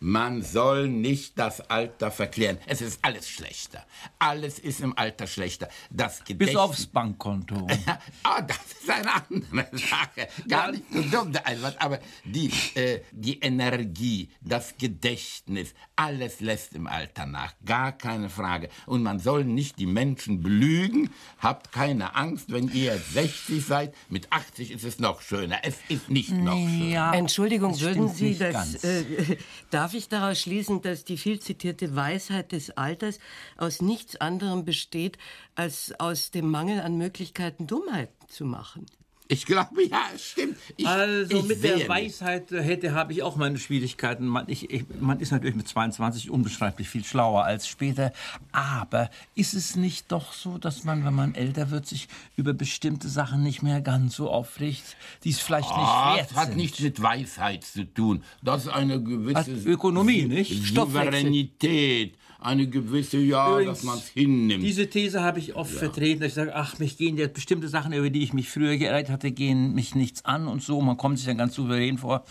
Man 0.05 0.42
soll 0.42 0.88
nicht 0.88 1.38
das 1.38 1.61
Alter 1.70 2.11
verklären. 2.11 2.59
Es 2.66 2.82
ist 2.82 2.98
alles 3.03 3.28
schlechter. 3.28 3.86
Alles 4.18 4.59
ist 4.59 4.80
im 4.80 4.98
Alter 4.98 5.28
schlechter. 5.28 5.68
Das 5.90 6.18
Bis 6.18 6.26
Gedächtnis. 6.26 6.57
aufs 6.59 6.86
Bankkonto. 6.86 7.68
Ah, 8.24 8.40
das 8.40 8.59
ist 8.80 8.88
eine 8.90 9.12
andere 9.14 9.68
Sache. 9.76 10.28
Gar 10.48 10.72
nicht 10.72 10.84
so 10.92 11.03
dumm, 11.03 11.32
der 11.32 11.46
Einwand. 11.46 11.80
Aber 11.80 11.98
die, 12.24 12.50
äh, 12.74 13.00
die 13.12 13.38
Energie, 13.40 14.30
das 14.40 14.76
Gedächtnis, 14.78 15.74
alles 15.96 16.40
lässt 16.40 16.74
im 16.74 16.86
Alter 16.86 17.26
nach. 17.26 17.55
Gar 17.64 17.92
keine 17.92 18.28
Frage. 18.30 18.70
Und 18.86 19.03
man 19.03 19.18
soll 19.18 19.44
nicht 19.44 19.78
die 19.78 19.86
Menschen 19.86 20.42
belügen. 20.42 21.11
Habt 21.38 21.72
keine 21.72 22.14
Angst, 22.16 22.50
wenn 22.50 22.68
ihr 22.72 22.96
60 22.96 23.64
seid. 23.64 23.94
Mit 24.09 24.32
80 24.32 24.70
ist 24.70 24.84
es 24.84 24.98
noch 24.98 25.20
schöner. 25.20 25.59
Es 25.62 25.76
ist 25.88 26.09
nicht 26.09 26.30
noch 26.30 26.57
schöner. 26.57 26.84
ja, 26.86 27.12
Entschuldigung, 27.12 27.72
das 27.72 27.80
würden 27.82 28.09
Sie 28.09 28.36
das. 28.36 28.82
Äh, 28.82 29.36
darf 29.70 29.91
ich 29.95 30.09
daraus 30.09 30.40
schließen, 30.40 30.82
dass 30.82 31.05
die 31.05 31.16
viel 31.16 31.40
zitierte 31.40 31.95
Weisheit 31.95 32.53
des 32.53 32.76
Alters 32.76 33.18
aus 33.57 33.82
nichts 33.82 34.16
anderem 34.16 34.64
besteht, 34.64 35.18
als 35.55 35.93
aus 35.99 36.30
dem 36.30 36.51
Mangel 36.51 36.80
an 36.80 36.99
Möglichkeiten, 36.99 37.66
Dummheiten 37.66 38.28
zu 38.28 38.45
machen? 38.45 38.86
Ich 39.33 39.47
glaube, 39.47 39.83
ja, 39.89 40.03
es 40.14 40.30
stimmt. 40.30 40.57
Ich, 40.76 40.87
Also 40.87 41.37
ich 41.39 41.43
mit 41.45 41.64
der. 41.64 41.89
Weisheit 41.89 42.53
äh, 42.53 42.62
hätte 42.62 42.93
habe 42.93 43.12
ich 43.12 43.22
auch 43.22 43.37
meine 43.37 43.59
Schwierigkeiten. 43.59 44.26
Man, 44.26 44.45
ich, 44.49 44.70
ich, 44.70 44.85
man 45.01 45.20
ist 45.20 45.30
natürlich 45.33 45.55
mit 45.57 45.66
22 45.68 46.30
unbeschreiblich 46.30 46.89
viel 46.89 47.05
schlauer 47.05 47.45
als 47.45 47.66
später. 47.66 48.12
Aber 48.53 49.11
ist 49.35 49.55
es 49.55 49.74
nicht 49.76 50.12
doch 50.12 50.33
so, 50.33 50.59
dass 50.59 50.85
man, 50.85 51.05
wenn 51.05 51.14
man 51.14 51.35
älter 51.35 51.70
wird, 51.70 51.87
sich 51.87 52.09
über 52.37 52.53
bestimmte 52.53 53.09
Sachen 53.09 53.43
nicht 53.43 53.62
mehr 53.62 53.80
ganz 53.80 54.16
so 54.16 54.30
aufregt, 54.30 54.97
die 55.24 55.30
es 55.30 55.41
vielleicht 55.41 55.70
Ah, 55.70 56.11
nicht 56.12 56.18
wert 56.18 56.30
das 56.30 56.37
hat 56.37 56.47
sind? 56.49 56.57
nichts 56.57 56.80
mit 56.80 57.03
Weisheit 57.03 57.64
zu 57.64 57.85
tun. 57.85 58.22
Das 58.43 58.64
ist 58.66 58.68
eine 58.72 59.03
gewisse 59.03 59.39
Hat 59.39 59.49
Ökonomie, 59.49 60.24
nicht? 60.24 60.53
Souveränität, 60.74 62.14
eine 62.45 62.66
gewisse, 62.68 63.18
ja, 63.18 63.51
Übrigens, 63.51 63.78
dass 63.78 63.84
man 63.84 63.99
es 63.99 64.09
hinnimmt. 64.09 64.62
Diese 64.62 64.88
These 64.88 65.22
habe 65.22 65.38
ich 65.38 65.55
oft 65.55 65.72
vertreten, 65.72 66.20
dass 66.20 66.28
ich 66.28 66.34
sage, 66.34 66.55
ach, 66.55 66.78
mich 66.78 66.97
gehen 66.97 67.16
jetzt 67.16 67.34
bestimmte 67.34 67.68
Sachen, 67.68 67.93
über 67.93 68.11
die 68.11 68.22
ich 68.22 68.32
mich 68.32 68.49
früher 68.51 68.76
geärgert 68.76 69.11
hatte, 69.11 69.30
gehen 69.30 69.74
mich 69.74 69.95
nichts 69.95 70.24
an 70.24 70.49
und 70.49 70.62
so. 70.62 70.80
Man 70.80 70.97
kommt 70.97 71.18
sich 71.18 71.26
dann 71.26 71.38
ganz 71.38 71.55
souverän 71.55 71.99
vor. 71.99 72.24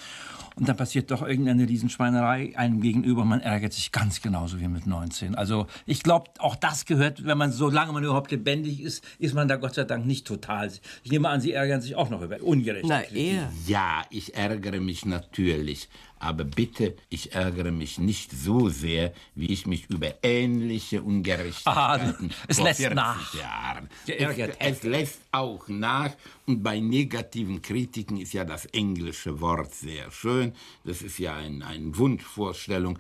Und 0.56 0.68
dann 0.68 0.76
passiert 0.78 1.10
doch 1.12 1.22
irgendeine 1.22 1.68
Riesenschweinerei 1.68 2.54
einem 2.58 2.82
gegenüber. 2.82 3.24
Man 3.26 3.41
ärgert 3.41 3.74
sich 3.74 3.91
ganz 3.91 4.22
genauso 4.22 4.60
wie 4.60 4.68
mit 4.68 4.86
19. 4.86 5.36
Also 5.36 5.68
ich 5.86 6.04
glaube, 6.04 6.30
auch 6.39 6.56
das 6.56 6.86
gehört, 6.86 7.26
wenn 7.26 7.38
man, 7.38 7.52
solange 7.52 7.93
man 7.93 8.04
überhaupt 8.04 8.32
lebendig 8.32 8.82
ist, 8.82 9.04
ist 9.18 9.34
man 9.34 9.47
da 9.47 9.56
Gott 9.56 9.76
sei 9.76 9.86
Dank 9.86 10.06
nicht 10.06 10.28
total. 10.28 10.72
Ich 11.04 11.12
nehme 11.12 11.30
an, 11.30 11.41
Sie 11.41 11.54
ärgern 11.54 11.82
sich 11.82 11.95
auch 11.95 12.10
noch 12.10 12.22
über 12.22 12.41
ungerechte 12.41 12.88
Na, 12.88 13.04
eher. 13.04 13.52
Ja, 13.66 14.04
ich 14.10 14.36
ärgere 14.36 14.80
mich 14.80 15.06
natürlich. 15.06 15.88
Aber 16.20 16.43
bitte, 16.43 16.95
ich 17.10 17.34
ärgere 17.34 17.72
mich 17.72 17.97
nicht 17.97 18.32
so 18.32 18.70
sehr, 18.70 19.12
wie 19.34 19.47
ich 19.47 19.66
mich 19.66 19.89
über 19.89 20.14
ähnliche 20.22 21.02
Ungerechtigkeiten 21.02 22.30
Ah, 22.30 22.43
es 22.47 22.58
vor 22.58 22.66
lässt 22.68 22.80
40 22.80 22.95
nach. 22.95 23.34
Jahren. 23.34 23.89
Geärgert 24.06 24.56
Es, 24.60 24.78
es 24.78 24.84
lässt 24.84 25.22
auch 25.32 25.68
nach. 25.68 26.12
Und 26.52 26.64
bei 26.64 26.82
negativen 26.82 27.62
Kritiken 27.62 28.18
ist 28.18 28.34
ja 28.34 28.43
das 28.43 28.66
englische 28.66 29.39
Wort 29.39 29.74
sehr 29.74 30.12
schön. 30.12 30.52
Das 30.84 31.02
ist 31.02 31.18
ja 31.18 31.34
ein, 31.38 31.64
eine 31.64 31.97
Wunschvorstellung, 31.97 32.99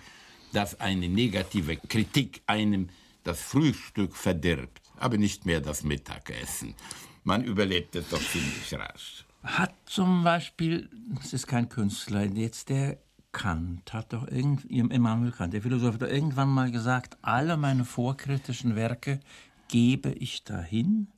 dass 0.53 0.79
eine 0.79 1.09
negative 1.09 1.75
Kritik 1.75 2.43
einem 2.45 2.87
das 3.25 3.41
Frühstück 3.41 4.15
verdirbt, 4.15 4.81
aber 4.95 5.17
nicht 5.17 5.45
mehr 5.45 5.59
das 5.59 5.83
Mittagessen. 5.83 6.75
Man 7.25 7.43
überlebt 7.43 7.93
es 7.97 8.07
doch 8.07 8.21
ziemlich 8.21 8.73
rasch. 8.73 9.25
Hat 9.43 9.75
zum 9.85 10.23
Beispiel, 10.23 10.89
das 11.19 11.33
ist 11.33 11.45
kein 11.45 11.67
Künstler, 11.67 12.23
jetzt 12.23 12.69
der 12.69 12.99
Kant 13.33 13.91
hat 13.91 14.13
doch 14.13 14.29
irgend, 14.29 14.63
Immanuel 14.63 15.33
Kant, 15.33 15.53
der 15.53 15.61
Philosoph, 15.61 15.95
hat 15.95 16.03
doch 16.03 16.07
irgendwann 16.07 16.47
mal 16.47 16.71
gesagt, 16.71 17.17
alle 17.21 17.57
meine 17.57 17.83
vorkritischen 17.83 18.77
Werke 18.77 19.19
gebe 19.67 20.13
ich 20.13 20.45
dahin. 20.45 21.09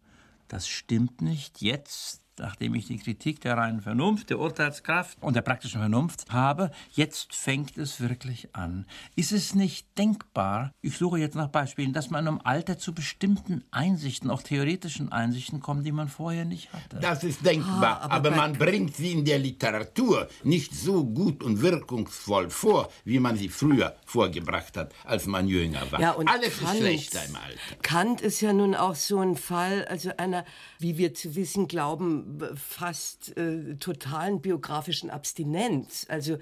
Das 0.48 0.68
stimmt 0.68 1.22
nicht. 1.22 1.62
Jetzt, 1.62 2.23
nachdem 2.40 2.76
ich 2.76 2.88
die 2.88 2.98
Kritik 2.98 3.42
der 3.42 3.58
reinen 3.58 3.82
Vernunft, 3.82 4.30
der 4.30 4.40
Urteilskraft 4.40 5.18
und 5.22 5.36
der 5.36 5.42
praktischen 5.42 5.80
Vernunft 5.80 6.32
habe, 6.32 6.72
jetzt 6.92 7.36
fängt 7.36 7.78
es 7.78 8.00
wirklich 8.02 8.56
an. 8.56 8.86
Ist 9.16 9.32
es 9.32 9.56
nicht 9.56 9.98
denkbar, 9.98 10.72
ich 10.82 10.98
suche 10.98 11.20
jetzt 11.20 11.36
nach 11.36 11.50
Beispielen, 11.50 11.94
dass 11.94 12.10
man 12.10 12.28
im 12.28 12.42
Alter 12.46 12.78
zu 12.78 12.94
bestimmten 12.94 13.64
Einsichten, 13.72 14.30
auch 14.30 14.42
theoretischen 14.42 15.12
Einsichten 15.12 15.60
kommt, 15.60 15.86
die 15.86 15.92
man 15.92 16.08
vorher 16.08 16.46
nicht 16.46 16.72
hatte? 16.74 17.00
Das 17.00 17.24
ist 17.24 17.46
denkbar, 17.46 18.02
Ah, 18.02 18.06
aber 18.06 18.14
aber, 18.28 18.32
man 18.32 18.54
bringt 18.54 18.96
sie 18.96 19.12
in 19.12 19.26
der 19.26 19.40
Literatur 19.40 20.28
nicht 20.44 20.74
so 20.74 21.04
gut 21.06 21.44
und 21.44 21.62
wirkungsvoll 21.62 22.50
vor, 22.50 22.90
wie 23.06 23.20
man 23.20 23.36
sie 23.38 23.50
früher 23.50 23.96
vorgebracht 24.06 24.78
hat, 24.78 24.94
als 25.04 25.26
man 25.26 25.48
jünger 25.48 25.92
war. 25.92 26.00
Ja, 26.00 26.12
und 26.12 26.28
Alles 26.30 26.60
Kant, 26.60 26.74
ist 26.74 26.78
schlechter 26.80 27.26
im 27.28 27.36
Alter. 27.36 27.76
Kant 27.82 28.22
ist 28.22 28.42
ja 28.42 28.54
nun 28.54 28.76
auch 28.76 28.96
so 28.96 29.20
ein 29.20 29.36
Fall, 29.36 29.86
also 29.86 30.12
einer, 30.18 30.46
wie 30.80 30.98
wir 30.98 31.14
zu 31.14 31.36
wissen 31.36 31.68
glauben, 31.68 32.23
fast 32.56 33.36
äh, 33.38 33.76
totalen 33.76 34.42
biografischen 34.42 35.10
Abstinenz. 35.10 36.06
Also 36.10 36.38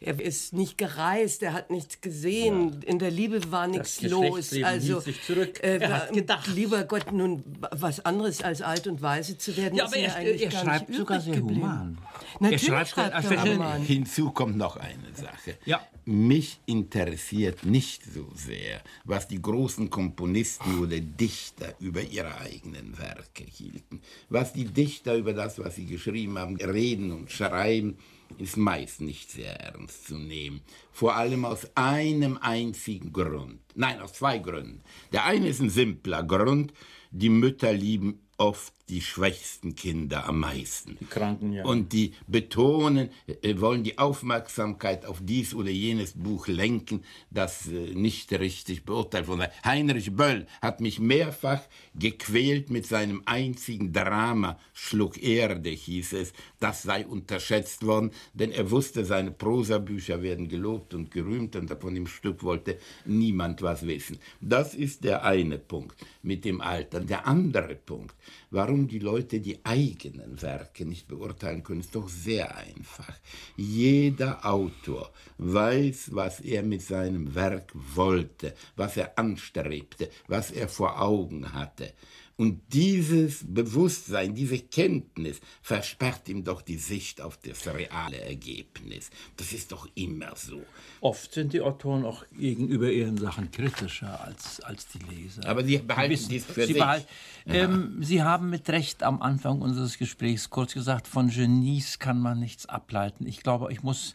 er 0.00 0.20
ist 0.20 0.52
nicht 0.52 0.78
gereist, 0.78 1.42
er 1.42 1.52
hat 1.52 1.70
nichts 1.70 2.00
gesehen, 2.00 2.82
in 2.82 2.98
der 2.98 3.10
Liebe 3.10 3.50
war 3.50 3.66
nichts 3.66 4.02
los. 4.02 4.52
Also 4.62 4.94
hielt 4.94 5.02
sich 5.04 5.22
zurück. 5.22 5.62
äh, 5.62 5.78
Er 5.78 5.92
hat 5.92 6.12
gedacht. 6.12 6.46
lieber 6.48 6.84
Gott, 6.84 7.12
nun 7.12 7.42
was 7.72 8.00
anderes 8.04 8.42
als 8.42 8.62
alt 8.62 8.86
und 8.86 9.02
weise 9.02 9.38
zu 9.38 9.56
werden. 9.56 9.76
Ja, 9.76 9.84
ist 9.84 9.92
aber 9.92 10.02
er, 10.02 10.14
eigentlich 10.16 10.42
er 10.42 10.50
gar 10.50 10.64
schreibt 10.64 10.88
nicht 10.88 10.98
sogar 10.98 11.20
sehr 11.20 11.34
geblieben. 11.34 11.62
human. 11.62 11.98
Natürlich 12.40 12.62
er 12.68 12.86
schreibt, 12.86 12.90
schreibt 12.90 13.30
er, 13.30 13.44
er 13.44 13.52
Roman. 13.52 13.82
Hinzu 13.82 14.30
kommt 14.30 14.56
noch 14.56 14.76
eine 14.76 15.14
Sache. 15.14 15.56
Ja. 15.64 15.80
Mich 16.04 16.58
interessiert 16.64 17.66
nicht 17.66 18.02
so 18.02 18.26
sehr, 18.34 18.80
was 19.04 19.28
die 19.28 19.42
großen 19.42 19.90
Komponisten 19.90 20.78
oder 20.80 20.98
Dichter 21.00 21.74
über 21.80 22.00
ihre 22.00 22.38
eigenen 22.38 22.96
Werke 22.98 23.44
hielten. 23.44 24.00
Was 24.30 24.54
die 24.54 24.64
Dichter 24.64 25.14
über 25.18 25.32
das, 25.32 25.58
was 25.58 25.76
sie 25.76 25.86
geschrieben 25.86 26.38
haben, 26.38 26.56
reden 26.56 27.12
und 27.12 27.30
schreiben, 27.30 27.98
ist 28.38 28.56
meist 28.56 29.00
nicht 29.00 29.30
sehr 29.30 29.58
ernst 29.60 30.06
zu 30.06 30.18
nehmen. 30.18 30.60
Vor 30.92 31.16
allem 31.16 31.44
aus 31.44 31.68
einem 31.74 32.36
einzigen 32.36 33.12
Grund. 33.12 33.60
Nein, 33.74 34.00
aus 34.00 34.14
zwei 34.14 34.38
Gründen. 34.38 34.82
Der 35.12 35.24
eine 35.24 35.48
ist 35.48 35.60
ein 35.60 35.70
simpler 35.70 36.22
Grund. 36.22 36.72
Die 37.10 37.30
Mütter 37.30 37.72
lieben 37.72 38.20
oft 38.36 38.72
die 38.88 39.00
schwächsten 39.00 39.74
Kinder 39.74 40.26
am 40.26 40.40
meisten. 40.40 40.96
Die 41.00 41.04
Kranken, 41.04 41.52
ja. 41.52 41.64
Und 41.64 41.92
die 41.92 42.14
betonen, 42.26 43.10
äh, 43.42 43.60
wollen 43.60 43.84
die 43.84 43.98
Aufmerksamkeit 43.98 45.04
auf 45.04 45.18
dies 45.22 45.54
oder 45.54 45.70
jenes 45.70 46.12
Buch 46.12 46.48
lenken, 46.48 47.02
das 47.30 47.68
äh, 47.68 47.94
nicht 47.94 48.32
richtig 48.32 48.84
beurteilt 48.84 49.28
wurde. 49.28 49.50
Heinrich 49.64 50.14
Böll 50.14 50.46
hat 50.62 50.80
mich 50.80 51.00
mehrfach 51.00 51.62
gequält 51.94 52.70
mit 52.70 52.86
seinem 52.86 53.22
einzigen 53.26 53.92
Drama, 53.92 54.58
Schluck 54.72 55.22
Erde 55.22 55.70
hieß 55.70 56.14
es, 56.14 56.32
das 56.60 56.82
sei 56.82 57.06
unterschätzt 57.06 57.84
worden, 57.84 58.10
denn 58.32 58.52
er 58.52 58.70
wusste, 58.70 59.04
seine 59.04 59.30
Prosabücher 59.30 60.22
werden 60.22 60.48
gelobt 60.48 60.94
und 60.94 61.10
gerühmt 61.10 61.56
und 61.56 61.68
von 61.80 61.94
dem 61.94 62.06
Stück 62.06 62.42
wollte 62.42 62.78
niemand 63.04 63.62
was 63.62 63.86
wissen. 63.86 64.18
Das 64.40 64.74
ist 64.74 65.04
der 65.04 65.24
eine 65.24 65.58
Punkt 65.58 65.96
mit 66.22 66.44
dem 66.44 66.60
Alter. 66.60 67.00
Der 67.00 67.26
andere 67.26 67.74
Punkt, 67.74 68.14
warum 68.50 68.88
die 68.88 68.98
Leute 68.98 69.40
die 69.40 69.64
eigenen 69.64 70.40
Werke 70.40 70.84
nicht 70.84 71.08
beurteilen 71.08 71.62
können, 71.62 71.80
ist 71.80 71.94
doch 71.94 72.08
sehr 72.08 72.56
einfach. 72.56 73.14
Jeder 73.56 74.44
Autor 74.44 75.12
weiß, 75.38 76.10
was 76.12 76.40
er 76.40 76.62
mit 76.62 76.82
seinem 76.82 77.34
Werk 77.34 77.72
wollte, 77.74 78.54
was 78.76 78.96
er 78.96 79.18
anstrebte, 79.18 80.10
was 80.26 80.50
er 80.50 80.68
vor 80.68 81.00
Augen 81.00 81.52
hatte. 81.52 81.92
Und 82.40 82.60
dieses 82.72 83.44
Bewusstsein, 83.44 84.32
diese 84.32 84.60
Kenntnis 84.60 85.40
versperrt 85.60 86.28
ihm 86.28 86.44
doch 86.44 86.62
die 86.62 86.76
Sicht 86.76 87.20
auf 87.20 87.36
das 87.38 87.66
reale 87.66 88.20
Ergebnis. 88.20 89.10
Das 89.36 89.52
ist 89.52 89.72
doch 89.72 89.88
immer 89.96 90.36
so. 90.36 90.62
Oft 91.00 91.34
sind 91.34 91.52
die 91.52 91.60
Autoren 91.60 92.04
auch 92.04 92.24
gegenüber 92.38 92.92
ihren 92.92 93.18
Sachen 93.18 93.50
kritischer 93.50 94.24
als, 94.24 94.60
als 94.60 94.86
die 94.86 95.00
Leser. 95.12 95.48
Aber 95.48 95.64
sie 95.64 95.78
behalten 95.78 96.12
wissen, 96.12 96.28
dies 96.28 96.44
für 96.44 96.64
sie, 96.64 96.74
sich. 96.74 96.80
behal- 96.82 97.04
ähm, 97.46 97.98
sie 98.02 98.22
haben 98.22 98.50
mit 98.50 98.68
Recht 98.70 99.02
am 99.02 99.20
Anfang 99.20 99.60
unseres 99.60 99.98
Gesprächs 99.98 100.48
kurz 100.48 100.74
gesagt, 100.74 101.08
von 101.08 101.30
Genies 101.30 101.98
kann 101.98 102.20
man 102.20 102.38
nichts 102.38 102.66
ableiten. 102.66 103.26
Ich 103.26 103.42
glaube, 103.42 103.72
ich 103.72 103.82
muss 103.82 104.14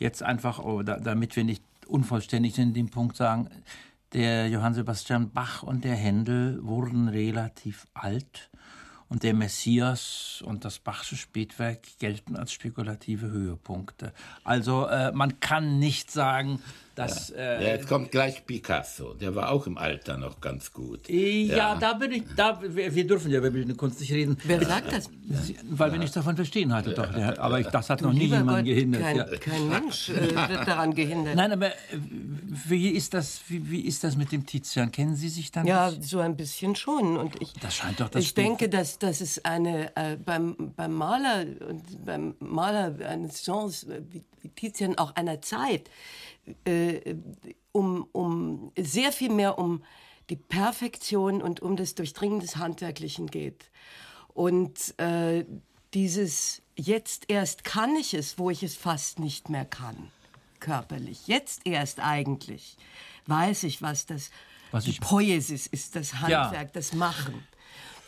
jetzt 0.00 0.24
einfach, 0.24 0.58
oh, 0.58 0.82
da, 0.82 0.98
damit 0.98 1.36
wir 1.36 1.44
nicht 1.44 1.62
unvollständig 1.86 2.54
sind, 2.54 2.74
den 2.74 2.88
Punkt 2.88 3.16
sagen, 3.16 3.48
der 4.12 4.48
Johann 4.48 4.74
Sebastian 4.74 5.30
Bach 5.30 5.62
und 5.62 5.84
der 5.84 5.96
Händel 5.96 6.62
wurden 6.62 7.08
relativ 7.08 7.86
alt 7.94 8.50
und 9.08 9.22
der 9.22 9.34
Messias 9.34 10.42
und 10.44 10.64
das 10.64 10.78
Bachsche 10.78 11.16
Spätwerk 11.16 11.98
gelten 11.98 12.34
als 12.34 12.52
spekulative 12.52 13.30
Höhepunkte. 13.30 14.14
Also 14.42 14.86
äh, 14.86 15.12
man 15.12 15.38
kann 15.40 15.78
nicht 15.78 16.10
sagen, 16.10 16.60
dass... 16.94 17.30
Ja, 17.30 17.36
Äh, 17.36 17.74
jetzt 17.76 17.88
kommt 17.88 18.10
gleich 18.10 18.44
Picasso. 18.46 19.14
Der 19.14 19.34
war 19.34 19.50
auch 19.50 19.66
im 19.66 19.78
Alter 19.78 20.16
noch 20.18 20.40
ganz 20.40 20.72
gut. 20.72 21.08
ja, 21.08 21.74
da 21.76 21.94
bin 21.94 22.12
ich, 22.12 22.22
da, 22.36 22.60
wir, 22.62 22.94
wir 22.94 23.06
dürfen 23.06 23.30
ja 23.30 23.38
über 23.38 23.50
bildende 23.50 23.74
Kunst 23.76 24.00
nicht 24.00 24.12
reden. 24.12 24.36
Wer 24.44 24.64
sagt 24.64 24.92
das? 24.92 25.08
Weil 25.70 25.92
wir 25.92 25.98
nichts 25.98 26.14
davon 26.14 26.36
verstehen 26.36 26.72
hatte 26.72 26.92
doch. 26.94 27.10
Der, 27.12 27.40
aber 27.40 27.60
ich, 27.60 27.66
das 27.68 27.88
hat 27.90 28.02
noch 28.02 28.12
nie 28.12 28.26
jemand 28.26 28.58
Gott, 28.58 28.64
gehindert. 28.66 29.02
kein, 29.02 29.16
ja. 29.16 29.24
kein 29.38 29.68
Mensch 29.68 30.08
äh, 30.10 30.14
wird 30.48 30.66
daran 30.68 30.94
gehindert. 30.94 31.36
Nein, 31.36 31.52
aber 31.52 31.68
äh, 31.68 31.72
wie 32.68 32.88
ist 32.90 33.14
das, 33.14 33.40
wie, 33.48 33.70
wie 33.70 33.80
ist 33.80 34.04
das 34.04 34.16
mit 34.16 34.32
dem 34.32 34.44
Tizian? 34.46 34.90
Kennen 34.92 35.16
Sie 35.16 35.28
sich 35.28 35.50
dann? 35.50 35.66
Ja, 35.66 35.90
nicht? 35.90 36.04
so 36.04 36.20
ein 36.20 36.36
bisschen 36.36 36.76
schon. 36.76 37.16
Und 37.16 37.40
ich, 37.40 37.52
Das 37.54 37.74
scheint 37.74 38.00
doch 38.00 38.08
das 38.08 38.22
ich 38.22 38.28
Spiel- 38.30 38.44
denke, 38.44 38.68
dass, 38.68 38.98
dass 38.98 39.20
es 39.20 39.44
eine, 39.44 39.96
äh, 39.96 40.16
beim, 40.16 40.72
beim 40.76 40.92
Maler 40.92 41.44
und 41.68 42.04
beim 42.04 42.34
Maler 42.40 42.94
eines 43.08 43.44
Genres 43.44 43.86
wie, 44.10 44.22
wie 44.42 44.48
Tizian 44.50 44.98
auch 44.98 45.14
einer 45.16 45.40
Zeit 45.40 45.88
äh, 46.64 47.14
um, 47.72 48.06
um 48.12 48.72
sehr 48.78 49.12
viel 49.12 49.30
mehr 49.30 49.58
um 49.58 49.82
die 50.30 50.36
Perfektion 50.36 51.42
und 51.42 51.60
um 51.60 51.76
das 51.76 51.94
Durchdringen 51.94 52.40
des 52.40 52.56
Handwerklichen 52.56 53.26
geht. 53.28 53.70
Und 54.34 54.98
äh, 54.98 55.44
dieses 55.94 56.62
jetzt 56.76 57.24
erst 57.28 57.64
kann 57.64 57.94
ich 57.96 58.14
es, 58.14 58.38
wo 58.38 58.48
ich 58.50 58.62
es 58.62 58.76
fast 58.76 59.18
nicht 59.18 59.48
mehr 59.50 59.64
kann, 59.66 60.10
körperlich. 60.60 61.26
Jetzt 61.26 61.66
erst 61.66 62.00
eigentlich 62.00 62.76
weiß 63.26 63.64
ich, 63.64 63.82
was 63.82 64.06
das 64.06 64.30
Was 64.70 64.84
die 64.84 64.90
ich- 64.90 65.00
Poiesis 65.00 65.66
ist, 65.66 65.96
das 65.96 66.14
Handwerk, 66.14 66.72
das 66.72 66.92
Machen. 66.94 67.46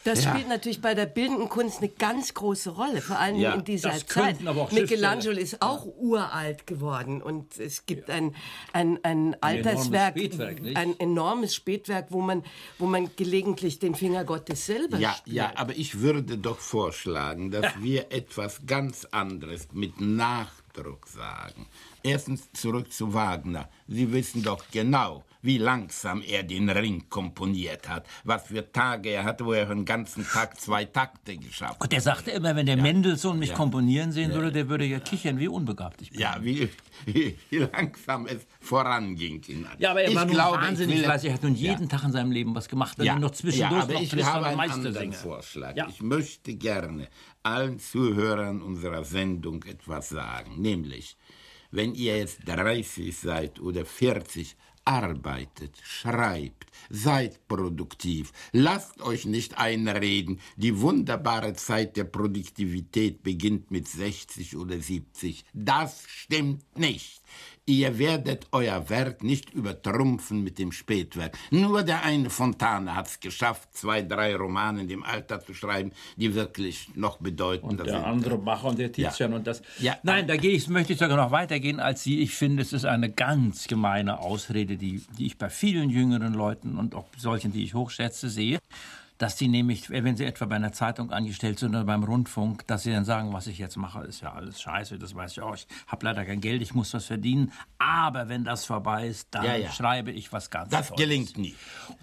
Das 0.05 0.23
Ja. 0.25 0.31
spielt 0.35 0.49
natürlich 0.49 0.81
bei 0.83 0.95
der 0.95 1.07
bildenden 1.07 1.49
Kunst 1.49 1.79
eine 1.79 1.89
ganz 1.89 2.35
große 2.35 2.71
Rolle, 2.71 3.01
vor 3.01 3.19
allem 3.19 3.37
Ja, 3.37 3.55
in 3.55 3.65
dieser 3.65 3.93
Zeit. 4.07 4.37
Michelangelo 4.71 5.39
ist 5.39 5.63
auch 5.63 5.87
uralt 5.87 6.67
geworden 6.67 7.23
und 7.23 7.59
es 7.59 7.87
gibt 7.87 8.11
ein, 8.11 8.35
ein, 8.75 9.03
ein 9.03 9.35
Alterswerk, 9.43 10.19
Spätwerk, 10.19 10.61
nicht? 10.63 10.77
ein 10.77 10.99
enormes 11.01 11.55
Spätwerk, 11.55 12.09
wo 12.11 12.21
man, 12.21 12.45
wo 12.79 12.87
man 12.87 13.11
gelegentlich 13.17 13.79
den 13.79 13.95
Finger 13.95 14.25
Gottes 14.25 14.67
selber 14.67 14.99
Ja, 14.99 15.15
spürt. 15.15 15.35
ja, 15.37 15.53
aber 15.57 15.75
ich 15.77 16.01
würde 16.01 16.37
doch 16.37 16.59
vorschlagen, 16.59 17.51
dass 17.51 17.73
wir 17.81 18.13
etwas 18.13 18.67
ganz 18.67 19.07
anderes 19.11 19.69
mit 19.73 20.01
Nachdruck 20.03 21.07
sagen. 21.07 21.67
Erstens 22.03 22.53
zurück 22.53 22.93
zu 22.93 23.15
Wagner. 23.15 23.71
Sie 23.87 24.11
wissen 24.13 24.43
doch 24.43 24.65
genau, 24.73 25.25
wie 25.43 25.59
langsam 25.59 26.23
er 26.27 26.43
den 26.43 26.71
Ring 26.71 27.05
komponiert 27.11 27.87
hat, 27.87 28.07
was 28.25 28.47
für 28.47 28.73
Tage 28.73 29.11
er 29.11 29.25
hatte, 29.25 29.45
wo 29.45 29.53
er 29.53 29.67
den 29.67 29.85
ganzen 29.85 30.27
Tag 30.27 30.59
zwei 30.59 30.87
Takte 30.87 31.37
geschafft 31.37 31.81
Und 31.83 31.93
der 31.93 32.01
sagte 32.01 32.31
immer, 32.31 32.57
wenn 32.57 32.65
der 32.65 32.79
Mendelssohn 32.79 33.39
mich 33.39 33.51
Ja. 33.51 33.55
komponieren 33.57 34.11
sehen 34.11 34.33
würde, 34.33 34.51
der 34.53 34.71
würde 34.71 34.87
ja 34.87 35.01
kichern, 35.01 35.39
wie 35.39 35.49
unbegabt 35.49 36.01
ich 36.01 36.11
bin. 36.13 36.21
Ja, 36.21 36.39
wie, 36.41 36.71
wie, 37.05 37.37
wie 37.51 37.59
langsam 37.59 38.27
es 38.27 38.47
voranging. 38.61 39.43
in- 39.49 39.67
Ja, 39.79 39.91
aber 39.91 40.01
er 40.03 40.09
Ich 40.09 40.15
war 40.17 40.25
nun 40.25 40.35
glaube, 40.35 40.57
ich 40.57 40.63
wahnsinnig 40.69 40.97
will- 40.97 41.05
fleißig. 41.05 41.29
Er 41.29 41.35
hat 41.35 41.43
nun 41.43 41.55
Ja. 41.55 41.73
jeden 41.73 41.89
Tag 41.91 42.05
in 42.05 42.13
seinem 42.13 42.31
Leben 42.33 42.55
was 42.55 42.69
gemacht. 42.69 42.97
Wenn 42.99 43.05
Ja, 43.07 43.19
noch 43.19 43.33
zwischendurch 43.33 43.71
ja, 43.73 43.83
aber 43.83 43.93
noch 43.93 44.01
ich 44.01 44.25
habe 44.25 44.47
einen 44.47 44.61
anderen. 44.71 45.13
Vorschlag. 45.13 45.77
Ja. 45.77 45.89
Ich 45.91 46.01
möchte 46.01 46.55
gerne 46.55 47.09
allen 47.43 47.79
Zuhörern 47.79 48.63
unserer 48.63 49.05
Sendung 49.05 49.63
etwas 49.65 50.09
sagen, 50.09 50.61
nämlich, 50.63 51.19
wenn 51.75 51.95
ihr 51.95 52.19
jetzt 52.19 52.41
30 52.47 53.17
seid 53.17 53.61
oder 53.61 53.85
40, 53.85 54.57
arbeitet, 54.85 55.77
schreibt, 55.83 56.67
seid 56.91 57.49
produktiv. 57.49 58.33
Lasst 58.53 59.01
euch 59.03 59.25
nicht 59.25 59.59
einreden, 59.59 60.41
die 60.57 60.81
wunderbare 60.81 61.55
Zeit 61.55 61.97
der 61.97 62.05
Produktivität 62.05 63.23
beginnt 63.23 63.71
mit 63.71 63.89
60 63.89 64.57
oder 64.57 64.79
70. 64.79 65.45
Das 65.55 66.05
stimmt 66.07 66.79
nicht. 66.79 67.23
Ihr 67.67 67.99
werdet 67.99 68.47
euer 68.53 68.91
Werk 68.91 69.23
nicht 69.23 69.55
übertrumpfen 69.55 70.45
mit 70.45 70.59
dem 70.59 70.71
Spätwerk. 70.71 71.39
Nur 71.51 71.83
der 71.83 72.03
eine 72.05 72.29
Fontane 72.29 72.95
hat 72.95 73.07
es 73.07 73.21
geschafft, 73.21 73.71
zwei, 73.75 74.03
drei 74.03 74.37
Romane 74.37 74.83
in 74.83 74.89
dem 74.89 75.03
Alter 75.03 75.41
zu 75.43 75.55
schreiben, 75.55 75.93
die 76.17 76.35
wirklich 76.35 76.89
noch 76.95 77.17
bedeutender 77.19 77.85
Und 77.85 77.87
der 77.87 77.95
sind. 78.01 78.05
andere 78.05 78.37
Bacher 78.37 78.69
und 78.69 78.79
der 78.79 78.93
Tizian 78.93 79.31
Ja. 79.31 79.37
und 79.39 79.47
das. 79.47 79.63
Ja. 79.79 79.97
Nein, 80.03 80.27
da 80.29 80.37
gehe 80.37 80.51
ich, 80.53 80.69
möchte 80.69 80.93
ich 80.93 80.99
sogar 80.99 81.17
noch 81.17 81.31
weitergehen 81.31 81.81
als 81.81 82.03
Sie. 82.03 82.21
Ich 82.21 82.35
finde, 82.35 82.61
es 82.61 82.75
ist 82.75 82.85
eine 82.85 83.11
ganz 83.11 83.67
gemeine 83.67 84.21
Ausrede, 84.21 84.77
die, 84.77 85.03
die 85.19 85.25
ich 85.25 85.39
bei 85.39 85.49
vielen 85.49 85.89
jüngeren 85.89 86.35
Leuten 86.35 86.77
und 86.77 86.95
auch 86.95 87.07
solchen, 87.17 87.51
die 87.51 87.65
ich 87.65 87.73
hochschätze, 87.73 88.29
sehe. 88.29 88.59
Dass 89.19 89.37
die 89.37 89.47
nämlich, 89.49 89.91
wenn 89.91 90.17
sie 90.17 90.25
etwa 90.25 90.47
bei 90.47 90.57
einer 90.57 90.73
Zeitung 90.73 91.13
angestellt 91.13 91.59
sind 91.61 91.71
oder 91.71 91.85
beim 91.85 92.03
Rundfunk, 92.03 92.67
dass 92.67 92.83
sie 92.83 92.91
dann 92.93 93.05
sagen, 93.05 93.33
was 93.33 93.47
ich 93.47 93.59
jetzt 93.59 93.77
mache, 93.77 94.01
ist 94.05 94.21
ja 94.23 94.33
alles 94.33 94.61
scheiße, 94.61 94.99
das 94.99 95.15
weiß 95.15 95.33
ich 95.33 95.41
auch. 95.41 95.55
Ich 95.55 95.67
habe 95.87 96.05
leider 96.07 96.25
kein 96.25 96.41
Geld, 96.41 96.63
ich 96.63 96.75
muss 96.75 96.93
was 96.95 97.07
verdienen. 97.07 97.53
Aber 97.79 98.29
wenn 98.29 98.43
das 98.45 98.65
vorbei 98.65 99.07
ist, 99.07 99.29
dann 99.31 99.45
Ja, 99.45 99.55
ja. 99.57 99.71
schreibe 99.71 100.11
ich 100.11 100.33
was 100.33 100.51
ganz 100.51 100.71
Das 100.71 100.89
Tolles. 100.89 101.01
gelingt 101.03 101.39
nie. 101.39 101.55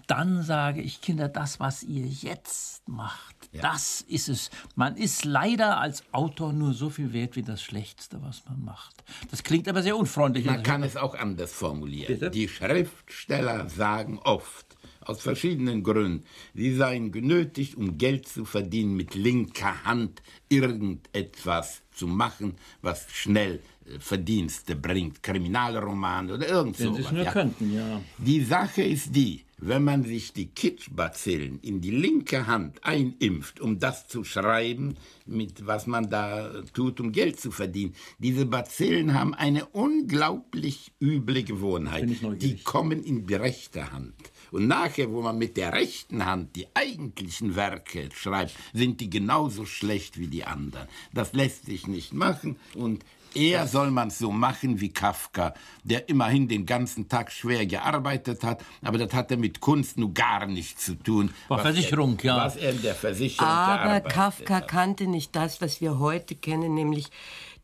Dann 0.06 0.42
sage 0.42 0.80
ich, 0.80 1.00
Kinder, 1.02 1.28
das, 1.28 1.60
was 1.60 1.82
ihr 1.82 2.06
jetzt 2.06 2.88
macht, 2.88 3.36
das 3.60 4.00
ist 4.02 4.28
es. 4.30 4.50
Man 4.74 4.96
ist 4.96 5.24
leider 5.26 5.78
als 5.78 6.04
Autor 6.12 6.52
nur 6.54 6.72
so 6.72 6.88
viel 6.88 7.12
wert 7.12 7.36
wie 7.36 7.42
das 7.42 7.62
Schlechteste, 7.62 8.22
was 8.22 8.42
man 8.46 8.64
macht. 8.64 9.04
Das 9.30 9.42
klingt 9.42 9.68
aber 9.68 9.82
sehr 9.82 9.96
unfreundlich. 9.98 10.46
Man 10.46 10.62
kann 10.62 10.82
es 10.82 10.96
auch 10.96 11.14
anders 11.14 11.52
formulieren. 11.52 12.06
Bitte? 12.14 12.30
Die 12.30 12.48
Schriftsteller 12.48 13.68
sagen 13.68 14.18
oft, 14.18 14.71
aus 15.06 15.20
verschiedenen 15.20 15.82
Gründen, 15.82 16.24
sie 16.54 16.74
seien 16.74 17.12
genötigt, 17.12 17.76
um 17.76 17.98
Geld 17.98 18.28
zu 18.28 18.44
verdienen, 18.44 18.96
mit 18.96 19.14
linker 19.14 19.84
Hand 19.84 20.22
irgendetwas 20.48 21.82
zu 21.92 22.06
machen, 22.06 22.54
was 22.80 23.06
schnell 23.10 23.60
äh, 23.86 23.98
Verdienste 23.98 24.76
bringt. 24.76 25.22
Kriminalromane 25.22 26.34
oder 26.34 26.48
irgend 26.48 26.78
Wenn 26.78 26.88
so. 26.88 26.94
sie 26.94 27.02
es 27.02 27.12
nur 27.12 27.24
könnten, 27.26 27.74
ja. 27.74 28.00
Die 28.18 28.42
Sache 28.42 28.82
ist 28.82 29.14
die, 29.14 29.44
wenn 29.58 29.84
man 29.84 30.02
sich 30.02 30.32
die 30.32 30.46
Kitschbazillen 30.46 31.60
in 31.60 31.80
die 31.80 31.92
linke 31.92 32.48
Hand 32.48 32.84
einimpft, 32.84 33.60
um 33.60 33.78
das 33.78 34.08
zu 34.08 34.24
schreiben, 34.24 34.96
mit 35.24 35.66
was 35.66 35.86
man 35.86 36.10
da 36.10 36.62
tut, 36.74 37.00
um 37.00 37.12
Geld 37.12 37.38
zu 37.38 37.52
verdienen, 37.52 37.94
diese 38.18 38.44
Bazillen 38.44 39.14
haben 39.14 39.34
eine 39.34 39.66
unglaublich 39.66 40.92
üble 41.00 41.44
Gewohnheit. 41.44 42.08
Die 42.42 42.56
kommen 42.64 43.04
in 43.04 43.26
die 43.26 43.34
rechte 43.34 43.92
Hand. 43.92 44.14
Und 44.52 44.68
nachher, 44.68 45.10
wo 45.10 45.22
man 45.22 45.38
mit 45.38 45.56
der 45.56 45.72
rechten 45.72 46.24
Hand 46.24 46.54
die 46.54 46.68
eigentlichen 46.74 47.56
Werke 47.56 48.10
schreibt, 48.14 48.54
sind 48.72 49.00
die 49.00 49.10
genauso 49.10 49.64
schlecht 49.64 50.18
wie 50.18 50.28
die 50.28 50.44
anderen. 50.44 50.86
Das 51.12 51.32
lässt 51.32 51.66
sich 51.66 51.86
nicht 51.86 52.12
machen 52.12 52.56
und 52.74 53.04
Eher 53.34 53.66
soll 53.66 53.90
man 53.90 54.08
es 54.08 54.18
so 54.18 54.30
machen 54.30 54.80
wie 54.80 54.90
Kafka, 54.90 55.54
der 55.84 56.08
immerhin 56.08 56.48
den 56.48 56.66
ganzen 56.66 57.08
Tag 57.08 57.32
schwer 57.32 57.66
gearbeitet 57.66 58.44
hat, 58.44 58.62
aber 58.82 58.98
das 58.98 59.14
hatte 59.14 59.36
mit 59.36 59.60
Kunst 59.60 59.96
nun 59.96 60.12
gar 60.12 60.46
nichts 60.46 60.84
zu 60.84 60.94
tun. 60.94 61.30
War 61.48 61.58
was 61.58 61.62
Versicherung, 61.62 62.18
er, 62.18 62.24
ja. 62.24 62.36
Was 62.36 62.56
er 62.56 62.72
in 62.72 62.82
der 62.82 62.94
Versicherung 62.94 63.48
Aber 63.48 64.00
Kafka 64.00 64.56
hat. 64.56 64.68
kannte 64.68 65.06
nicht 65.06 65.34
das, 65.34 65.60
was 65.60 65.80
wir 65.80 65.98
heute 65.98 66.34
kennen, 66.34 66.74
nämlich 66.74 67.06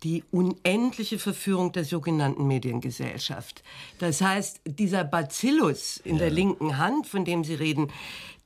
die 0.04 0.24
unendliche 0.30 1.18
Verführung 1.18 1.72
der 1.72 1.84
sogenannten 1.84 2.46
Mediengesellschaft. 2.46 3.62
Das 3.98 4.20
heißt, 4.20 4.60
dieser 4.64 5.04
Bacillus 5.04 5.96
in 5.98 6.18
der 6.18 6.30
linken 6.30 6.78
Hand, 6.78 7.06
von 7.06 7.24
dem 7.24 7.44
Sie 7.44 7.54
reden, 7.54 7.90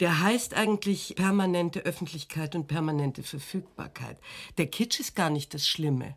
der 0.01 0.21
heißt 0.21 0.55
eigentlich 0.55 1.15
permanente 1.17 1.81
Öffentlichkeit 1.81 2.55
und 2.55 2.67
permanente 2.67 3.23
Verfügbarkeit. 3.23 4.19
Der 4.59 4.67
Kitsch 4.67 5.01
ist 5.01 5.15
gar 5.15 5.31
nicht 5.31 5.55
das 5.55 5.69
Schlimme. 5.69 6.17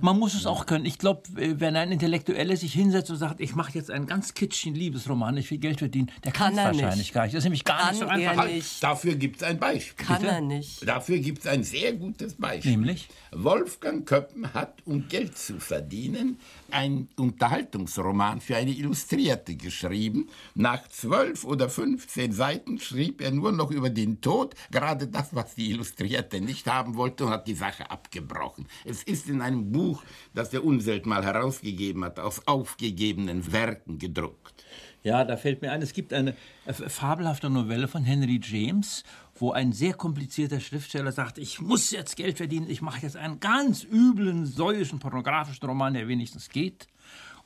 Man 0.00 0.18
muss 0.18 0.34
es 0.34 0.46
auch 0.46 0.66
können. 0.66 0.84
Ich 0.84 0.98
glaube, 0.98 1.22
wenn 1.34 1.76
ein 1.76 1.92
Intellektueller 1.92 2.56
sich 2.56 2.72
hinsetzt 2.72 3.10
und 3.10 3.16
sagt, 3.16 3.40
ich 3.40 3.54
mache 3.54 3.72
jetzt 3.72 3.90
einen 3.90 4.06
ganz 4.06 4.34
kitschigen 4.34 4.74
Liebesroman, 4.76 5.36
ich 5.36 5.50
will 5.50 5.58
Geld 5.58 5.78
verdienen, 5.78 6.10
der 6.24 6.32
kann 6.32 6.54
Kann 6.56 6.74
es 6.74 6.80
wahrscheinlich 6.82 6.98
nicht. 6.98 7.12
gar 7.14 7.22
nicht. 7.24 7.34
Das 7.34 7.38
ist 7.38 7.44
nämlich 7.44 7.64
gar 7.64 7.78
Kann 7.78 7.90
nicht 7.90 8.00
so 8.00 8.06
einfach. 8.06 8.36
Halt, 8.36 8.54
nicht. 8.54 8.82
dafür 8.82 9.14
gibt 9.14 9.36
es 9.36 9.42
ein 9.42 9.58
Beispiel. 9.58 10.06
Kann 10.06 10.24
er 10.24 10.40
nicht. 10.40 10.86
Dafür 10.86 11.18
gibt 11.18 11.38
es 11.40 11.46
ein 11.46 11.64
sehr 11.64 11.92
gutes 11.92 12.34
Beispiel. 12.34 12.72
Nämlich? 12.72 13.08
Wolfgang 13.32 14.06
Köppen 14.06 14.52
hat, 14.54 14.74
um 14.84 15.08
Geld 15.08 15.36
zu 15.36 15.58
verdienen, 15.58 16.38
einen 16.70 17.08
Unterhaltungsroman 17.16 18.40
für 18.40 18.56
eine 18.56 18.70
Illustrierte 18.70 19.56
geschrieben. 19.56 20.28
Nach 20.54 20.86
zwölf 20.88 21.44
oder 21.44 21.68
15 21.68 22.32
Seiten 22.32 22.78
schrieb 22.78 23.20
er 23.20 23.30
nur 23.30 23.52
noch 23.52 23.70
über 23.70 23.90
den 23.90 24.20
Tod, 24.20 24.54
gerade 24.70 25.08
das, 25.08 25.34
was 25.34 25.54
die 25.54 25.70
Illustrierte 25.70 26.40
nicht 26.40 26.66
haben 26.66 26.96
wollte, 26.96 27.26
und 27.26 27.30
hat 27.30 27.46
die 27.46 27.54
Sache 27.54 27.90
abgebrochen. 27.90 28.66
Es 28.84 29.02
ist 29.02 29.28
in 29.28 29.40
einem 29.40 29.72
Buch, 29.72 30.02
das 30.34 30.50
der 30.50 30.64
Unselt 30.64 31.06
mal 31.06 31.24
herausgegeben 31.24 32.04
hat, 32.04 32.18
aus 32.18 32.46
aufgegebenen 32.46 33.52
Werken 33.52 33.98
gedruckt. 33.98 34.64
Ja, 35.04 35.22
da 35.22 35.36
fällt 35.36 35.60
mir 35.60 35.70
ein, 35.70 35.82
es 35.82 35.92
gibt 35.92 36.14
eine 36.14 36.34
fabelhafte 36.66 37.50
Novelle 37.50 37.88
von 37.88 38.04
Henry 38.04 38.40
James, 38.42 39.04
wo 39.36 39.52
ein 39.52 39.72
sehr 39.72 39.94
komplizierter 39.94 40.60
Schriftsteller 40.60 41.12
sagt, 41.12 41.38
ich 41.38 41.60
muss 41.60 41.90
jetzt 41.90 42.16
Geld 42.16 42.36
verdienen, 42.36 42.68
ich 42.68 42.82
mache 42.82 43.02
jetzt 43.02 43.16
einen 43.16 43.40
ganz 43.40 43.84
üblen, 43.84 44.46
säuischen, 44.46 44.98
pornografischen 44.98 45.66
Roman, 45.66 45.94
der 45.94 46.08
wenigstens 46.08 46.48
geht. 46.48 46.86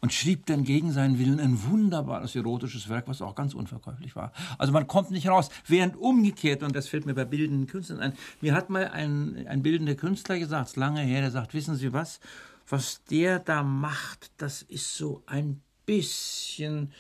Und 0.00 0.12
schrieb 0.12 0.46
dann 0.46 0.62
gegen 0.62 0.92
seinen 0.92 1.18
Willen 1.18 1.40
ein 1.40 1.60
wunderbares 1.64 2.36
erotisches 2.36 2.88
Werk, 2.88 3.08
was 3.08 3.20
auch 3.20 3.34
ganz 3.34 3.52
unverkäuflich 3.52 4.14
war. 4.14 4.32
Also 4.56 4.72
man 4.72 4.86
kommt 4.86 5.10
nicht 5.10 5.26
raus. 5.26 5.50
Während 5.66 5.96
umgekehrt, 5.96 6.62
und 6.62 6.76
das 6.76 6.86
fällt 6.86 7.04
mir 7.04 7.14
bei 7.14 7.24
bildenden 7.24 7.66
Künstlern 7.66 7.98
ein, 7.98 8.12
mir 8.40 8.54
hat 8.54 8.70
mal 8.70 8.86
ein, 8.88 9.44
ein 9.48 9.60
bildender 9.64 9.96
Künstler 9.96 10.38
gesagt, 10.38 10.76
lange 10.76 11.00
her, 11.00 11.22
der 11.22 11.32
sagt, 11.32 11.52
wissen 11.52 11.74
Sie 11.74 11.92
was, 11.92 12.20
was 12.68 13.02
der 13.10 13.40
da 13.40 13.64
macht, 13.64 14.30
das 14.36 14.62
ist 14.62 14.96
so 14.96 15.24
ein 15.26 15.62
bisschen 15.84 16.92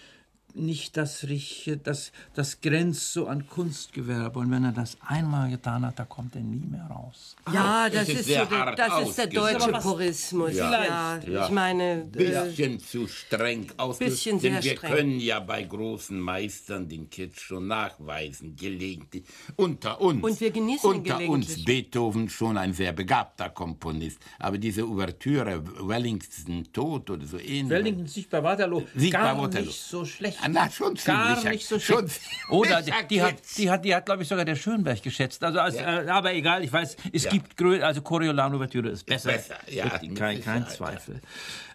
nicht 0.58 0.96
das 0.96 1.24
Richtige, 1.28 1.76
das, 1.76 2.12
das 2.34 2.60
grenzt 2.60 3.12
so 3.12 3.26
an 3.26 3.46
Kunstgewerbe. 3.48 4.38
Und 4.40 4.50
wenn 4.50 4.64
er 4.64 4.72
das 4.72 4.96
einmal 5.06 5.50
getan 5.50 5.84
hat, 5.86 5.98
da 5.98 6.04
kommt 6.04 6.34
er 6.36 6.42
nie 6.42 6.66
mehr 6.66 6.84
raus. 6.86 7.36
Ja, 7.52 7.88
das 7.88 8.06
das 8.06 8.08
ist 8.08 8.20
ist, 8.28 8.38
so 8.38 8.44
der, 8.44 8.74
das 8.76 9.08
ist 9.08 9.18
der 9.18 9.26
deutsche 9.28 9.72
Purismus. 9.72 10.54
Ja. 10.54 10.84
Ja, 10.84 11.18
Ja. 11.26 11.44
ich 11.46 11.50
meine, 11.52 12.02
äh, 12.02 12.04
bisschen 12.04 12.78
zu 12.80 13.06
streng 13.06 13.66
ausgedrückt. 13.76 14.42
Denn 14.42 14.62
wir 14.62 14.76
streng. 14.76 14.92
können 14.92 15.20
ja 15.20 15.40
bei 15.40 15.62
großen 15.62 16.18
Meistern 16.18 16.88
den 16.88 17.08
Kitsch 17.10 17.40
schon 17.40 17.66
nachweisen, 17.66 18.56
gelegentlich. 18.56 19.24
Unter 19.56 20.00
uns. 20.00 20.22
Und 20.22 20.40
wir 20.40 20.50
genießen 20.50 20.88
Unter 20.90 21.20
uns 21.28 21.64
Beethoven 21.64 22.28
schon 22.28 22.56
ein 22.58 22.72
sehr 22.72 22.92
begabter 22.92 23.50
Komponist. 23.50 24.18
Aber 24.38 24.58
diese 24.58 24.86
Ouvertüre, 24.86 25.62
Wellington 25.86 26.66
Tod 26.72 27.10
oder 27.10 27.26
so 27.26 27.38
ähnlich. 27.38 27.68
Wellington 27.70 28.06
Sieg 28.06 28.30
bei 28.30 28.42
Waterloo, 28.42 28.82
Sieg 28.94 29.12
bei 29.12 29.18
gar 29.18 29.38
Waterloo. 29.38 29.66
nicht 29.66 29.80
so 29.80 30.04
schlecht. 30.04 30.38
Na, 30.52 30.70
schon 30.70 30.94
Gar 31.04 31.34
ziemlicher- 31.36 31.50
nicht 31.50 31.66
so 31.68 31.78
schlecht. 31.78 32.20
Oder 32.48 32.82
die, 32.82 32.92
die 33.10 33.22
hat, 33.22 33.36
die 33.56 33.70
hat, 33.70 33.84
die 33.84 33.94
hat 33.94 34.06
glaube 34.06 34.22
ich, 34.22 34.28
sogar 34.28 34.44
der 34.44 34.56
Schönberg 34.56 35.02
geschätzt. 35.02 35.42
Also, 35.44 35.60
als, 35.60 35.76
Ja. 35.76 36.02
äh, 36.02 36.08
aber 36.08 36.32
egal, 36.34 36.62
ich 36.64 36.72
weiß, 36.72 36.96
es 37.12 37.24
Ja. 37.24 37.30
gibt 37.30 37.56
Grö 37.56 37.82
also 37.82 38.00
Coriolan-Ouvertüre 38.02 38.88
ist 38.88 39.04
besser. 39.06 39.32
besser, 39.32 39.56
ja, 39.68 39.84
Richtig, 39.86 40.14
kein, 40.14 40.42
kein 40.42 40.66
Zweifel. 40.68 41.20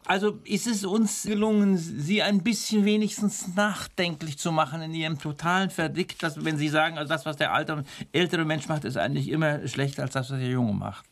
Also 0.05 0.39
ist 0.43 0.67
es 0.67 0.83
uns 0.83 1.23
gelungen, 1.23 1.77
Sie 1.77 2.21
ein 2.21 2.43
bisschen 2.43 2.83
wenigstens 2.83 3.55
nachdenklich 3.55 4.37
zu 4.37 4.51
machen 4.51 4.81
in 4.81 4.93
Ihrem 4.93 5.17
totalen 5.17 5.69
Verdick, 5.69 6.19
dass, 6.19 6.43
wenn 6.43 6.57
Sie 6.57 6.67
sagen, 6.67 6.97
also 6.97 7.07
das, 7.07 7.25
was 7.25 7.37
der 7.37 7.53
alte, 7.53 7.85
ältere 8.11 8.43
Mensch 8.43 8.67
macht, 8.67 8.83
ist 8.83 8.97
eigentlich 8.97 9.29
immer 9.29 9.65
schlechter 9.67 10.01
als 10.03 10.11
das, 10.11 10.29
was 10.29 10.39
der 10.39 10.49
Junge 10.49 10.73
macht. 10.73 11.05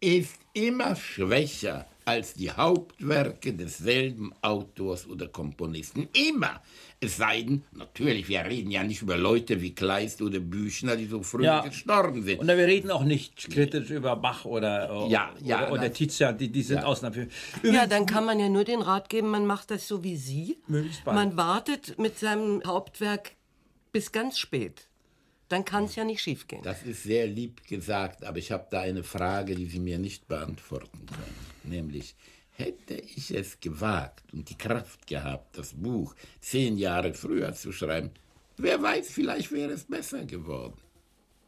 ist 0.00 0.34
immer 0.54 0.96
schwächer 0.96 1.84
als 2.10 2.34
die 2.34 2.50
Hauptwerke 2.50 3.52
desselben 3.52 4.32
Autors 4.42 5.06
oder 5.06 5.28
Komponisten. 5.28 6.08
Immer. 6.12 6.60
Es 7.02 7.16
sei 7.16 7.42
denn, 7.42 7.62
natürlich, 7.72 8.28
wir 8.28 8.44
reden 8.44 8.70
ja 8.70 8.82
nicht 8.84 9.00
über 9.00 9.16
Leute 9.16 9.60
wie 9.62 9.74
Kleist 9.74 10.20
oder 10.20 10.38
Büchner, 10.40 10.96
die 10.96 11.06
so 11.06 11.22
früh 11.22 11.44
Ja. 11.44 11.60
gestorben 11.60 12.22
sind. 12.24 12.40
Und 12.40 12.48
wir 12.48 12.56
reden 12.56 12.90
auch 12.90 13.04
nicht 13.04 13.48
kritisch 13.50 13.90
über 13.90 14.16
Bach 14.16 14.44
oder, 14.44 15.06
Ja, 15.08 15.30
ja, 15.42 15.62
oder, 15.68 15.72
oder. 15.72 15.92
Tizian, 15.92 16.36
die, 16.36 16.48
die 16.48 16.62
sind 16.62 16.78
Ja. 16.78 16.84
Ausnahme. 16.84 17.28
ja, 17.62 17.86
dann 17.86 18.04
kann 18.06 18.24
man 18.26 18.38
ja 18.38 18.48
nur 18.48 18.64
den 18.64 18.82
Rat 18.82 19.08
geben, 19.08 19.28
man 19.30 19.46
macht 19.46 19.70
das 19.70 19.88
so 19.88 20.02
wie 20.04 20.16
Sie. 20.16 20.58
Möglichst 20.66 21.04
bald. 21.04 21.16
Man 21.16 21.36
wartet 21.38 21.98
mit 21.98 22.18
seinem 22.18 22.60
Hauptwerk 22.66 23.32
bis 23.92 24.12
ganz 24.12 24.38
spät. 24.38 24.88
Dann 25.50 25.64
kann 25.64 25.84
es 25.84 25.96
ja 25.96 26.04
nicht 26.04 26.22
schiefgehen. 26.22 26.62
Das 26.62 26.84
ist 26.84 27.02
sehr 27.02 27.26
lieb 27.26 27.66
gesagt, 27.66 28.24
aber 28.24 28.38
ich 28.38 28.52
habe 28.52 28.68
da 28.70 28.80
eine 28.80 29.02
Frage, 29.02 29.56
die 29.56 29.66
Sie 29.66 29.80
mir 29.80 29.98
nicht 29.98 30.28
beantworten 30.28 31.06
können. 31.06 31.36
Nämlich, 31.64 32.14
hätte 32.52 32.94
ich 32.94 33.34
es 33.34 33.58
gewagt 33.58 34.32
und 34.32 34.48
die 34.48 34.56
Kraft 34.56 35.06
gehabt, 35.06 35.58
das 35.58 35.74
Buch 35.74 36.14
zehn 36.40 36.78
Jahre 36.78 37.14
früher 37.14 37.52
zu 37.52 37.72
schreiben, 37.72 38.10
wer 38.58 38.80
weiß, 38.80 39.10
vielleicht 39.10 39.50
wäre 39.50 39.72
es 39.72 39.84
besser 39.84 40.24
geworden. 40.24 40.80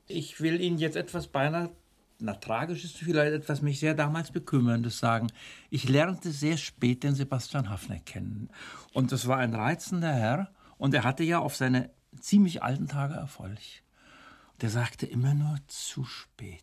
Ich 0.08 0.40
will 0.40 0.60
Ihnen 0.60 0.78
jetzt 0.78 0.96
etwas 0.96 1.28
beinahe, 1.28 1.70
na 2.18 2.34
tragisches, 2.34 2.92
vielleicht 2.92 3.34
etwas 3.34 3.62
mich 3.62 3.78
sehr 3.78 3.94
damals 3.94 4.32
bekümmerndes 4.32 4.98
sagen. 4.98 5.28
Ich 5.70 5.88
lernte 5.88 6.32
sehr 6.32 6.56
spät 6.56 7.04
den 7.04 7.14
Sebastian 7.14 7.70
Hafner 7.70 8.00
kennen. 8.00 8.50
Und 8.92 9.12
das 9.12 9.28
war 9.28 9.38
ein 9.38 9.54
reizender 9.54 10.12
Herr. 10.12 10.52
Und 10.76 10.92
er 10.92 11.04
hatte 11.04 11.22
ja 11.22 11.38
auf 11.38 11.54
seine 11.56 11.90
ziemlich 12.20 12.62
alten 12.62 12.88
Tage 12.88 13.14
Erfolg. 13.14 13.58
Der 14.62 14.70
sagte 14.70 15.06
immer 15.06 15.34
nur 15.34 15.58
zu 15.66 16.04
spät. 16.04 16.62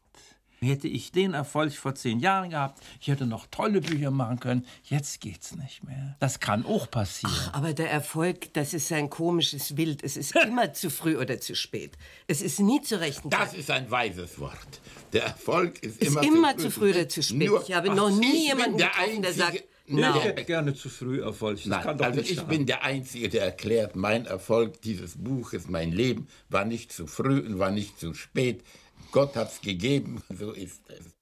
Hätte 0.61 0.89
ich 0.89 1.13
den 1.13 1.33
Erfolg 1.33 1.73
vor 1.73 1.95
zehn 1.95 2.19
Jahren 2.19 2.49
gehabt, 2.49 2.81
ich 2.99 3.07
hätte 3.07 3.25
noch 3.25 3.47
tolle 3.47 3.79
Bücher 3.79 4.11
machen 4.11 4.41
können. 4.41 4.65
Jetzt 4.83 5.21
geht's 5.21 5.55
nicht 5.55 5.85
mehr. 5.85 6.17
Das 6.19 6.41
kann 6.41 6.65
auch 6.65 6.91
passieren. 6.91 7.33
Aber 7.53 7.73
der 7.73 7.89
Erfolg, 7.89 8.53
das 8.55 8.73
ist 8.73 8.91
ein 8.91 9.09
komisches 9.09 9.73
Bild. 9.75 10.03
Es 10.03 10.17
ist 10.17 10.35
immer 10.47 10.73
zu 10.73 10.89
früh 10.89 11.15
oder 11.17 11.39
zu 11.39 11.55
spät. 11.55 11.97
Es 12.27 12.41
ist 12.41 12.59
nie 12.59 12.81
zur 12.81 12.99
rechten 12.99 13.29
Das 13.29 13.53
ist 13.53 13.71
ein 13.71 13.89
weises 13.89 14.37
Wort. 14.37 14.81
Der 15.13 15.23
Erfolg 15.23 15.81
ist, 15.81 16.01
Ist 16.01 16.11
immer, 16.11 16.23
immer 16.23 16.57
zu 16.57 16.69
früh 16.71 16.89
oder 16.91 17.07
zu 17.07 17.23
spät. 17.23 17.47
Nur- 17.47 17.63
Ich 17.65 17.73
habe 17.73 17.91
Ach, 17.91 17.95
noch 17.95 18.09
nie 18.09 18.47
jemanden 18.47 18.77
getroffen, 18.79 19.21
der 19.21 19.33
sagt, 19.33 19.63
Nee, 19.89 20.01
no. 20.01 20.19
der- 20.19 20.43
gerne 20.43 20.73
zu 20.75 20.89
früh 20.89 21.21
Erfolg. 21.21 21.57
Das 21.57 21.65
Nein, 21.65 22.01
also 22.01 22.19
ich 22.21 22.41
bin 22.43 22.65
der 22.65 22.83
Einzige, 22.83 23.29
der 23.29 23.43
erklärt, 23.43 23.95
mein 23.95 24.25
Erfolg 24.25 24.81
dieses 24.81 25.17
Buches, 25.17 25.67
mein 25.67 25.91
Leben, 25.91 26.27
war 26.49 26.65
nicht 26.65 26.91
zu 26.91 27.07
früh 27.07 27.39
und 27.39 27.59
war 27.59 27.71
nicht 27.71 27.99
zu 27.99 28.13
spät. 28.13 28.63
Gott 29.11 29.35
hat's 29.35 29.61
gegeben, 29.61 30.21
so 30.29 30.51
ist 30.51 30.81
es. 30.89 31.15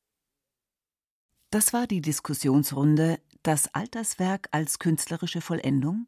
Das 1.52 1.72
war 1.74 1.88
die 1.88 2.02
Diskussionsrunde 2.02 3.20
Das 3.44 3.74
Alterswerk 3.74 4.50
als 4.52 4.80
künstlerische 4.80 5.40
Vollendung. 5.40 6.08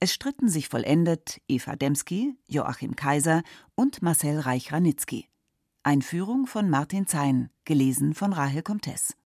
Es 0.00 0.12
stritten 0.14 0.48
sich 0.48 0.68
vollendet 0.68 1.40
Eva 1.48 1.76
Demski, 1.76 2.34
Joachim 2.48 2.96
Kaiser 2.96 3.42
und 3.74 4.00
Marcel 4.02 4.40
Reich-Ranitzky. 4.40 5.28
Einführung 5.82 6.46
von 6.46 6.70
Martin 6.70 7.06
Zein, 7.06 7.50
gelesen 7.66 8.14
von 8.14 8.32
Rahel 8.32 8.62
Comtes. 8.62 9.14